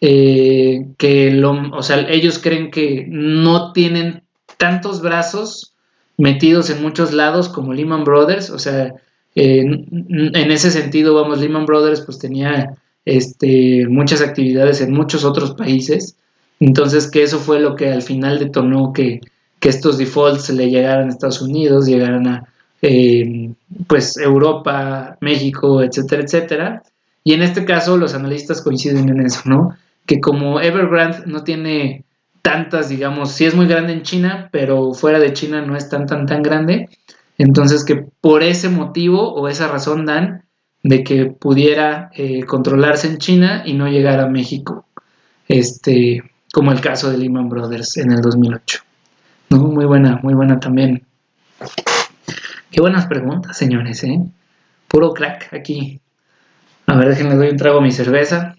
eh, 0.00 0.86
que 0.98 1.30
lo, 1.30 1.76
o 1.76 1.82
sea, 1.82 2.00
ellos 2.08 2.38
creen 2.38 2.70
que 2.70 3.06
no 3.08 3.72
tienen 3.72 4.22
tantos 4.58 5.02
brazos 5.02 5.74
metidos 6.16 6.70
en 6.70 6.82
muchos 6.82 7.12
lados 7.12 7.48
como 7.48 7.72
Lehman 7.72 8.04
Brothers, 8.04 8.50
o 8.50 8.58
sea, 8.58 8.94
en 9.36 10.50
ese 10.52 10.70
sentido, 10.70 11.14
vamos, 11.14 11.40
Lehman 11.40 11.66
Brothers 11.66 12.02
pues 12.02 12.18
tenía 12.18 12.76
este, 13.04 13.86
muchas 13.88 14.20
actividades 14.20 14.80
en 14.80 14.92
muchos 14.92 15.24
otros 15.24 15.54
países. 15.54 16.16
Entonces, 16.60 17.10
que 17.10 17.22
eso 17.22 17.38
fue 17.38 17.60
lo 17.60 17.76
que 17.76 17.90
al 17.90 18.02
final 18.02 18.38
detonó 18.38 18.92
que, 18.92 19.20
estos 19.60 19.96
defaults 19.96 20.50
le 20.50 20.68
llegaran 20.68 21.08
a 21.08 21.10
Estados 21.10 21.40
Unidos, 21.40 21.86
llegaran 21.86 22.28
a 22.28 22.52
eh, 22.86 23.54
pues 23.86 24.18
Europa, 24.18 25.16
México, 25.22 25.82
etcétera, 25.82 26.22
etcétera. 26.22 26.82
Y 27.24 27.32
en 27.32 27.40
este 27.40 27.64
caso 27.64 27.96
los 27.96 28.14
analistas 28.14 28.60
coinciden 28.60 29.08
en 29.08 29.24
eso, 29.24 29.40
¿no? 29.46 29.74
Que 30.04 30.20
como 30.20 30.60
Evergrande 30.60 31.22
no 31.24 31.44
tiene 31.44 32.04
tantas, 32.42 32.90
digamos, 32.90 33.32
sí 33.32 33.46
es 33.46 33.54
muy 33.54 33.66
grande 33.66 33.94
en 33.94 34.02
China, 34.02 34.50
pero 34.52 34.92
fuera 34.92 35.18
de 35.18 35.32
China 35.32 35.62
no 35.62 35.78
es 35.78 35.88
tan, 35.88 36.04
tan, 36.04 36.26
tan 36.26 36.42
grande. 36.42 36.90
Entonces 37.38 37.86
que 37.86 38.04
por 38.20 38.42
ese 38.42 38.68
motivo 38.68 39.32
o 39.32 39.48
esa 39.48 39.68
razón 39.68 40.04
dan 40.04 40.44
de 40.82 41.02
que 41.04 41.24
pudiera 41.24 42.10
eh, 42.12 42.44
controlarse 42.44 43.08
en 43.08 43.16
China 43.16 43.62
y 43.64 43.72
no 43.72 43.88
llegar 43.88 44.20
a 44.20 44.28
México, 44.28 44.84
este, 45.48 46.22
como 46.52 46.70
el 46.70 46.82
caso 46.82 47.10
de 47.10 47.16
Lehman 47.16 47.48
Brothers 47.48 47.96
en 47.96 48.12
el 48.12 48.20
2008. 48.20 48.80
Muy 49.48 49.86
buena, 49.86 50.20
muy 50.22 50.34
buena 50.34 50.60
también. 50.60 51.06
Qué 52.74 52.80
buenas 52.80 53.06
preguntas, 53.06 53.56
señores, 53.56 54.02
¿eh? 54.02 54.18
Puro 54.88 55.12
crack 55.12 55.54
aquí. 55.54 56.00
A 56.88 56.96
ver, 56.96 57.08
déjenme 57.08 57.36
doy 57.36 57.50
un 57.50 57.56
trago 57.56 57.78
a 57.78 57.80
mi 57.80 57.92
cerveza. 57.92 58.56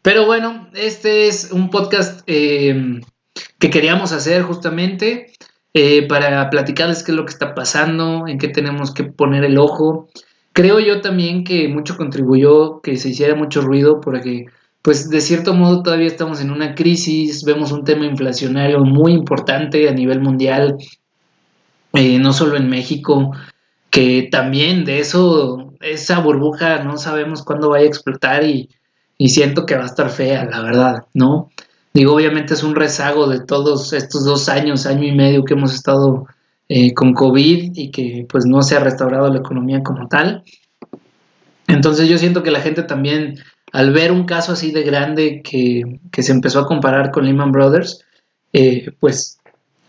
Pero 0.00 0.26
bueno, 0.26 0.68
este 0.74 1.26
es 1.26 1.50
un 1.50 1.70
podcast 1.70 2.20
eh, 2.28 3.00
que 3.58 3.70
queríamos 3.70 4.12
hacer 4.12 4.42
justamente 4.42 5.32
eh, 5.72 6.06
para 6.06 6.48
platicarles 6.50 7.02
qué 7.02 7.10
es 7.10 7.16
lo 7.16 7.24
que 7.24 7.32
está 7.32 7.52
pasando, 7.52 8.28
en 8.28 8.38
qué 8.38 8.46
tenemos 8.46 8.94
que 8.94 9.02
poner 9.02 9.42
el 9.42 9.58
ojo. 9.58 10.08
Creo 10.52 10.78
yo 10.78 11.00
también 11.00 11.42
que 11.42 11.66
mucho 11.66 11.96
contribuyó 11.96 12.80
que 12.80 12.96
se 12.96 13.08
hiciera 13.08 13.34
mucho 13.34 13.60
ruido 13.60 14.00
porque 14.00 14.46
pues 14.84 15.10
de 15.10 15.20
cierto 15.20 15.54
modo 15.54 15.82
todavía 15.82 16.06
estamos 16.06 16.40
en 16.40 16.52
una 16.52 16.76
crisis, 16.76 17.42
vemos 17.42 17.72
un 17.72 17.82
tema 17.82 18.06
inflacionario 18.06 18.84
muy 18.84 19.12
importante 19.12 19.88
a 19.88 19.92
nivel 19.92 20.20
mundial, 20.20 20.76
eh, 21.94 22.20
no 22.20 22.32
solo 22.32 22.56
en 22.56 22.68
México, 22.68 23.32
que 23.90 24.28
también 24.30 24.84
de 24.84 25.00
eso, 25.00 25.72
esa 25.80 26.20
burbuja 26.20 26.84
no 26.84 26.98
sabemos 26.98 27.42
cuándo 27.42 27.70
vaya 27.70 27.86
a 27.86 27.88
explotar 27.88 28.44
y 28.44 28.68
y 29.18 29.28
siento 29.28 29.66
que 29.66 29.76
va 29.76 29.84
a 29.84 29.86
estar 29.86 30.10
fea, 30.10 30.44
la 30.44 30.60
verdad, 30.60 31.04
¿no? 31.14 31.50
Digo, 31.92 32.14
obviamente 32.14 32.54
es 32.54 32.62
un 32.62 32.74
rezago 32.74 33.28
de 33.28 33.40
todos 33.40 33.92
estos 33.92 34.24
dos 34.24 34.48
años, 34.48 34.86
año 34.86 35.06
y 35.06 35.12
medio 35.12 35.44
que 35.44 35.54
hemos 35.54 35.74
estado 35.74 36.26
eh, 36.68 36.92
con 36.92 37.14
COVID 37.14 37.72
y 37.76 37.90
que 37.90 38.26
pues 38.28 38.46
no 38.46 38.62
se 38.62 38.76
ha 38.76 38.80
restaurado 38.80 39.28
la 39.28 39.38
economía 39.38 39.82
como 39.82 40.08
tal. 40.08 40.42
Entonces 41.68 42.08
yo 42.08 42.18
siento 42.18 42.42
que 42.42 42.50
la 42.50 42.60
gente 42.60 42.82
también, 42.82 43.38
al 43.74 43.92
ver 43.92 44.12
un 44.12 44.24
caso 44.24 44.52
así 44.52 44.70
de 44.70 44.84
grande 44.84 45.42
que, 45.42 45.82
se 46.22 46.30
empezó 46.30 46.60
a 46.60 46.66
comparar 46.66 47.10
con 47.10 47.24
Lehman 47.24 47.50
Brothers, 47.50 48.04
eh, 48.52 48.92
pues 49.00 49.40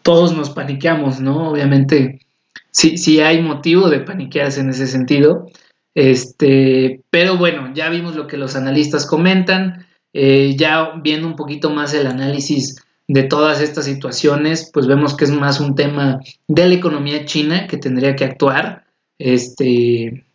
todos 0.01 0.35
nos 0.35 0.49
paniqueamos, 0.49 1.19
¿no? 1.19 1.51
Obviamente 1.51 2.25
sí, 2.71 2.97
sí 2.97 3.19
hay 3.19 3.43
motivo 3.43 3.87
de 3.91 3.99
paniquearse 3.99 4.61
en 4.61 4.71
ese 4.71 4.87
sentido. 4.87 5.51
Este, 5.93 7.01
pero 7.11 7.37
bueno, 7.37 7.71
ya 7.75 7.89
vimos 7.89 8.15
lo 8.15 8.25
que 8.25 8.37
los 8.37 8.55
analistas 8.55 9.05
comentan, 9.05 9.85
eh, 10.13 10.55
ya 10.57 10.93
viendo 11.03 11.27
un 11.27 11.35
poquito 11.35 11.69
más 11.69 11.93
el 11.93 12.07
análisis 12.07 12.83
de 13.07 13.21
todas 13.21 13.61
estas 13.61 13.85
situaciones, 13.85 14.71
pues 14.73 14.87
vemos 14.87 15.15
que 15.15 15.25
es 15.25 15.31
más 15.31 15.59
un 15.59 15.75
tema 15.75 16.21
de 16.47 16.67
la 16.67 16.73
economía 16.73 17.25
china 17.25 17.67
que 17.67 17.77
tendría 17.77 18.15
que 18.15 18.25
actuar, 18.25 18.85
este, 19.19 20.25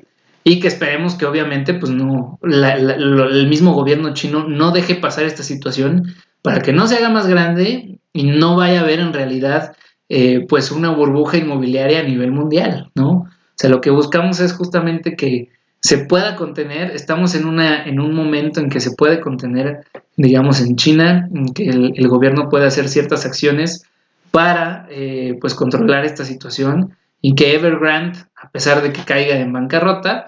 y 0.53 0.61
que 0.61 0.68
esperemos 0.68 1.14
que 1.14 1.26
obviamente, 1.26 1.74
pues 1.74 1.92
no, 1.92 2.38
el 2.42 3.48
mismo 3.48 3.72
gobierno 3.72 4.14
chino 4.14 4.48
no 4.48 4.70
deje 4.72 4.94
pasar 4.94 5.24
esta 5.24 5.42
situación 5.42 6.14
para 6.42 6.61
que 6.61 6.72
no 6.72 6.86
se 6.86 6.96
haga 6.96 7.09
más 7.09 7.26
grande 7.26 7.98
y 8.12 8.24
no 8.24 8.57
vaya 8.57 8.80
a 8.80 8.82
haber 8.82 9.01
en 9.01 9.12
realidad, 9.12 9.76
eh, 10.09 10.46
pues 10.48 10.70
una 10.70 10.90
burbuja 10.90 11.36
inmobiliaria 11.36 12.01
a 12.01 12.05
nivel 12.05 12.32
mundial, 12.32 12.90
¿no? 12.94 13.26
sea, 13.61 13.70
lo 13.70 13.80
que 13.80 13.90
buscamos 13.90 14.40
es 14.40 14.55
justamente 14.55 15.16
que 15.16 15.51
se 15.80 15.98
pueda 15.98 16.34
contener, 16.34 16.90
estamos 16.92 17.34
en, 17.34 17.46
una, 17.46 17.84
en 17.84 18.01
un 18.01 18.14
momento 18.14 18.61
en 18.61 18.70
que 18.70 18.80
se 18.80 18.92
puede 18.92 19.20
contener, 19.20 19.84
digamos, 20.16 20.61
en 20.61 20.76
China, 20.76 21.28
en 21.34 21.53
que 21.53 21.68
el, 21.68 22.09
gobierno 22.09 22.48
puede 22.48 22.66
hacer 22.66 22.88
ciertas 22.88 23.24
acciones 23.24 23.84
para, 24.30 24.86
eh, 24.90 25.36
pues, 25.40 25.55
controlar 25.55 26.05
esta 26.05 26.24
situación 26.24 26.96
y 27.22 27.34
que 27.34 27.55
Evergrande, 27.55 28.18
a 28.34 28.51
pesar 28.51 28.82
de 28.82 28.92
que 28.92 29.05
caiga 29.05 29.36
en 29.36 29.53
bancarrota, 29.53 30.26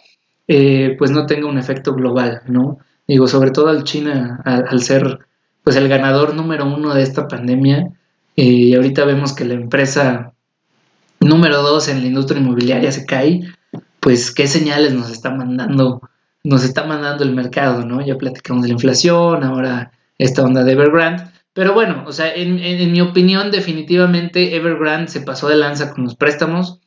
eh, 0.54 0.96
pues 0.98 1.10
no 1.10 1.24
tenga 1.24 1.48
un 1.48 1.56
efecto 1.56 1.94
global, 1.94 2.42
¿no? 2.46 2.76
Digo, 3.08 3.26
sobre 3.26 3.52
todo 3.52 3.68
al 3.68 3.84
China, 3.84 4.42
al, 4.44 4.82
ser, 4.82 5.20
pues, 5.64 5.76
el 5.76 5.88
ganador 5.88 6.34
número 6.34 6.66
uno 6.66 6.92
de 6.92 7.02
esta 7.02 7.26
pandemia, 7.26 7.88
eh, 8.36 8.44
y 8.44 8.74
ahorita 8.74 9.06
vemos 9.06 9.34
que 9.34 9.46
la 9.46 9.54
empresa 9.54 10.34
número 11.20 11.62
dos 11.62 11.88
en 11.88 12.02
la 12.02 12.06
industria 12.06 12.42
inmobiliaria 12.42 12.92
se 12.92 13.06
cae, 13.06 13.40
pues 13.98 14.30
qué 14.30 14.46
señales 14.46 14.92
nos 14.92 15.10
está 15.10 15.30
mandando, 15.30 16.02
nos 16.44 16.64
está 16.64 16.84
mandando 16.84 17.24
el 17.24 17.34
mercado, 17.34 17.86
¿no? 17.86 18.04
Ya 18.04 18.18
platicamos 18.18 18.64
de 18.64 18.68
la 18.68 18.74
inflación, 18.74 19.44
ahora 19.44 19.92
esta 20.18 20.42
onda 20.42 20.64
de 20.64 20.72
Evergrande. 20.72 21.24
Pero 21.54 21.72
bueno, 21.72 22.04
o 22.06 22.12
sea, 22.12 22.34
en, 22.34 22.92
mi 22.92 23.00
opinión, 23.00 23.50
definitivamente 23.50 24.54
Evergrande 24.54 25.10
se 25.10 25.22
pasó 25.22 25.48
de 25.48 25.56
lanza 25.56 25.94
con 25.94 26.04
los 26.04 26.14
préstamos. 26.14 26.78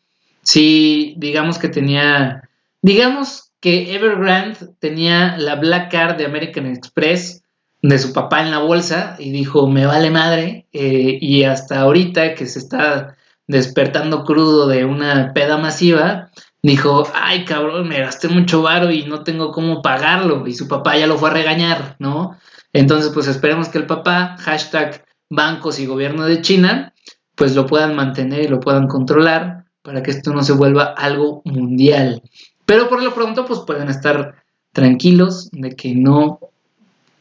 Sí, 0.43 1.15
digamos 1.17 1.57
que 1.57 1.69
tenía, 1.69 2.47
digamos 2.83 3.44
que 3.65 3.95
Evergrande 3.95 4.59
tenía 4.77 5.37
la 5.39 5.55
Black 5.55 5.91
Card 5.91 6.17
de 6.17 6.25
American 6.25 6.67
Express 6.67 7.41
de 7.81 7.97
su 7.97 8.13
papá 8.13 8.43
en 8.43 8.51
la 8.51 8.59
bolsa 8.59 9.15
y 9.17 9.31
dijo, 9.31 9.67
me 9.67 9.87
vale 9.87 10.11
madre. 10.11 10.67
Eh, 10.71 11.17
y 11.19 11.45
hasta 11.45 11.79
ahorita 11.79 12.35
que 12.35 12.45
se 12.45 12.59
está 12.59 13.17
despertando 13.47 14.23
crudo 14.23 14.67
de 14.67 14.85
una 14.85 15.33
peda 15.33 15.57
masiva, 15.57 16.29
dijo, 16.61 17.09
ay 17.15 17.43
cabrón, 17.43 17.87
me 17.87 18.01
gasté 18.01 18.27
mucho 18.27 18.61
varo 18.61 18.91
y 18.91 19.05
no 19.05 19.23
tengo 19.23 19.51
cómo 19.51 19.81
pagarlo. 19.81 20.45
Y 20.45 20.53
su 20.53 20.67
papá 20.67 20.95
ya 20.95 21.07
lo 21.07 21.17
fue 21.17 21.31
a 21.31 21.33
regañar, 21.33 21.95
¿no? 21.97 22.37
Entonces, 22.71 23.09
pues 23.15 23.25
esperemos 23.25 23.69
que 23.69 23.79
el 23.79 23.87
papá, 23.87 24.35
hashtag 24.41 25.03
bancos 25.31 25.79
y 25.79 25.87
gobierno 25.87 26.25
de 26.25 26.39
China, 26.43 26.93
pues 27.33 27.55
lo 27.55 27.65
puedan 27.65 27.95
mantener 27.95 28.41
y 28.41 28.47
lo 28.47 28.59
puedan 28.59 28.87
controlar 28.87 29.65
para 29.81 30.03
que 30.03 30.11
esto 30.11 30.33
no 30.33 30.43
se 30.43 30.53
vuelva 30.53 30.83
algo 30.83 31.41
mundial. 31.45 32.21
Pero 32.65 32.89
por 32.89 33.03
lo 33.03 33.13
pronto, 33.13 33.45
pues 33.45 33.59
pueden 33.61 33.89
estar 33.89 34.35
tranquilos 34.71 35.49
de 35.51 35.71
que 35.71 35.95
no, 35.95 36.39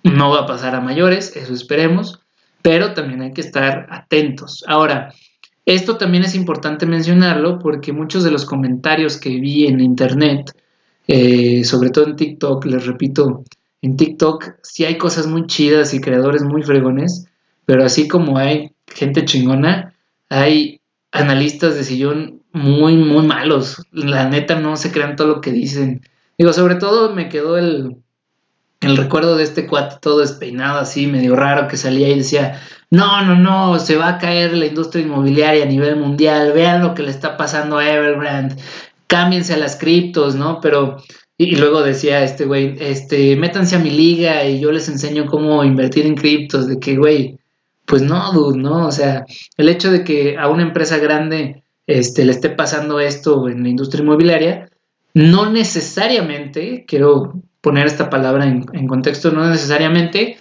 no 0.02 0.30
va 0.30 0.40
a 0.40 0.46
pasar 0.46 0.74
a 0.74 0.80
mayores, 0.80 1.36
eso 1.36 1.54
esperemos, 1.54 2.20
pero 2.62 2.94
también 2.94 3.22
hay 3.22 3.32
que 3.32 3.42
estar 3.42 3.86
atentos. 3.90 4.64
Ahora, 4.66 5.12
esto 5.66 5.96
también 5.96 6.24
es 6.24 6.34
importante 6.34 6.84
mencionarlo 6.84 7.58
porque 7.58 7.92
muchos 7.92 8.24
de 8.24 8.30
los 8.30 8.44
comentarios 8.44 9.18
que 9.18 9.30
vi 9.40 9.66
en 9.66 9.80
internet, 9.80 10.50
eh, 11.06 11.64
sobre 11.64 11.90
todo 11.90 12.06
en 12.06 12.16
TikTok, 12.16 12.64
les 12.66 12.86
repito, 12.86 13.44
en 13.80 13.96
TikTok 13.96 14.56
sí 14.62 14.84
hay 14.84 14.98
cosas 14.98 15.26
muy 15.26 15.46
chidas 15.46 15.94
y 15.94 16.00
creadores 16.00 16.42
muy 16.42 16.62
fregones, 16.62 17.26
pero 17.64 17.84
así 17.84 18.08
como 18.08 18.38
hay 18.38 18.72
gente 18.86 19.24
chingona, 19.24 19.94
hay 20.28 20.80
analistas 21.14 21.76
de 21.76 21.84
sillón 21.84 22.42
muy, 22.52 22.96
muy 22.96 23.26
malos. 23.26 23.86
La 23.92 24.28
neta 24.28 24.58
no 24.58 24.76
se 24.76 24.92
crean 24.92 25.16
todo 25.16 25.28
lo 25.28 25.40
que 25.40 25.52
dicen. 25.52 26.02
Digo, 26.36 26.52
sobre 26.52 26.74
todo 26.74 27.14
me 27.14 27.28
quedó 27.28 27.56
el, 27.56 27.96
el 28.80 28.96
recuerdo 28.96 29.36
de 29.36 29.44
este 29.44 29.66
cuate 29.66 29.96
todo 30.00 30.18
despeinado 30.18 30.80
así, 30.80 31.06
medio 31.06 31.36
raro, 31.36 31.68
que 31.68 31.76
salía 31.76 32.08
y 32.08 32.18
decía, 32.18 32.60
no, 32.90 33.24
no, 33.24 33.36
no, 33.36 33.78
se 33.78 33.96
va 33.96 34.08
a 34.08 34.18
caer 34.18 34.56
la 34.56 34.66
industria 34.66 35.04
inmobiliaria 35.04 35.62
a 35.62 35.68
nivel 35.68 35.96
mundial, 35.96 36.52
vean 36.52 36.82
lo 36.82 36.94
que 36.94 37.04
le 37.04 37.10
está 37.10 37.36
pasando 37.36 37.78
a 37.78 37.88
Evergrande, 37.88 38.56
cámbiense 39.06 39.54
a 39.54 39.58
las 39.58 39.76
criptos, 39.76 40.34
¿no? 40.34 40.60
Pero, 40.60 40.96
y, 41.38 41.54
luego 41.56 41.82
decía 41.82 42.24
este 42.24 42.44
güey, 42.44 42.76
este, 42.80 43.36
métanse 43.36 43.76
a 43.76 43.80
mi 43.80 43.90
liga 43.90 44.44
y 44.44 44.58
yo 44.58 44.72
les 44.72 44.88
enseño 44.88 45.26
cómo 45.26 45.62
invertir 45.62 46.06
en 46.06 46.16
criptos, 46.16 46.66
de 46.66 46.80
que, 46.80 46.96
güey, 46.96 47.38
pues 47.86 48.02
no, 48.02 48.32
dude, 48.32 48.58
¿no? 48.58 48.86
O 48.86 48.92
sea, 48.92 49.26
el 49.56 49.68
hecho 49.68 49.90
de 49.90 50.04
que 50.04 50.38
a 50.38 50.48
una 50.48 50.62
empresa 50.62 50.98
grande 50.98 51.62
este, 51.86 52.24
le 52.24 52.32
esté 52.32 52.50
pasando 52.50 53.00
esto 53.00 53.48
en 53.48 53.62
la 53.62 53.68
industria 53.68 54.02
inmobiliaria, 54.02 54.70
no 55.12 55.50
necesariamente, 55.50 56.84
quiero 56.86 57.34
poner 57.60 57.86
esta 57.86 58.10
palabra 58.10 58.46
en, 58.46 58.86
contexto, 58.86 59.30
no 59.30 59.48
necesariamente 59.48 60.38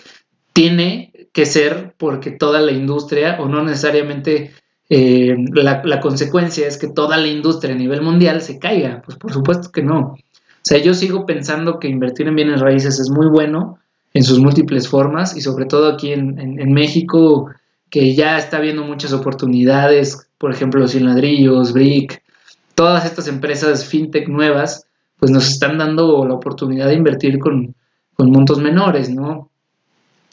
tiene 0.52 1.12
que 1.32 1.46
ser 1.46 1.94
porque 1.98 2.32
toda 2.32 2.62
la 2.62 2.72
industria, 2.72 3.38
o 3.40 3.48
no 3.48 3.64
necesariamente 3.64 4.52
eh, 4.90 5.36
la, 5.54 5.82
la, 5.84 6.00
consecuencia 6.00 6.68
es 6.68 6.78
que 6.78 6.88
toda 6.88 7.18
la 7.18 7.28
industria 7.28 7.74
a 7.74 7.78
nivel 7.78 8.02
mundial 8.02 8.42
se 8.42 8.60
caiga. 8.60 9.02
Pues 9.06 9.18
por 9.18 9.32
supuesto 9.32 9.72
que 9.72 9.84
no. 9.84 10.00
O 10.00 10.66
sea, 10.66 10.78
yo 10.78 10.94
sigo 10.94 11.26
pensando 11.26 11.80
que 11.80 11.88
invertir 11.88 12.28
en 12.28 12.36
bienes 12.36 12.62
raíces 12.62 13.00
es 13.00 13.10
muy 13.10 13.28
bueno 13.28 13.80
en 14.14 14.24
sus 14.24 14.40
múltiples 14.40 14.88
formas 14.88 15.36
y 15.36 15.42
sobre 15.42 15.66
todo 15.66 15.92
aquí 15.92 16.14
en, 16.14 16.40
en, 16.40 16.74
México 16.74 17.50
que 17.90 18.14
ya 18.14 18.38
está 18.38 18.60
viendo 18.60 18.84
muchas 18.84 19.14
oportunidades, 19.14 20.30
por 20.38 20.52
ejemplo, 20.52 20.88
Sin 20.88 21.06
Ladrillos, 21.06 21.74
Brick, 21.74 22.22
todas 22.76 23.06
estas 23.06 23.28
empresas 23.28 23.86
fintech 23.86 24.28
nuevas, 24.28 24.88
pues 25.18 25.32
nos 25.32 25.50
están 25.50 25.78
dando 25.78 26.26
la 26.26 26.34
oportunidad 26.34 26.88
de 26.88 26.96
invertir 26.96 27.40
con, 27.40 27.76
con 28.14 28.32
montos 28.32 28.60
menores, 28.60 29.10
¿no? 29.10 29.50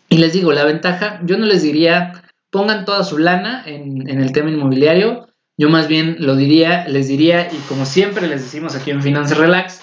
Y 0.08 0.18
les 0.18 0.32
digo, 0.32 0.52
la 0.52 0.64
ventaja, 0.64 1.20
yo 1.24 1.38
no 1.38 1.46
les 1.46 1.62
diría, 1.62 2.24
pongan 2.50 2.84
toda 2.84 3.04
su 3.04 3.18
lana 3.18 3.62
en, 3.66 4.08
en, 4.08 4.20
el 4.20 4.32
tema 4.32 4.50
inmobiliario, 4.50 5.28
yo 5.56 5.68
más 5.68 5.86
bien 5.86 6.16
lo 6.18 6.36
diría, 6.36 6.88
les 6.88 7.08
diría, 7.08 7.48
y 7.52 7.56
como 7.68 7.84
siempre 7.84 8.26
les 8.26 8.42
decimos 8.42 8.74
aquí 8.74 8.90
en 8.90 9.02
Finance 9.02 9.34
Relax, 9.34 9.82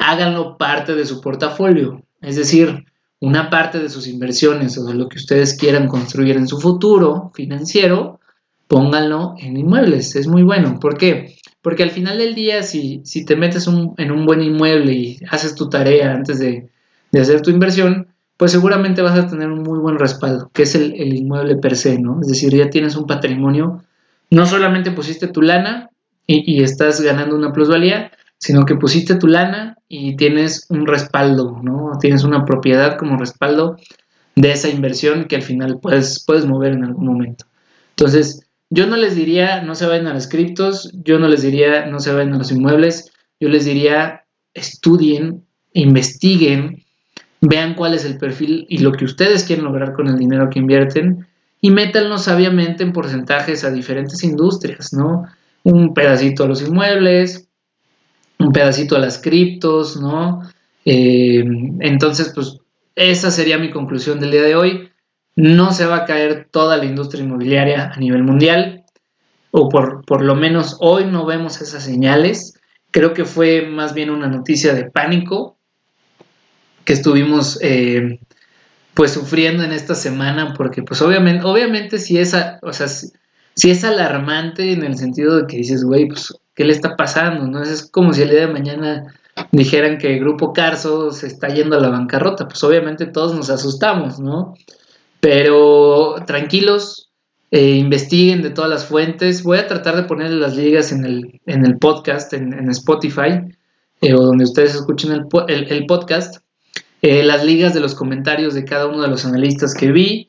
háganlo 0.00 0.58
parte 0.58 0.94
de 0.94 1.06
su 1.06 1.20
portafolio. 1.20 2.02
Es 2.20 2.36
decir, 2.36 2.84
una 3.22 3.50
parte 3.50 3.78
de 3.78 3.88
sus 3.88 4.08
inversiones 4.08 4.76
o 4.78 4.84
de 4.84 4.94
lo 4.94 5.08
que 5.08 5.16
ustedes 5.16 5.54
quieran 5.56 5.86
construir 5.86 6.36
en 6.36 6.48
su 6.48 6.60
futuro 6.60 7.30
financiero, 7.34 8.18
pónganlo 8.66 9.36
en 9.38 9.56
inmuebles. 9.56 10.16
Es 10.16 10.26
muy 10.26 10.42
bueno. 10.42 10.80
¿Por 10.80 10.98
qué? 10.98 11.36
Porque 11.62 11.84
al 11.84 11.92
final 11.92 12.18
del 12.18 12.34
día, 12.34 12.64
si, 12.64 13.00
si 13.04 13.24
te 13.24 13.36
metes 13.36 13.68
en 13.68 14.10
un 14.10 14.26
buen 14.26 14.42
inmueble 14.42 14.92
y 14.92 15.18
haces 15.30 15.54
tu 15.54 15.68
tarea 15.68 16.12
antes 16.12 16.40
de, 16.40 16.68
hacer 17.12 17.42
tu 17.42 17.50
inversión, 17.50 18.08
pues 18.36 18.50
seguramente 18.50 19.02
vas 19.02 19.16
a 19.16 19.28
tener 19.28 19.48
un 19.50 19.62
muy 19.62 19.78
buen 19.78 20.00
respaldo, 20.00 20.50
que 20.52 20.64
es 20.64 20.74
el, 20.74 20.92
el, 20.94 21.14
inmueble 21.14 21.54
per 21.58 21.76
se, 21.76 22.00
¿no? 22.00 22.20
Es 22.20 22.26
decir, 22.26 22.52
ya 22.52 22.70
tienes 22.70 22.96
un 22.96 23.06
patrimonio, 23.06 23.84
no 24.30 24.46
solamente 24.46 24.90
pusiste 24.90 25.28
tu 25.28 25.42
lana 25.42 25.90
y, 26.26 26.42
y 26.52 26.64
estás 26.64 27.00
ganando 27.00 27.36
una 27.36 27.52
plusvalía, 27.52 28.10
sino 28.42 28.64
que 28.64 28.74
pusiste 28.74 29.14
tu 29.14 29.28
lana 29.28 29.76
y 29.88 30.16
tienes 30.16 30.66
un 30.68 30.84
respaldo, 30.84 31.60
¿no? 31.62 31.92
Tienes 32.00 32.24
una 32.24 32.44
propiedad 32.44 32.98
como 32.98 33.16
respaldo 33.16 33.76
de 34.34 34.50
esa 34.50 34.68
inversión 34.68 35.26
que 35.26 35.36
al 35.36 35.42
final 35.42 35.78
puedes, 35.80 36.24
puedes 36.26 36.44
mover 36.44 36.72
en 36.72 36.84
algún 36.84 37.06
momento. 37.06 37.44
Entonces, 37.90 38.44
yo 38.68 38.88
no 38.88 38.96
les 38.96 39.14
diría 39.14 39.62
no 39.62 39.76
se 39.76 39.86
vayan 39.86 40.08
a 40.08 40.14
las 40.14 40.26
criptos, 40.26 40.90
yo 41.04 41.20
no 41.20 41.28
les 41.28 41.42
diría 41.42 41.86
no 41.86 42.00
se 42.00 42.12
vayan 42.12 42.34
a 42.34 42.38
los 42.38 42.50
inmuebles, 42.50 43.12
yo 43.38 43.48
les 43.48 43.64
diría 43.64 44.24
estudien, 44.54 45.44
investiguen, 45.72 46.82
vean 47.40 47.74
cuál 47.74 47.94
es 47.94 48.04
el 48.04 48.18
perfil 48.18 48.66
y 48.68 48.78
lo 48.78 48.90
que 48.90 49.04
ustedes 49.04 49.44
quieren 49.44 49.66
lograr 49.66 49.92
con 49.92 50.08
el 50.08 50.18
dinero 50.18 50.50
que 50.50 50.58
invierten 50.58 51.28
y 51.60 51.70
métanlo 51.70 52.18
sabiamente 52.18 52.82
en 52.82 52.92
porcentajes 52.92 53.62
a 53.62 53.70
diferentes 53.70 54.24
industrias, 54.24 54.92
¿no? 54.92 55.26
Un 55.62 55.94
pedacito 55.94 56.42
a 56.42 56.48
los 56.48 56.60
inmuebles, 56.60 57.48
un 58.42 58.52
pedacito 58.52 58.96
a 58.96 59.00
las 59.00 59.18
criptos, 59.18 60.00
¿no? 60.00 60.42
Eh, 60.84 61.44
entonces, 61.80 62.32
pues 62.34 62.58
esa 62.94 63.30
sería 63.30 63.58
mi 63.58 63.70
conclusión 63.70 64.20
del 64.20 64.32
día 64.32 64.42
de 64.42 64.56
hoy. 64.56 64.88
No 65.34 65.72
se 65.72 65.86
va 65.86 65.96
a 65.96 66.04
caer 66.04 66.48
toda 66.50 66.76
la 66.76 66.84
industria 66.84 67.24
inmobiliaria 67.24 67.90
a 67.94 67.96
nivel 67.98 68.22
mundial, 68.22 68.84
o 69.50 69.68
por, 69.68 70.04
por 70.04 70.22
lo 70.22 70.34
menos 70.34 70.76
hoy 70.80 71.04
no 71.06 71.24
vemos 71.24 71.60
esas 71.60 71.84
señales. 71.84 72.58
Creo 72.90 73.14
que 73.14 73.24
fue 73.24 73.66
más 73.66 73.94
bien 73.94 74.10
una 74.10 74.28
noticia 74.28 74.74
de 74.74 74.90
pánico 74.90 75.56
que 76.84 76.92
estuvimos 76.92 77.58
eh, 77.62 78.18
pues 78.94 79.12
sufriendo 79.12 79.62
en 79.62 79.72
esta 79.72 79.94
semana, 79.94 80.52
porque 80.54 80.82
pues 80.82 81.00
obviamente, 81.00 81.44
obviamente 81.46 81.98
si 81.98 82.18
o 82.18 82.24
sea, 82.72 82.88
si 83.54 83.70
es 83.70 83.84
alarmante 83.84 84.72
en 84.72 84.82
el 84.82 84.96
sentido 84.96 85.36
de 85.36 85.46
que 85.46 85.58
dices, 85.58 85.84
güey, 85.84 86.08
pues 86.08 86.34
¿qué 86.54 86.64
le 86.64 86.72
está 86.72 86.96
pasando? 86.96 87.46
¿no? 87.46 87.62
Es 87.62 87.88
como 87.90 88.12
si 88.12 88.22
el 88.22 88.30
día 88.30 88.46
de 88.46 88.52
mañana 88.52 89.14
dijeran 89.50 89.98
que 89.98 90.14
el 90.14 90.20
grupo 90.20 90.52
Carso 90.52 91.10
se 91.10 91.26
está 91.26 91.48
yendo 91.48 91.76
a 91.76 91.80
la 91.80 91.88
bancarrota, 91.88 92.46
pues 92.48 92.62
obviamente 92.64 93.06
todos 93.06 93.34
nos 93.34 93.50
asustamos, 93.50 94.20
¿no? 94.20 94.54
Pero 95.20 96.16
tranquilos, 96.26 97.10
eh, 97.50 97.76
investiguen 97.76 98.42
de 98.42 98.50
todas 98.50 98.70
las 98.70 98.86
fuentes. 98.86 99.42
Voy 99.42 99.58
a 99.58 99.66
tratar 99.66 99.96
de 99.96 100.04
poner 100.04 100.30
las 100.30 100.56
ligas 100.56 100.92
en 100.92 101.04
el, 101.04 101.40
en 101.46 101.64
el 101.64 101.78
podcast, 101.78 102.32
en, 102.32 102.68
Spotify, 102.70 103.40
eh, 104.00 104.14
o 104.14 104.22
donde 104.22 104.44
ustedes 104.44 104.74
escuchen 104.74 105.12
el, 105.12 105.86
podcast, 105.86 106.38
eh, 107.02 107.22
las 107.22 107.44
ligas 107.44 107.74
de 107.74 107.80
los 107.80 107.94
comentarios 107.94 108.54
de 108.54 108.64
cada 108.64 108.86
uno 108.86 109.02
de 109.02 109.08
los 109.08 109.24
analistas 109.24 109.74
que 109.74 109.92
vi, 109.92 110.28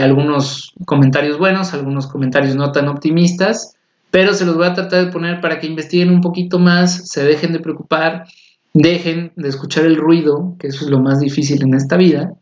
algunos 0.00 0.72
comentarios 0.86 1.38
buenos, 1.38 1.74
algunos 1.74 2.06
comentarios 2.06 2.56
no 2.56 2.72
tan 2.72 2.88
optimistas 2.88 3.75
pero 4.16 4.32
se 4.32 4.46
los 4.46 4.56
voy 4.56 4.66
a 4.66 4.72
tratar 4.72 5.04
de 5.04 5.12
poner 5.12 5.42
para 5.42 5.60
que 5.60 5.66
investiguen 5.66 6.08
un 6.08 6.22
poquito 6.22 6.58
más, 6.58 7.06
se 7.06 7.22
dejen 7.22 7.52
de 7.52 7.60
preocupar, 7.60 8.24
dejen 8.72 9.30
de 9.36 9.46
escuchar 9.50 9.84
el 9.84 9.96
ruido, 9.96 10.56
que 10.58 10.68
eso 10.68 10.86
es 10.86 10.90
lo 10.90 11.00
más 11.00 11.20
difícil 11.20 11.62
en 11.62 11.74
esta 11.74 11.98
vida, 11.98 12.32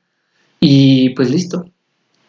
y 0.61 1.11
pues 1.16 1.31
listo. 1.31 1.64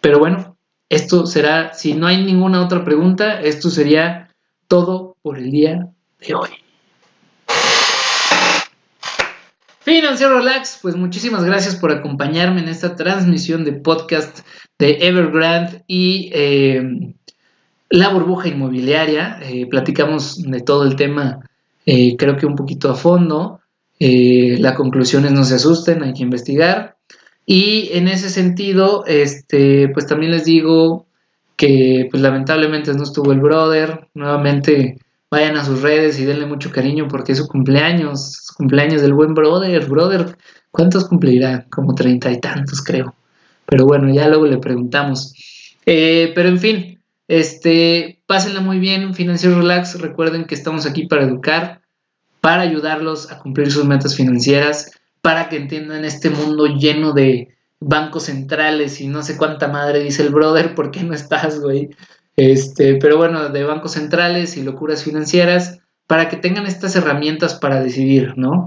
Pero 0.02 0.18
bueno, 0.18 0.58
esto 0.90 1.28
será, 1.28 1.76
si 1.76 1.94
no 1.94 2.08
hay 2.08 2.26
ninguna 2.26 2.60
otra 2.60 2.84
pregunta, 2.84 3.40
esto 3.40 3.70
sería 3.70 4.30
todo 4.68 5.16
por 5.22 5.38
el 5.38 5.52
día 5.52 5.92
de 6.28 6.34
hoy. 6.34 6.50
Financiero 9.82 10.40
Relax, 10.40 10.80
pues 10.82 10.96
muchísimas 10.96 11.44
gracias 11.44 11.76
por 11.76 11.92
acompañarme 11.92 12.62
en 12.62 12.70
esta 12.70 12.96
transmisión 12.96 13.64
de 13.64 13.74
podcast 13.74 14.40
de 14.80 15.08
Evergrande 15.08 15.84
y 15.86 16.32
eh, 16.34 17.14
la 17.90 18.10
burbuja 18.10 18.50
inmobiliaria, 18.50 19.40
eh, 19.42 19.68
platicamos 19.68 20.42
de 20.42 20.62
todo 20.62 20.84
el 20.84 20.96
tema, 20.96 21.40
eh, 21.86 22.16
creo 22.18 22.36
que 22.36 22.46
un 22.46 22.56
poquito 22.56 22.90
a 22.90 22.96
fondo. 22.96 23.60
Eh, 24.00 24.58
la 24.60 24.76
conclusión 24.76 25.26
es 25.26 25.32
no 25.32 25.44
se 25.44 25.56
asusten, 25.56 26.04
hay 26.04 26.14
que 26.14 26.24
investigar. 26.24 26.98
Y 27.46 27.90
en 27.94 28.08
ese 28.08 28.30
sentido, 28.30 29.06
este, 29.06 29.90
pues 29.90 30.08
también 30.08 30.32
les 30.32 30.46
digo 30.46 31.06
que 31.56 32.08
pues 32.10 32.22
lamentablemente 32.22 32.94
no 32.94 33.04
estuvo 33.04 33.32
el 33.32 33.40
brother. 33.40 34.08
Nuevamente 34.16 34.98
vayan 35.30 35.56
a 35.56 35.64
sus 35.64 35.82
redes 35.82 36.20
y 36.20 36.26
denle 36.26 36.48
mucho 36.48 36.72
cariño 36.72 37.08
porque 37.08 37.34
es 37.34 37.38
su 37.38 37.48
cumpleaños, 37.48 38.48
cumpleaños 38.58 39.02
del 39.04 39.14
buen 39.14 39.34
brother. 39.36 39.88
Brother, 39.88 40.38
¿cuántos 40.72 41.06
cumplirá? 41.06 41.66
Como 41.70 41.94
treinta 41.94 42.32
y 42.32 42.40
tantos 42.40 42.82
creo. 42.82 43.14
Pero 43.68 43.86
bueno, 43.86 44.14
ya 44.14 44.28
luego 44.28 44.48
le 44.48 44.58
preguntamos. 44.58 45.34
pero 45.86 46.50
en 46.50 46.60
fin, 46.60 46.95
este, 47.28 48.22
pásenla 48.26 48.62
muy 48.62 48.80
bien, 48.80 49.14
Financiero 49.14 49.58
Relax. 49.60 50.00
Recuerden 50.00 50.46
que 50.46 50.56
estamos 50.56 50.86
aquí 50.86 51.08
para 51.08 51.24
educar, 51.24 51.82
para 52.42 52.62
ayudarlos 52.62 53.32
a 53.32 53.40
cumplir 53.40 53.72
sus 53.72 53.86
metas 53.86 54.16
financieras, 54.16 54.92
para 55.22 55.50
que 55.50 55.58
entiendan 55.58 56.06
este 56.06 56.30
mundo 56.30 56.68
lleno 56.68 57.14
de 57.14 57.56
bancos 57.80 58.24
centrales 58.24 59.02
y 59.02 59.08
no 59.08 59.22
sé 59.22 59.38
cuánta 59.38 59.68
madre 59.68 60.00
dice 60.00 60.24
el 60.24 60.30
brother, 60.30 60.76
¿por 60.76 60.92
qué 60.92 61.04
no 61.04 61.14
estás, 61.14 61.60
güey? 61.60 61.90
Este, 62.36 62.96
pero 62.96 63.18
bueno, 63.18 63.50
de 63.50 63.64
bancos 63.64 63.94
centrales 63.94 64.58
y 64.58 64.64
locuras 64.64 65.04
financieras, 65.04 65.80
para 66.08 66.30
que 66.30 66.38
tengan 66.38 66.68
estas 66.68 66.96
herramientas 66.96 67.56
para 67.56 67.82
decidir, 67.82 68.38
¿no? 68.38 68.66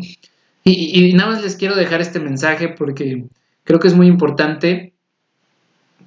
Y, 0.64 1.08
y, 1.08 1.12
nada 1.14 1.32
más 1.32 1.42
les 1.42 1.56
quiero 1.56 1.76
dejar 1.76 2.00
este 2.00 2.20
mensaje 2.20 2.68
porque 2.68 3.26
creo 3.64 3.78
que 3.78 3.88
es 3.88 3.94
muy 3.94 4.06
importante. 4.06 4.87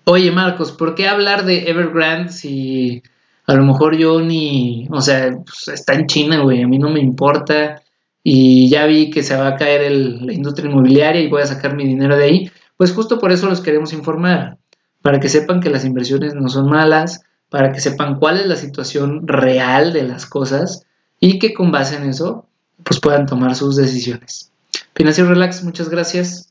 Oye, 0.03 0.31
Marcos, 0.31 0.71
¿por 0.71 0.95
qué 0.95 1.07
hablar 1.07 1.45
de 1.45 1.69
Evergrande 1.69 2.31
si 2.31 3.03
a 3.45 3.53
lo 3.53 3.63
mejor 3.63 3.95
yo 3.97 4.21
ni, 4.21 4.87
o 4.89 5.01
sea, 5.01 5.31
pues, 5.31 5.67
está 5.67 5.93
en 5.93 6.07
China, 6.07 6.41
güey, 6.41 6.63
a 6.63 6.67
mí 6.67 6.79
no 6.79 6.89
me 6.89 6.99
importa 6.99 7.81
y 8.23 8.69
ya 8.69 8.85
vi 8.85 9.09
que 9.09 9.23
se 9.23 9.35
va 9.35 9.47
a 9.47 9.55
caer 9.55 9.91
la 9.91 10.33
industria 10.33 10.69
inmobiliaria 10.69 11.21
y 11.21 11.27
voy 11.29 11.41
a 11.41 11.47
sacar 11.47 11.75
mi 11.75 11.85
dinero 11.85 12.17
de 12.17 12.23
ahí? 12.23 12.51
Pues 12.77 12.93
justo 12.93 13.19
por 13.19 13.31
eso 13.31 13.47
los 13.47 13.61
queremos 13.61 13.93
informar, 13.93 14.57
para 15.01 15.19
que 15.19 15.29
sepan 15.29 15.59
que 15.59 15.69
las 15.69 15.85
inversiones 15.85 16.33
no 16.33 16.49
son 16.49 16.69
malas, 16.69 17.21
para 17.49 17.71
que 17.71 17.81
sepan 17.81 18.17
cuál 18.17 18.39
es 18.39 18.47
la 18.47 18.55
situación 18.55 19.27
real 19.27 19.93
de 19.93 20.03
las 20.03 20.25
cosas 20.25 20.85
y 21.19 21.37
que 21.37 21.53
con 21.53 21.71
base 21.71 21.97
en 21.97 22.09
eso 22.09 22.47
pues 22.83 22.99
puedan 22.99 23.25
tomar 23.25 23.55
sus 23.55 23.75
decisiones. 23.75 24.51
Financiero 24.95 25.29
Relax, 25.29 25.63
muchas 25.63 25.89
gracias. 25.89 26.50